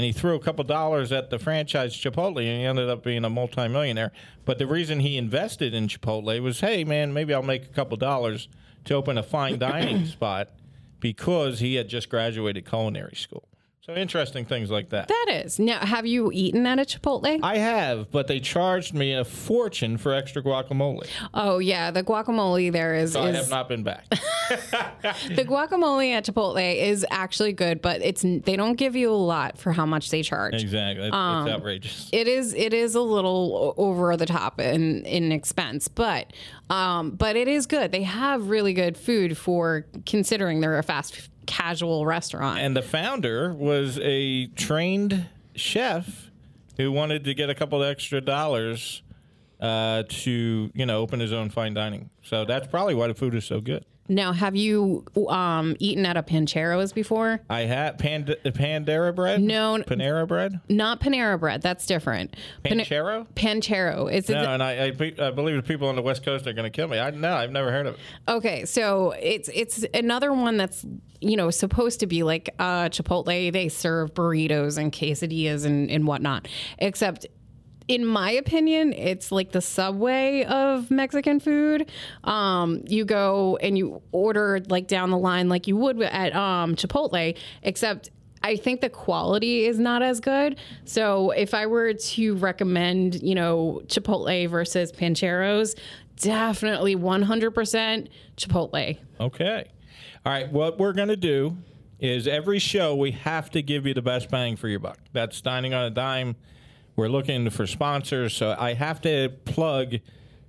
And 0.00 0.06
he 0.06 0.12
threw 0.12 0.34
a 0.34 0.40
couple 0.40 0.64
dollars 0.64 1.12
at 1.12 1.28
the 1.28 1.38
franchise 1.38 1.94
Chipotle, 1.94 2.38
and 2.38 2.58
he 2.58 2.64
ended 2.64 2.88
up 2.88 3.04
being 3.04 3.22
a 3.22 3.28
multimillionaire. 3.28 4.12
But 4.46 4.56
the 4.56 4.66
reason 4.66 5.00
he 5.00 5.18
invested 5.18 5.74
in 5.74 5.88
Chipotle 5.88 6.40
was, 6.40 6.60
hey 6.60 6.84
man, 6.84 7.12
maybe 7.12 7.34
I'll 7.34 7.42
make 7.42 7.64
a 7.64 7.68
couple 7.68 7.98
dollars 7.98 8.48
to 8.86 8.94
open 8.94 9.18
a 9.18 9.22
fine 9.22 9.58
dining 9.58 10.06
spot 10.06 10.48
because 11.00 11.58
he 11.58 11.74
had 11.74 11.90
just 11.90 12.08
graduated 12.08 12.66
culinary 12.66 13.14
school. 13.14 13.46
So 13.90 13.96
interesting 13.96 14.44
things 14.44 14.70
like 14.70 14.90
that. 14.90 15.08
That 15.08 15.42
is. 15.44 15.58
Now, 15.58 15.80
have 15.80 16.06
you 16.06 16.30
eaten 16.32 16.64
at 16.66 16.78
a 16.78 16.82
Chipotle? 16.82 17.40
I 17.42 17.58
have, 17.58 18.10
but 18.10 18.28
they 18.28 18.38
charged 18.38 18.94
me 18.94 19.14
a 19.14 19.24
fortune 19.24 19.98
for 19.98 20.14
extra 20.14 20.42
guacamole. 20.42 21.08
oh 21.34 21.58
yeah, 21.58 21.90
the 21.90 22.02
guacamole 22.04 22.70
there 22.70 22.94
is, 22.94 23.12
So 23.12 23.22
I 23.22 23.32
have 23.32 23.50
not 23.50 23.68
been 23.68 23.82
back. 23.82 24.04
the 24.10 25.44
guacamole 25.44 26.12
at 26.12 26.24
Chipotle 26.24 26.76
is 26.76 27.04
actually 27.10 27.52
good, 27.52 27.82
but 27.82 28.00
it's 28.02 28.22
they 28.22 28.56
don't 28.56 28.74
give 28.74 28.94
you 28.94 29.10
a 29.10 29.14
lot 29.14 29.58
for 29.58 29.72
how 29.72 29.86
much 29.86 30.10
they 30.10 30.22
charge. 30.22 30.54
exactly. 30.62 31.06
It's, 31.06 31.14
Um, 31.14 31.46
it's 31.46 31.56
outrageous. 31.56 32.10
It 32.12 32.28
is 32.28 32.54
it 32.54 32.72
is 32.72 32.94
a 32.94 33.00
little 33.00 33.74
over 33.76 34.16
the 34.16 34.26
top 34.26 34.60
in 34.60 35.04
in 35.04 35.32
expense, 35.32 35.88
but 35.88 36.32
um 36.68 37.10
but 37.10 37.34
it 37.34 37.48
is 37.48 37.66
good. 37.66 37.90
They 37.90 38.04
have 38.04 38.50
really 38.50 38.72
good 38.72 38.96
food 38.96 39.36
for 39.36 39.86
considering 40.06 40.60
they're 40.60 40.78
a 40.78 40.82
fast 40.82 41.28
casual 41.50 42.06
restaurant. 42.06 42.60
And 42.60 42.76
the 42.76 42.82
founder 42.82 43.52
was 43.52 43.98
a 44.02 44.46
trained 44.48 45.26
chef 45.56 46.30
who 46.76 46.92
wanted 46.92 47.24
to 47.24 47.34
get 47.34 47.50
a 47.50 47.54
couple 47.54 47.82
of 47.82 47.90
extra 47.90 48.20
dollars 48.20 49.02
uh, 49.60 50.04
to, 50.08 50.70
you 50.72 50.86
know, 50.86 50.98
open 50.98 51.18
his 51.20 51.32
own 51.32 51.50
fine 51.50 51.74
dining. 51.74 52.08
So 52.22 52.44
that's 52.44 52.68
probably 52.68 52.94
why 52.94 53.08
the 53.08 53.14
food 53.14 53.34
is 53.34 53.44
so 53.44 53.60
good. 53.60 53.84
Now, 54.08 54.32
have 54.32 54.56
you 54.56 55.04
um, 55.28 55.76
eaten 55.78 56.04
at 56.04 56.16
a 56.16 56.22
Pancheros 56.22 56.92
before? 56.92 57.40
I 57.48 57.60
had 57.60 57.96
Pand- 57.98 58.34
Pandera 58.44 59.14
bread. 59.14 59.40
No. 59.40 59.78
Panera 59.86 60.26
bread. 60.26 60.60
Not 60.68 61.00
Panera 61.00 61.38
bread. 61.38 61.62
That's 61.62 61.86
different. 61.86 62.34
Pan- 62.64 62.78
Panchero. 62.78 63.28
Panchero. 63.34 64.12
Is 64.12 64.28
it? 64.28 64.34
No, 64.34 64.52
and 64.52 64.64
I, 64.64 64.86
I, 64.86 65.28
I 65.28 65.30
believe 65.30 65.54
the 65.54 65.62
people 65.62 65.88
on 65.88 65.94
the 65.94 66.02
West 66.02 66.24
Coast 66.24 66.46
are 66.48 66.52
going 66.52 66.64
to 66.64 66.70
kill 66.70 66.88
me. 66.88 66.98
I 66.98 67.10
no, 67.10 67.34
I've 67.34 67.52
never 67.52 67.70
heard 67.70 67.86
of 67.86 67.94
it. 67.94 68.00
Okay, 68.26 68.64
so 68.64 69.14
it's 69.20 69.48
it's 69.54 69.84
another 69.94 70.32
one 70.32 70.56
that's 70.56 70.84
you 71.20 71.36
know 71.36 71.50
supposed 71.50 72.00
to 72.00 72.06
be 72.06 72.22
like 72.22 72.54
uh, 72.58 72.88
Chipotle. 72.88 73.52
They 73.52 73.68
serve 73.68 74.14
burritos 74.14 74.78
and 74.78 74.92
quesadillas 74.92 75.64
and, 75.64 75.90
and 75.90 76.06
whatnot. 76.06 76.48
Except, 76.78 77.26
in 77.88 78.06
my 78.06 78.30
opinion, 78.30 78.92
it's 78.92 79.30
like 79.30 79.52
the 79.52 79.60
Subway 79.60 80.44
of 80.44 80.90
Mexican 80.90 81.40
food. 81.40 81.90
Um, 82.24 82.82
you 82.86 83.04
go 83.04 83.58
and 83.62 83.76
you 83.76 84.02
order 84.12 84.60
like 84.68 84.86
down 84.86 85.10
the 85.10 85.18
line 85.18 85.48
like 85.48 85.66
you 85.66 85.76
would 85.76 86.00
at 86.02 86.34
um, 86.34 86.76
Chipotle, 86.76 87.36
except. 87.62 88.10
I 88.42 88.56
think 88.56 88.80
the 88.80 88.88
quality 88.88 89.66
is 89.66 89.78
not 89.78 90.02
as 90.02 90.18
good. 90.18 90.58
So 90.86 91.30
if 91.32 91.52
I 91.52 91.66
were 91.66 91.92
to 91.92 92.34
recommend, 92.36 93.22
you 93.22 93.34
know, 93.34 93.82
Chipotle 93.84 94.48
versus 94.48 94.92
Pancheros, 94.92 95.78
definitely 96.16 96.96
100% 96.96 98.08
Chipotle. 98.38 98.98
Okay. 99.20 99.68
All 100.24 100.32
right. 100.32 100.50
What 100.50 100.78
we're 100.78 100.92
going 100.92 101.08
to 101.08 101.16
do 101.16 101.56
is 101.98 102.26
every 102.26 102.58
show 102.58 102.94
we 102.94 103.12
have 103.12 103.50
to 103.50 103.62
give 103.62 103.86
you 103.86 103.94
the 103.94 104.02
best 104.02 104.30
bang 104.30 104.56
for 104.56 104.68
your 104.68 104.78
buck. 104.78 104.98
That's 105.12 105.40
dining 105.40 105.74
on 105.74 105.84
a 105.84 105.90
dime. 105.90 106.36
We're 106.96 107.08
looking 107.08 107.48
for 107.50 107.66
sponsors, 107.66 108.34
so 108.34 108.54
I 108.58 108.74
have 108.74 109.00
to 109.02 109.30
plug 109.44 109.96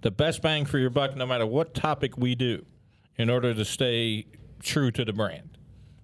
the 0.01 0.11
best 0.11 0.41
bang 0.41 0.65
for 0.65 0.77
your 0.77 0.89
buck 0.89 1.15
no 1.15 1.25
matter 1.25 1.45
what 1.45 1.73
topic 1.73 2.17
we 2.17 2.35
do 2.35 2.65
in 3.17 3.29
order 3.29 3.53
to 3.53 3.63
stay 3.63 4.25
true 4.61 4.91
to 4.91 5.05
the 5.05 5.13
brand. 5.13 5.57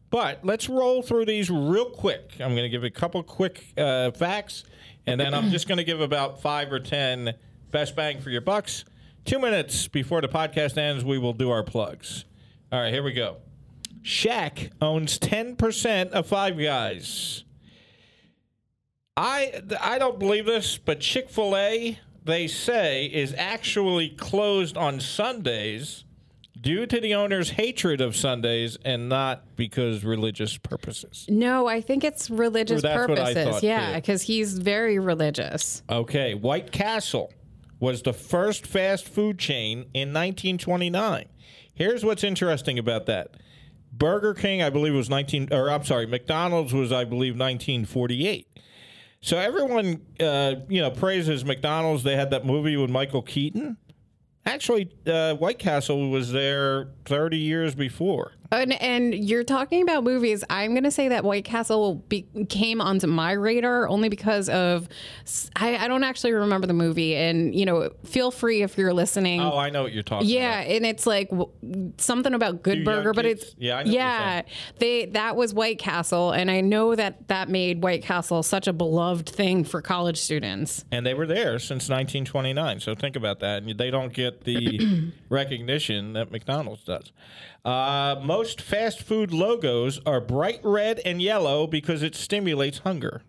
But 0.10 0.46
let's 0.46 0.70
roll 0.70 1.02
through 1.02 1.26
these 1.26 1.50
real 1.50 1.90
quick. 1.90 2.34
I'm 2.40 2.52
going 2.52 2.64
to 2.64 2.70
give 2.70 2.86
a 2.86 2.90
couple 2.90 3.22
quick 3.24 3.74
uh, 3.78 4.12
facts, 4.12 4.64
and 5.06 5.20
then 5.20 5.34
I'm 5.34 5.50
just 5.50 5.68
going 5.68 5.80
to 5.80 5.84
give 5.84 6.00
about 6.00 6.42
five 6.42 6.72
or 6.72 6.80
ten 6.80 7.34
best 7.72 7.96
bang 7.96 8.22
for 8.22 8.30
your 8.30 8.42
bucks. 8.42 8.86
Two 9.26 9.40
minutes 9.40 9.90
before 9.90 10.22
the 10.22 10.30
podcast 10.30 10.78
ends, 10.78 11.04
we 11.04 11.18
will 11.18 11.34
do 11.34 11.50
our 11.50 11.64
plugs. 11.64 12.24
All 12.72 12.80
right, 12.80 12.94
here 12.94 13.04
we 13.04 13.12
go. 13.12 13.38
Shaq 14.08 14.72
owns 14.82 15.20
10% 15.20 16.12
of 16.12 16.28
Five 16.28 16.58
Guys. 16.58 17.44
I 19.18 19.62
I 19.82 20.00
don't 20.00 20.18
believe 20.18 20.46
this, 20.46 20.78
but 20.78 21.02
Chick 21.02 21.30
Fil 21.30 21.58
A 21.58 22.00
they 22.24 22.48
say 22.48 23.08
is 23.08 23.34
actually 23.38 24.10
closed 24.10 24.78
on 24.78 25.02
Sundays 25.02 26.06
due 26.60 26.86
to 26.86 27.02
the 27.02 27.16
owner's 27.16 27.50
hatred 27.52 28.00
of 28.00 28.16
Sundays 28.16 28.78
and 28.86 29.10
not 29.10 29.58
because 29.58 30.06
religious 30.06 30.58
purposes. 30.58 31.26
No, 31.28 31.68
I 31.68 31.82
think 31.82 32.06
it's 32.06 32.30
religious 32.30 32.86
I 32.86 32.96
purposes. 32.96 33.36
thought, 33.36 33.64
yeah, 33.64 33.96
because 33.96 34.22
he's 34.22 34.58
very 34.58 35.00
religious. 35.00 35.84
Okay, 35.90 36.34
White 36.34 36.72
Castle 36.72 37.34
was 37.82 38.04
the 38.04 38.14
first 38.14 38.66
fast 38.66 39.06
food 39.06 39.38
chain 39.38 39.80
in 39.94 40.14
1929. 40.14 41.26
Here's 41.74 42.06
what's 42.06 42.24
interesting 42.24 42.80
about 42.80 43.06
that. 43.08 43.36
Burger 43.92 44.34
King, 44.34 44.62
I 44.62 44.70
believe, 44.70 44.94
was 44.94 45.10
19, 45.10 45.50
or 45.52 45.70
I'm 45.70 45.84
sorry, 45.84 46.06
McDonald's 46.06 46.74
was, 46.74 46.92
I 46.92 47.04
believe, 47.04 47.34
1948. 47.34 48.48
So 49.22 49.38
everyone, 49.38 50.06
uh, 50.20 50.56
you 50.70 50.82
know, 50.82 50.92
praises 50.92 51.44
McDonald's. 51.44 52.04
They 52.04 52.16
had 52.16 52.30
that 52.32 52.46
movie 52.46 52.78
with 52.78 52.90
Michael 52.90 53.22
Keaton. 53.22 53.78
Actually, 54.46 54.92
uh, 55.06 55.34
White 55.36 55.60
Castle 55.60 56.10
was 56.10 56.32
there 56.32 56.90
30 57.06 57.38
years 57.38 57.76
before. 57.76 58.34
And, 58.52 58.74
and 58.82 59.14
you're 59.14 59.44
talking 59.44 59.82
about 59.82 60.04
movies. 60.04 60.44
I'm 60.50 60.72
going 60.72 60.84
to 60.86 60.92
say 60.92 61.10
that 61.10 61.24
White 61.24 61.44
Castle 61.46 61.96
be, 62.08 62.28
came 62.50 62.80
onto 62.82 63.08
my 63.08 63.34
radar 63.34 63.88
only 63.88 64.10
because 64.10 64.48
of 64.50 64.88
I, 65.56 65.78
I 65.78 65.88
don't 65.88 66.04
actually 66.04 66.34
remember 66.34 66.66
the 66.68 66.74
movie. 66.74 67.16
And 67.16 67.54
you 67.54 67.66
know, 67.66 67.90
feel 68.06 68.32
free 68.32 68.62
if 68.62 68.78
you're 68.78 68.94
listening. 68.94 69.42
Oh, 69.42 69.58
I 69.58 69.70
know 69.70 69.84
what 69.84 69.92
you're 69.94 70.04
talking 70.04 70.30
Yeah, 70.30 70.60
about. 70.62 70.72
and 70.72 70.86
it's 70.86 71.06
like 71.06 71.30
w- 71.30 71.52
something 71.98 72.34
about 72.34 72.64
Good 72.64 72.80
Two 72.80 72.86
Burger, 72.86 73.14
but 73.14 73.26
kids? 73.26 73.44
it's 73.44 73.56
Yeah, 73.58 73.78
I 73.78 73.84
know 73.84 73.90
what 73.90 73.94
yeah. 73.96 74.42
They 74.80 75.06
that 75.08 75.36
was 75.36 75.54
White 75.54 75.80
Castle, 75.80 76.32
and 76.32 76.50
I 76.50 76.62
know 76.62 76.96
that 76.96 77.28
that 77.28 77.50
made 77.50 77.84
White 77.84 78.04
Castle 78.04 78.44
such 78.44 78.68
a 78.68 78.74
beloved 78.74 79.28
thing 79.30 79.64
for 79.64 79.82
college 79.82 80.18
students. 80.20 80.86
and 80.92 81.06
they 81.06 81.14
were 81.14 81.28
there 81.28 81.60
since 81.60 81.90
1929. 81.90 82.80
So 82.80 82.96
think 82.96 83.16
about 83.16 83.40
that, 83.42 83.64
and 83.64 83.78
they 83.78 83.92
don't 83.92 84.14
get 84.14 84.46
the 84.46 85.12
recognition 85.30 86.14
that 86.14 86.32
McDonald's 86.32 86.84
does. 86.84 87.12
Uh, 87.68 88.18
most 88.24 88.62
fast 88.62 89.02
food 89.02 89.34
logos 89.34 90.00
are 90.06 90.22
bright 90.22 90.62
red 90.64 91.02
and 91.04 91.22
yellow 91.22 91.68
because 91.68 92.02
it 92.02 92.16
stimulates 92.16 92.78
hunger. 92.78 93.24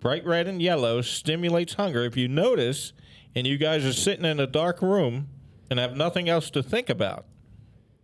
Bright 0.00 0.24
red 0.24 0.48
and 0.48 0.62
yellow 0.62 1.02
stimulates 1.02 1.74
hunger. 1.74 2.02
If 2.04 2.16
you 2.16 2.26
notice, 2.26 2.94
and 3.34 3.46
you 3.46 3.58
guys 3.58 3.84
are 3.84 3.92
sitting 3.92 4.24
in 4.24 4.40
a 4.40 4.46
dark 4.46 4.80
room 4.80 5.28
and 5.68 5.78
have 5.78 5.98
nothing 5.98 6.30
else 6.30 6.48
to 6.50 6.62
think 6.62 6.88
about, 6.88 7.26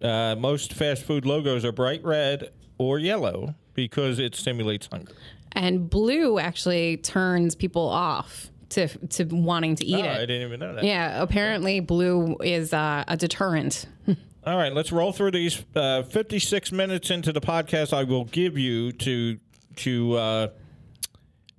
uh, 0.02 0.36
most 0.38 0.74
fast 0.74 1.02
food 1.02 1.24
logos 1.24 1.64
are 1.64 1.72
bright 1.72 2.04
red 2.04 2.52
or 2.76 2.98
yellow 2.98 3.54
because 3.72 4.18
it 4.18 4.34
stimulates 4.34 4.86
hunger. 4.92 5.14
And 5.52 5.88
blue 5.88 6.38
actually 6.38 6.98
turns 6.98 7.54
people 7.54 7.88
off 7.88 8.50
to 8.70 8.86
to 9.08 9.24
wanting 9.24 9.76
to 9.76 9.86
eat 9.86 10.04
Oh, 10.04 10.08
I 10.08 10.20
didn't 10.20 10.46
even 10.46 10.60
know 10.60 10.74
that. 10.74 10.84
Yeah, 10.84 11.22
apparently 11.22 11.80
blue 11.80 12.36
is 12.42 12.74
uh, 12.74 13.04
a 13.08 13.16
deterrent. 13.16 13.86
All 14.44 14.56
right, 14.56 14.72
let's 14.72 14.90
roll 14.90 15.12
through 15.12 15.32
these. 15.32 15.62
Uh, 15.74 16.02
Fifty-six 16.02 16.72
minutes 16.72 17.10
into 17.10 17.32
the 17.32 17.40
podcast, 17.42 17.92
I 17.92 18.04
will 18.04 18.24
give 18.24 18.56
you 18.56 18.90
to 18.92 19.38
to 19.76 20.14
uh, 20.14 20.48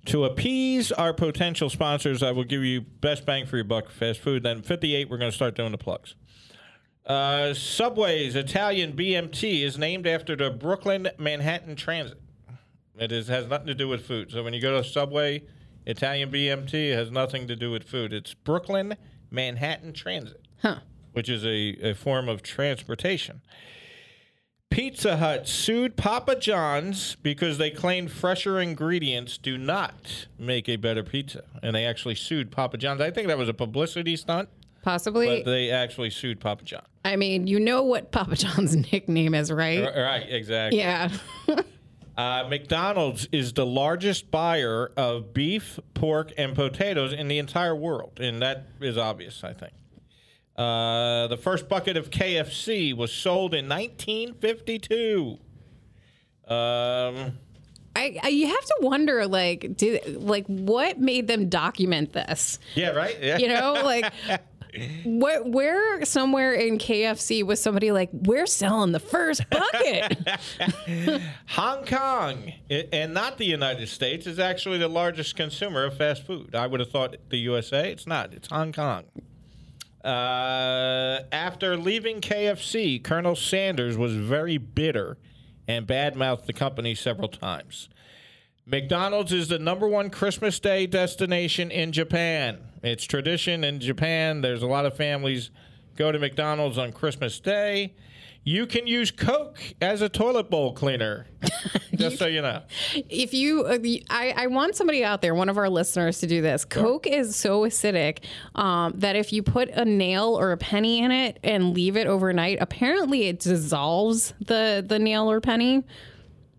to 0.06 0.24
appease 0.24 0.90
our 0.90 1.12
potential 1.12 1.70
sponsors. 1.70 2.22
I 2.24 2.32
will 2.32 2.44
give 2.44 2.64
you 2.64 2.80
best 2.80 3.24
bang 3.24 3.46
for 3.46 3.56
your 3.56 3.64
buck 3.64 3.88
fast 3.88 4.18
food. 4.18 4.42
Then 4.42 4.62
fifty-eight, 4.62 5.08
we're 5.08 5.18
going 5.18 5.30
to 5.30 5.34
start 5.34 5.54
doing 5.54 5.70
the 5.70 5.78
plugs. 5.78 6.16
Uh, 7.06 7.54
Subway's 7.54 8.34
Italian 8.34 8.94
BMT 8.94 9.62
is 9.62 9.78
named 9.78 10.06
after 10.06 10.34
the 10.34 10.50
Brooklyn 10.50 11.08
Manhattan 11.18 11.76
Transit. 11.76 12.20
It 12.98 13.12
is 13.12 13.28
has 13.28 13.46
nothing 13.46 13.68
to 13.68 13.74
do 13.74 13.88
with 13.88 14.04
food. 14.06 14.30
So 14.32 14.42
when 14.42 14.54
you 14.54 14.60
go 14.60 14.80
to 14.80 14.88
Subway, 14.88 15.42
Italian 15.86 16.30
BMT 16.30 16.92
has 16.94 17.10
nothing 17.10 17.46
to 17.46 17.56
do 17.56 17.70
with 17.70 17.84
food. 17.84 18.12
It's 18.12 18.34
Brooklyn 18.34 18.96
Manhattan 19.30 19.92
Transit 19.92 20.40
Huh. 20.60 20.78
Which 21.12 21.28
is 21.28 21.44
a, 21.44 21.76
a 21.90 21.94
form 21.94 22.28
of 22.28 22.42
transportation. 22.42 23.42
Pizza 24.70 25.18
Hut 25.18 25.46
sued 25.46 25.96
Papa 25.96 26.36
John's 26.36 27.16
because 27.16 27.58
they 27.58 27.70
claimed 27.70 28.10
fresher 28.10 28.58
ingredients 28.58 29.36
do 29.36 29.58
not 29.58 30.26
make 30.38 30.66
a 30.66 30.76
better 30.76 31.02
pizza. 31.02 31.44
And 31.62 31.76
they 31.76 31.84
actually 31.84 32.14
sued 32.14 32.50
Papa 32.50 32.78
John's. 32.78 33.02
I 33.02 33.10
think 33.10 33.28
that 33.28 33.36
was 33.36 33.50
a 33.50 33.54
publicity 33.54 34.16
stunt, 34.16 34.48
Possibly. 34.82 35.26
but 35.26 35.44
they 35.50 35.70
actually 35.70 36.08
sued 36.08 36.40
Papa 36.40 36.64
John. 36.64 36.84
I 37.04 37.16
mean, 37.16 37.46
you 37.46 37.60
know 37.60 37.82
what 37.82 38.12
Papa 38.12 38.34
John's 38.34 38.74
nickname 38.92 39.34
is, 39.34 39.52
right? 39.52 39.82
R- 39.84 40.02
Right, 40.04 40.26
exactly. 40.28 40.78
Yeah. 40.78 41.10
Uh, 42.14 42.46
McDonald's 42.50 43.26
is 43.32 43.54
the 43.54 43.64
largest 43.64 44.30
buyer 44.30 44.92
of 44.98 45.32
beef, 45.32 45.80
pork, 45.94 46.30
and 46.36 46.54
potatoes 46.54 47.10
in 47.10 47.26
the 47.26 47.38
entire 47.38 47.74
world. 47.74 48.20
And 48.20 48.42
that 48.42 48.66
is 48.82 48.98
obvious, 48.98 49.42
I 49.42 49.54
think. 49.54 49.72
Uh, 50.56 51.28
the 51.28 51.36
first 51.36 51.68
bucket 51.68 51.96
of 51.96 52.10
KFC 52.10 52.94
was 52.94 53.12
sold 53.12 53.54
in 53.54 53.68
1952. 53.68 55.38
Um, 56.46 57.38
I, 57.94 58.18
I 58.22 58.28
you 58.28 58.46
have 58.46 58.64
to 58.64 58.76
wonder 58.80 59.26
like 59.26 59.76
did 59.76 60.22
like 60.22 60.46
what 60.46 60.98
made 60.98 61.26
them 61.26 61.48
document 61.48 62.12
this? 62.12 62.58
yeah, 62.74 62.90
right? 62.90 63.16
Yeah. 63.20 63.38
You 63.38 63.48
know, 63.48 63.72
like 63.84 64.12
what 65.04 65.48
where 65.48 66.04
somewhere 66.04 66.52
in 66.52 66.78
KFC 66.78 67.42
was 67.44 67.62
somebody 67.62 67.92
like 67.92 68.10
we're 68.12 68.46
selling 68.46 68.92
the 68.92 69.00
first 69.00 69.48
bucket. 69.50 70.18
Hong 71.48 71.84
Kong, 71.84 72.52
and 72.70 73.14
not 73.14 73.38
the 73.38 73.44
United 73.44 73.88
States, 73.88 74.26
is 74.26 74.38
actually 74.38 74.78
the 74.78 74.88
largest 74.88 75.36
consumer 75.36 75.84
of 75.84 75.96
fast 75.96 76.26
food. 76.26 76.54
I 76.54 76.66
would 76.66 76.80
have 76.80 76.90
thought 76.90 77.16
the 77.28 77.38
USA. 77.38 77.90
It's 77.90 78.06
not. 78.06 78.32
It's 78.32 78.48
Hong 78.48 78.72
Kong. 78.72 79.04
Uh, 80.04 81.20
after 81.30 81.76
leaving 81.76 82.20
KFC, 82.20 83.02
Colonel 83.02 83.36
Sanders 83.36 83.96
was 83.96 84.14
very 84.14 84.58
bitter 84.58 85.16
and 85.68 85.86
badmouthed 85.86 86.46
the 86.46 86.52
company 86.52 86.94
several 86.94 87.28
times. 87.28 87.88
McDonald's 88.66 89.32
is 89.32 89.48
the 89.48 89.58
number 89.58 89.88
one 89.88 90.10
Christmas 90.10 90.58
Day 90.60 90.86
destination 90.86 91.70
in 91.70 91.92
Japan. 91.92 92.58
It's 92.82 93.04
tradition 93.04 93.64
in 93.64 93.80
Japan. 93.80 94.40
There's 94.40 94.62
a 94.62 94.66
lot 94.66 94.86
of 94.86 94.96
families 94.96 95.50
go 95.96 96.10
to 96.12 96.18
McDonald's 96.18 96.78
on 96.78 96.92
Christmas 96.92 97.38
Day. 97.40 97.94
You 98.44 98.66
can 98.66 98.88
use 98.88 99.12
Coke 99.12 99.60
as 99.80 100.02
a 100.02 100.08
toilet 100.08 100.50
bowl 100.50 100.72
cleaner. 100.72 101.26
Just 101.94 102.18
so 102.18 102.26
you 102.26 102.42
know. 102.42 102.62
If 103.08 103.32
you, 103.32 103.64
uh, 103.64 103.78
I, 104.10 104.34
I 104.36 104.46
want 104.48 104.74
somebody 104.74 105.04
out 105.04 105.22
there, 105.22 105.32
one 105.34 105.48
of 105.48 105.58
our 105.58 105.68
listeners, 105.68 106.18
to 106.20 106.26
do 106.26 106.42
this. 106.42 106.64
Coke 106.64 107.06
is 107.06 107.36
so 107.36 107.60
acidic 107.62 108.24
um, 108.56 108.94
that 108.96 109.14
if 109.14 109.32
you 109.32 109.44
put 109.44 109.68
a 109.68 109.84
nail 109.84 110.36
or 110.36 110.50
a 110.50 110.56
penny 110.56 110.98
in 110.98 111.12
it 111.12 111.38
and 111.44 111.72
leave 111.72 111.96
it 111.96 112.08
overnight, 112.08 112.58
apparently 112.60 113.28
it 113.28 113.38
dissolves 113.38 114.34
the 114.40 114.84
the 114.84 114.98
nail 114.98 115.30
or 115.30 115.40
penny. 115.40 115.84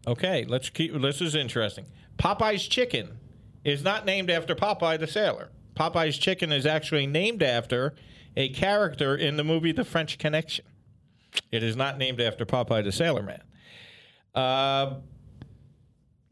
Okay, 0.08 0.46
let's 0.48 0.70
keep. 0.70 0.94
This 1.02 1.20
is 1.20 1.36
interesting. 1.36 1.86
Popeye's 2.18 2.66
chicken 2.66 3.18
is 3.66 3.84
not 3.84 4.06
named 4.06 4.30
after 4.30 4.56
Popeye 4.56 5.00
the 5.00 5.08
sailor. 5.08 5.50
Popeye's 5.76 6.18
chicken 6.18 6.54
is 6.54 6.66
actually 6.66 7.08
named 7.08 7.44
after 7.44 7.94
a 8.38 8.50
character 8.50 9.16
in 9.16 9.36
the 9.36 9.44
movie 9.44 9.72
The 9.74 9.84
French 9.84 10.18
Connection. 10.18 10.66
It 11.52 11.64
is 11.64 11.76
not 11.76 11.98
named 11.98 12.22
after 12.22 12.46
Popeye 12.46 12.84
the 12.84 12.92
Sailor 12.92 13.24
Man. 13.24 13.42
Uh, 14.34 14.96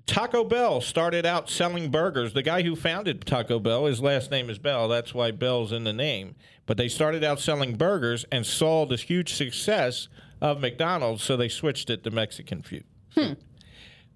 Taco 0.07 0.43
Bell 0.43 0.81
started 0.81 1.25
out 1.25 1.49
selling 1.49 1.89
burgers. 1.89 2.33
The 2.33 2.41
guy 2.43 2.63
who 2.63 2.75
founded 2.75 3.25
Taco 3.25 3.59
Bell, 3.59 3.85
his 3.85 4.01
last 4.01 4.29
name 4.31 4.49
is 4.49 4.57
Bell. 4.59 4.87
That's 4.87 5.13
why 5.13 5.31
Bell's 5.31 5.71
in 5.71 5.83
the 5.83 5.93
name. 5.93 6.35
But 6.65 6.77
they 6.77 6.89
started 6.89 7.23
out 7.23 7.39
selling 7.39 7.75
burgers 7.75 8.25
and 8.31 8.45
saw 8.45 8.85
this 8.85 9.03
huge 9.03 9.33
success 9.33 10.09
of 10.41 10.59
McDonald's, 10.59 11.23
so 11.23 11.37
they 11.37 11.47
switched 11.49 11.89
it 11.89 12.03
to 12.03 12.11
Mexican 12.11 12.61
food. 12.61 12.83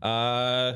Uh, 0.01 0.73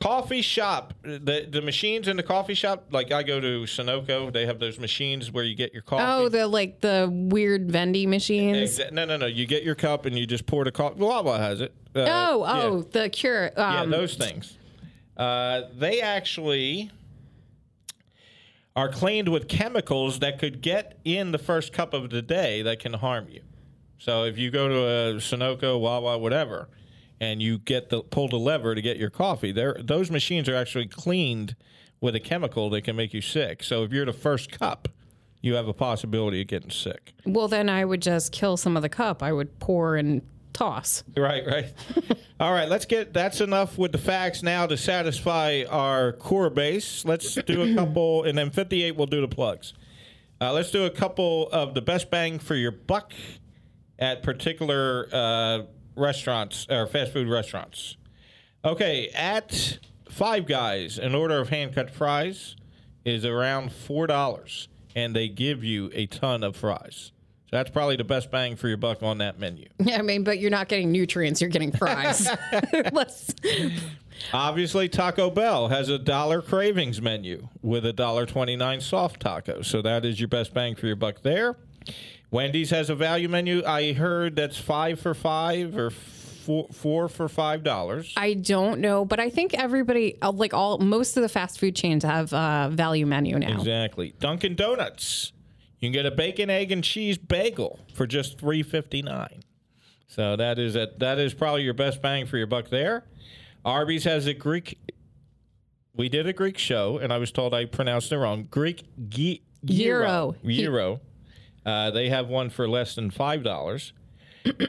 coffee 0.00 0.42
shop. 0.42 0.94
The 1.02 1.46
the 1.50 1.62
machines 1.62 2.08
in 2.08 2.16
the 2.16 2.22
coffee 2.22 2.54
shop, 2.54 2.86
like 2.90 3.12
I 3.12 3.22
go 3.22 3.40
to 3.40 3.62
Sunoco, 3.62 4.32
they 4.32 4.46
have 4.46 4.58
those 4.58 4.78
machines 4.78 5.32
where 5.32 5.44
you 5.44 5.54
get 5.54 5.72
your 5.72 5.82
coffee. 5.82 6.04
Oh, 6.06 6.28
the 6.28 6.46
like 6.46 6.80
the 6.80 7.08
weird 7.12 7.70
vending 7.70 8.10
machines. 8.10 8.78
Exa- 8.78 8.92
no, 8.92 9.04
no, 9.04 9.16
no. 9.16 9.26
You 9.26 9.46
get 9.46 9.62
your 9.64 9.74
cup 9.74 10.06
and 10.06 10.18
you 10.18 10.26
just 10.26 10.46
pour 10.46 10.64
the 10.64 10.72
coffee. 10.72 11.00
Wawa 11.00 11.38
has 11.38 11.60
it. 11.60 11.74
Uh, 11.94 12.00
Oh, 12.08 12.44
yeah. 12.44 12.62
oh, 12.64 12.82
the 12.82 13.08
cure. 13.08 13.50
Yeah, 13.56 13.80
Um, 13.82 13.90
those 13.90 14.14
things. 14.14 14.56
Uh, 15.16 15.62
they 15.76 16.00
actually 16.00 16.90
are 18.76 18.88
cleaned 18.88 19.28
with 19.28 19.48
chemicals 19.48 20.20
that 20.20 20.38
could 20.38 20.60
get 20.60 20.98
in 21.04 21.32
the 21.32 21.38
first 21.38 21.72
cup 21.72 21.92
of 21.92 22.10
the 22.10 22.22
day 22.22 22.62
that 22.62 22.78
can 22.78 22.92
harm 22.92 23.26
you. 23.28 23.40
So 23.98 24.22
if 24.24 24.38
you 24.38 24.52
go 24.52 24.68
to 24.68 24.74
a 24.76 25.14
Sunoco, 25.14 25.80
Wawa, 25.80 26.18
whatever, 26.18 26.68
and 27.20 27.42
you 27.42 27.58
get 27.58 27.90
the 27.90 28.02
pull 28.02 28.28
the 28.28 28.36
lever 28.38 28.74
to 28.74 28.82
get 28.82 28.96
your 28.96 29.10
coffee, 29.10 29.52
there 29.52 29.76
those 29.80 30.10
machines 30.10 30.48
are 30.48 30.54
actually 30.54 30.86
cleaned 30.86 31.56
with 32.00 32.14
a 32.14 32.20
chemical 32.20 32.70
that 32.70 32.82
can 32.82 32.96
make 32.96 33.12
you 33.12 33.20
sick. 33.20 33.62
So 33.62 33.82
if 33.82 33.92
you're 33.92 34.06
the 34.06 34.12
first 34.12 34.50
cup, 34.52 34.88
you 35.40 35.54
have 35.54 35.68
a 35.68 35.72
possibility 35.72 36.40
of 36.40 36.46
getting 36.48 36.70
sick. 36.70 37.12
well, 37.24 37.48
then 37.48 37.68
I 37.68 37.84
would 37.84 38.02
just 38.02 38.32
kill 38.32 38.56
some 38.56 38.76
of 38.76 38.82
the 38.82 38.88
cup. 38.88 39.22
I 39.22 39.32
would 39.32 39.58
pour 39.58 39.96
and 39.96 40.22
toss. 40.52 41.04
Right, 41.16 41.46
right. 41.46 41.72
All 42.40 42.52
right, 42.52 42.68
let's 42.68 42.84
get 42.84 43.12
that's 43.12 43.40
enough 43.40 43.78
with 43.78 43.92
the 43.92 43.98
facts 43.98 44.42
now 44.42 44.66
to 44.66 44.76
satisfy 44.76 45.64
our 45.68 46.12
core 46.12 46.50
base. 46.50 47.04
Let's 47.04 47.34
do 47.34 47.62
a 47.62 47.74
couple, 47.74 48.24
and 48.24 48.36
then 48.36 48.50
58 48.50 48.96
we'll 48.96 49.06
do 49.06 49.20
the 49.20 49.28
plugs. 49.28 49.72
Uh, 50.40 50.52
let's 50.52 50.70
do 50.70 50.84
a 50.84 50.90
couple 50.90 51.48
of 51.50 51.74
the 51.74 51.82
best 51.82 52.10
bang 52.10 52.38
for 52.38 52.54
your 52.54 52.70
buck 52.70 53.12
at 53.98 54.22
particular 54.22 55.08
uh, 55.12 55.62
restaurants 55.98 56.66
or 56.70 56.86
fast 56.86 57.12
food 57.12 57.28
restaurants. 57.28 57.96
Okay, 58.64 59.08
at 59.10 59.78
Five 60.10 60.46
Guys, 60.46 60.98
an 60.98 61.14
order 61.14 61.38
of 61.38 61.48
hand 61.48 61.74
cut 61.74 61.90
fries 61.90 62.56
is 63.04 63.24
around 63.24 63.70
$4, 63.70 64.68
and 64.96 65.14
they 65.14 65.28
give 65.28 65.62
you 65.62 65.90
a 65.94 66.06
ton 66.06 66.42
of 66.42 66.56
fries. 66.56 67.12
So 67.50 67.56
that's 67.56 67.70
probably 67.70 67.96
the 67.96 68.04
best 68.04 68.30
bang 68.30 68.56
for 68.56 68.68
your 68.68 68.76
buck 68.76 69.02
on 69.02 69.18
that 69.18 69.38
menu. 69.38 69.68
Yeah, 69.78 69.98
I 69.98 70.02
mean, 70.02 70.22
but 70.24 70.38
you're 70.38 70.50
not 70.50 70.68
getting 70.68 70.92
nutrients. 70.92 71.40
You're 71.40 71.48
getting 71.50 71.72
fries. 71.72 72.28
Let's. 72.92 73.32
Obviously, 74.34 74.88
Taco 74.88 75.30
Bell 75.30 75.68
has 75.68 75.88
a 75.88 75.98
dollar 75.98 76.42
cravings 76.42 77.00
menu 77.00 77.48
with 77.62 77.86
a 77.86 77.92
dollar 77.92 78.26
twenty 78.26 78.56
nine 78.56 78.80
soft 78.82 79.20
taco. 79.20 79.62
So 79.62 79.80
that 79.82 80.04
is 80.04 80.20
your 80.20 80.28
best 80.28 80.52
bang 80.52 80.74
for 80.74 80.86
your 80.86 80.96
buck 80.96 81.22
there. 81.22 81.56
Wendy's 82.30 82.70
has 82.70 82.90
a 82.90 82.94
value 82.94 83.28
menu. 83.28 83.62
I 83.64 83.92
heard 83.92 84.36
that's 84.36 84.58
five 84.58 85.00
for 85.00 85.14
five 85.14 85.76
or 85.76 85.90
four, 85.90 86.68
four 86.72 87.08
for 87.08 87.28
five 87.28 87.62
dollars. 87.62 88.12
I 88.16 88.34
don't 88.34 88.80
know, 88.80 89.04
but 89.04 89.18
I 89.18 89.30
think 89.30 89.54
everybody, 89.54 90.20
uh, 90.20 90.32
like 90.32 90.52
all, 90.52 90.78
most 90.78 91.16
of 91.16 91.22
the 91.22 91.28
fast 91.28 91.58
food 91.58 91.74
chains 91.74 92.04
have 92.04 92.32
a 92.32 92.68
value 92.72 93.06
menu 93.06 93.38
now. 93.38 93.54
Exactly. 93.54 94.14
Dunkin' 94.18 94.56
Donuts. 94.56 95.32
You 95.78 95.86
can 95.88 95.92
get 95.92 96.06
a 96.06 96.10
bacon, 96.10 96.50
egg, 96.50 96.72
and 96.72 96.82
cheese 96.82 97.16
bagel 97.18 97.78
for 97.94 98.06
just 98.06 98.38
three 98.38 98.62
fifty 98.62 99.00
nine. 99.00 99.42
So 100.08 100.36
that 100.36 100.58
is 100.58 100.74
a, 100.74 100.88
that 100.98 101.18
is 101.18 101.34
probably 101.34 101.62
your 101.62 101.74
best 101.74 102.02
bang 102.02 102.26
for 102.26 102.36
your 102.36 102.46
buck 102.46 102.68
there. 102.68 103.04
Arby's 103.64 104.04
has 104.04 104.26
a 104.26 104.34
Greek. 104.34 104.78
We 105.94 106.08
did 106.08 106.26
a 106.26 106.32
Greek 106.32 106.58
show, 106.58 106.98
and 106.98 107.12
I 107.12 107.18
was 107.18 107.30
told 107.30 107.54
I 107.54 107.64
pronounced 107.64 108.10
it 108.12 108.18
wrong. 108.18 108.48
Greek 108.50 108.84
gi, 109.08 109.42
gyro. 109.64 110.34
Gyro. 110.42 110.52
Gyro. 110.52 111.00
Uh, 111.68 111.90
they 111.90 112.08
have 112.08 112.28
one 112.28 112.48
for 112.48 112.66
less 112.68 112.94
than 112.94 113.10
five 113.10 113.42
dollars. 113.42 113.92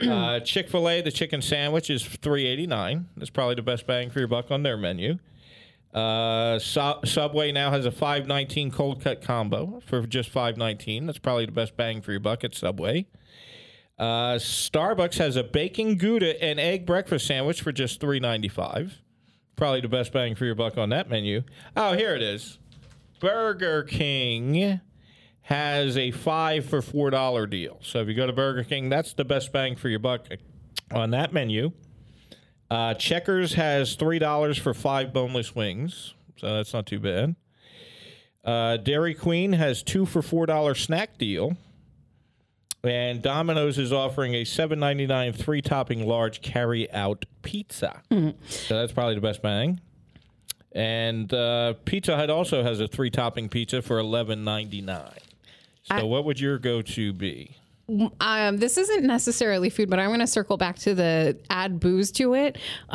uh, 0.10 0.40
Chick 0.42 0.68
Fil 0.70 0.90
A, 0.90 1.02
the 1.02 1.12
chicken 1.12 1.42
sandwich 1.42 1.90
is 1.90 2.04
three 2.06 2.46
eighty 2.46 2.68
nine. 2.68 3.08
That's 3.16 3.30
probably 3.30 3.56
the 3.56 3.62
best 3.62 3.88
bang 3.88 4.10
for 4.10 4.20
your 4.20 4.28
buck 4.28 4.52
on 4.52 4.64
their 4.64 4.76
menu. 4.76 5.20
Uh, 5.94 6.60
Su- 6.60 7.00
Subway 7.06 7.52
now 7.52 7.72
has 7.72 7.86
a 7.86 7.92
five 7.92 8.28
nineteen 8.28 8.70
cold 8.72 9.02
cut 9.02 9.22
combo 9.22 9.82
for 9.86 10.06
just 10.06 10.30
five 10.30 10.58
nineteen. 10.58 11.06
That's 11.06 11.20
probably 11.20 11.46
the 11.46 11.52
best 11.54 11.78
bang 11.78 12.02
for 12.02 12.12
your 12.12 12.20
buck 12.20 12.44
at 12.44 12.54
Subway. 12.54 13.08
Uh, 13.98 14.36
Starbucks 14.36 15.18
has 15.18 15.36
a 15.36 15.44
bacon 15.44 15.96
gouda 15.96 16.42
and 16.44 16.60
egg 16.60 16.86
breakfast 16.86 17.28
sandwich 17.28 17.62
for 17.62 17.72
just 17.72 18.02
three 18.02 18.20
ninety 18.20 18.50
five. 18.50 19.02
Probably 19.56 19.82
the 19.82 19.88
best 19.90 20.12
bang 20.12 20.36
for 20.36 20.46
your 20.46 20.56
buck 20.56 20.78
on 20.78 20.90
that 20.90 21.10
menu. 21.10 21.44
Oh, 21.76 21.94
here 21.94 22.16
it 22.16 22.22
is. 22.22 22.60
Burger 23.20 23.84
King 23.84 24.80
has 25.50 25.98
a 25.98 26.12
five 26.12 26.64
for 26.64 26.80
four 26.80 27.10
dollar 27.10 27.48
deal. 27.48 27.80
So 27.82 28.00
if 28.02 28.08
you 28.08 28.14
go 28.14 28.28
to 28.28 28.34
Burger 28.34 28.64
King, 28.64 28.88
that's 28.88 29.14
the 29.14 29.26
best 29.26 29.52
bang 29.52 29.76
for 29.76 29.90
your 29.90 29.98
buck 29.98 30.28
on 30.92 31.10
that 31.10 31.34
menu. 31.34 31.72
Uh, 32.70 32.94
Checkers 32.94 33.56
has 33.56 33.96
three 33.96 34.20
dollars 34.20 34.60
for 34.60 34.76
five 34.76 35.12
boneless 35.12 35.56
wings, 35.56 36.14
so 36.38 36.56
that's 36.56 36.72
not 36.72 36.86
too 36.86 37.00
bad. 37.00 37.36
Uh, 38.46 38.78
Dairy 38.78 39.16
Queen 39.16 39.54
has 39.54 39.82
two 39.82 40.06
for 40.06 40.22
four 40.22 40.46
dollar 40.46 40.76
snack 40.76 41.18
deal, 41.18 41.58
and 42.84 43.24
Domino's 43.24 43.80
is 43.80 43.92
offering 43.92 44.36
a 44.36 44.44
seven 44.44 44.80
ninety 44.80 45.08
nine 45.08 45.34
three 45.34 45.64
topping 45.64 46.06
large 46.06 46.44
carry 46.44 46.92
out 46.92 47.26
pizza. 47.42 48.04
So 48.12 48.78
that's 48.78 48.94
probably 48.94 49.16
the 49.16 49.22
best 49.22 49.42
bang. 49.42 49.82
And 50.74 51.34
uh, 51.34 51.74
Pizza 51.86 52.16
Hut 52.16 52.30
also 52.30 52.62
has 52.62 52.80
a 52.80 52.88
three 52.88 53.10
topping 53.10 53.50
pizza 53.50 53.82
for 53.82 53.98
eleven 53.98 54.44
ninety 54.44 54.82
nine. 54.82 55.18
So 55.84 56.06
what 56.06 56.26
would 56.26 56.40
your 56.40 56.60
go 56.60 56.82
to 56.82 57.14
be? 57.14 57.56
Um, 58.20 58.58
this 58.58 58.78
isn't 58.78 59.04
necessarily 59.04 59.70
food, 59.70 59.90
but 59.90 59.98
I'm 60.00 60.10
going 60.10 60.20
to 60.20 60.28
circle 60.28 60.58
back 60.58 60.78
to 60.80 60.94
the 60.94 61.40
add 61.50 61.80
booze 61.80 62.12
to 62.14 62.36
it. 62.36 62.60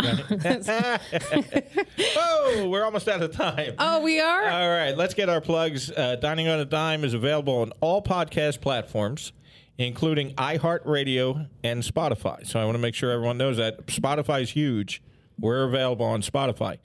oh, 2.16 2.68
we're 2.68 2.85
almost 2.85 3.09
out 3.09 3.20
of 3.22 3.32
time. 3.32 3.74
oh, 3.78 4.01
we 4.03 4.20
are? 4.20 4.49
All 4.49 4.68
right, 4.68 4.97
let's 4.97 5.14
get 5.14 5.28
our 5.28 5.41
plugs. 5.41 5.91
Uh, 5.91 6.14
Dining 6.16 6.47
on 6.47 6.61
a 6.61 6.64
Dime 6.64 7.03
is 7.05 7.12
available 7.12 7.62
on 7.62 7.72
all 7.80 8.03
podcast 8.03 8.61
platforms, 8.61 9.32
including 9.78 10.32
iHeartRadio 10.35 11.49
and 11.64 11.82
Spotify. 11.82 12.47
So 12.47 12.61
I 12.61 12.64
want 12.64 12.76
to 12.76 12.82
make 12.82 12.95
sure 12.95 13.11
everyone 13.11 13.37
knows 13.39 13.57
that 13.57 13.87
Spotify 13.87 14.43
is 14.43 14.51
huge. 14.51 15.03
We're 15.41 15.64
available 15.64 16.07
on 16.07 16.22
Spotify. 16.22 16.78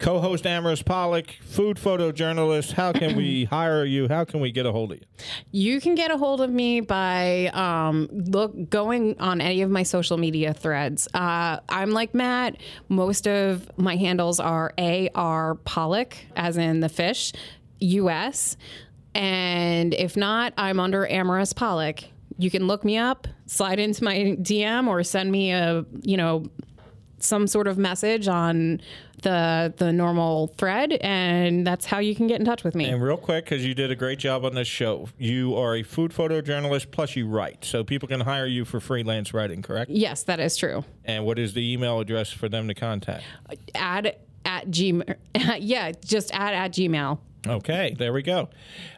Co-host 0.00 0.44
Amaris 0.44 0.82
Pollock, 0.82 1.30
food 1.44 1.76
photojournalist. 1.76 2.72
How 2.72 2.90
can 2.90 3.16
we 3.16 3.44
hire 3.50 3.84
you? 3.84 4.08
How 4.08 4.24
can 4.24 4.40
we 4.40 4.50
get 4.50 4.64
a 4.64 4.72
hold 4.72 4.92
of 4.92 4.98
you? 4.98 5.04
You 5.52 5.78
can 5.78 5.94
get 5.94 6.10
a 6.10 6.16
hold 6.16 6.40
of 6.40 6.48
me 6.48 6.80
by 6.80 7.48
um, 7.48 8.08
look 8.10 8.70
going 8.70 9.20
on 9.20 9.42
any 9.42 9.60
of 9.60 9.70
my 9.70 9.82
social 9.82 10.16
media 10.16 10.54
threads. 10.54 11.06
Uh, 11.12 11.60
I'm 11.68 11.90
like 11.90 12.14
Matt. 12.14 12.56
Most 12.88 13.28
of 13.28 13.70
my 13.76 13.96
handles 13.96 14.40
are 14.40 14.72
AR 14.78 15.56
Pollock, 15.66 16.16
as 16.34 16.56
in 16.56 16.80
the 16.80 16.88
fish, 16.88 17.34
US. 17.80 18.56
And 19.14 19.92
if 19.92 20.16
not, 20.16 20.54
I'm 20.56 20.80
under 20.80 21.06
Amaris 21.06 21.54
Pollock. 21.54 22.04
You 22.38 22.50
can 22.50 22.66
look 22.66 22.86
me 22.86 22.96
up, 22.96 23.28
slide 23.44 23.78
into 23.78 24.02
my 24.02 24.14
DM, 24.40 24.88
or 24.88 25.04
send 25.04 25.30
me 25.30 25.52
a 25.52 25.84
you 26.00 26.16
know 26.16 26.46
some 27.22 27.46
sort 27.46 27.66
of 27.66 27.78
message 27.78 28.28
on 28.28 28.80
the 29.22 29.72
the 29.76 29.92
normal 29.92 30.48
thread, 30.58 30.92
and 31.00 31.66
that's 31.66 31.86
how 31.86 31.98
you 31.98 32.14
can 32.14 32.26
get 32.26 32.40
in 32.40 32.46
touch 32.46 32.64
with 32.64 32.74
me. 32.74 32.86
And 32.86 33.02
real 33.02 33.16
quick, 33.16 33.44
because 33.44 33.64
you 33.64 33.74
did 33.74 33.90
a 33.90 33.96
great 33.96 34.18
job 34.18 34.44
on 34.44 34.54
this 34.54 34.68
show, 34.68 35.08
you 35.18 35.56
are 35.56 35.76
a 35.76 35.82
food 35.82 36.12
photojournalist 36.12 36.90
plus 36.90 37.16
you 37.16 37.26
write, 37.26 37.64
so 37.64 37.84
people 37.84 38.08
can 38.08 38.20
hire 38.20 38.46
you 38.46 38.64
for 38.64 38.80
freelance 38.80 39.32
writing, 39.34 39.62
correct? 39.62 39.90
yes, 39.90 40.22
that 40.24 40.40
is 40.40 40.56
true. 40.56 40.84
And 41.04 41.24
what 41.24 41.38
is 41.38 41.54
the 41.54 41.72
email 41.72 42.00
address 42.00 42.30
for 42.30 42.48
them 42.48 42.68
to 42.68 42.74
contact? 42.74 43.24
add 43.74 44.16
at 44.44 44.66
gmail 44.68 45.16
yeah 45.60 45.92
just 46.02 46.32
add 46.32 46.54
at 46.54 46.72
gmail 46.72 47.18
Okay, 47.46 47.94
there 47.98 48.12
we 48.12 48.22
go. 48.22 48.50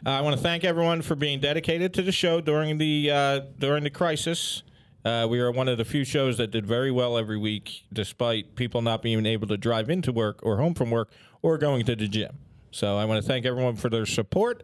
Uh, 0.05 0.09
I 0.09 0.21
want 0.21 0.35
to 0.35 0.41
thank 0.41 0.65
everyone 0.65 1.01
for 1.01 1.15
being 1.15 1.39
dedicated 1.39 1.93
to 1.93 2.01
the 2.01 2.11
show 2.11 2.41
during 2.41 2.77
the 2.77 3.09
uh, 3.09 3.39
during 3.57 3.83
the 3.85 3.89
crisis. 3.89 4.63
Uh, 5.05 5.27
we 5.29 5.39
are 5.39 5.51
one 5.51 5.67
of 5.67 5.77
the 5.77 5.85
few 5.85 6.03
shows 6.05 6.37
that 6.37 6.51
did 6.51 6.65
very 6.65 6.91
well 6.91 7.17
every 7.17 7.37
week, 7.37 7.83
despite 7.91 8.55
people 8.55 8.81
not 8.81 9.01
being 9.01 9.25
able 9.25 9.47
to 9.47 9.57
drive 9.57 9.89
into 9.89 10.11
work 10.11 10.39
or 10.43 10.57
home 10.57 10.73
from 10.73 10.91
work 10.91 11.11
or 11.41 11.57
going 11.57 11.85
to 11.85 11.95
the 11.95 12.07
gym. 12.07 12.37
So 12.71 12.97
I 12.97 13.05
want 13.05 13.21
to 13.21 13.27
thank 13.27 13.45
everyone 13.45 13.75
for 13.75 13.89
their 13.89 14.05
support. 14.05 14.63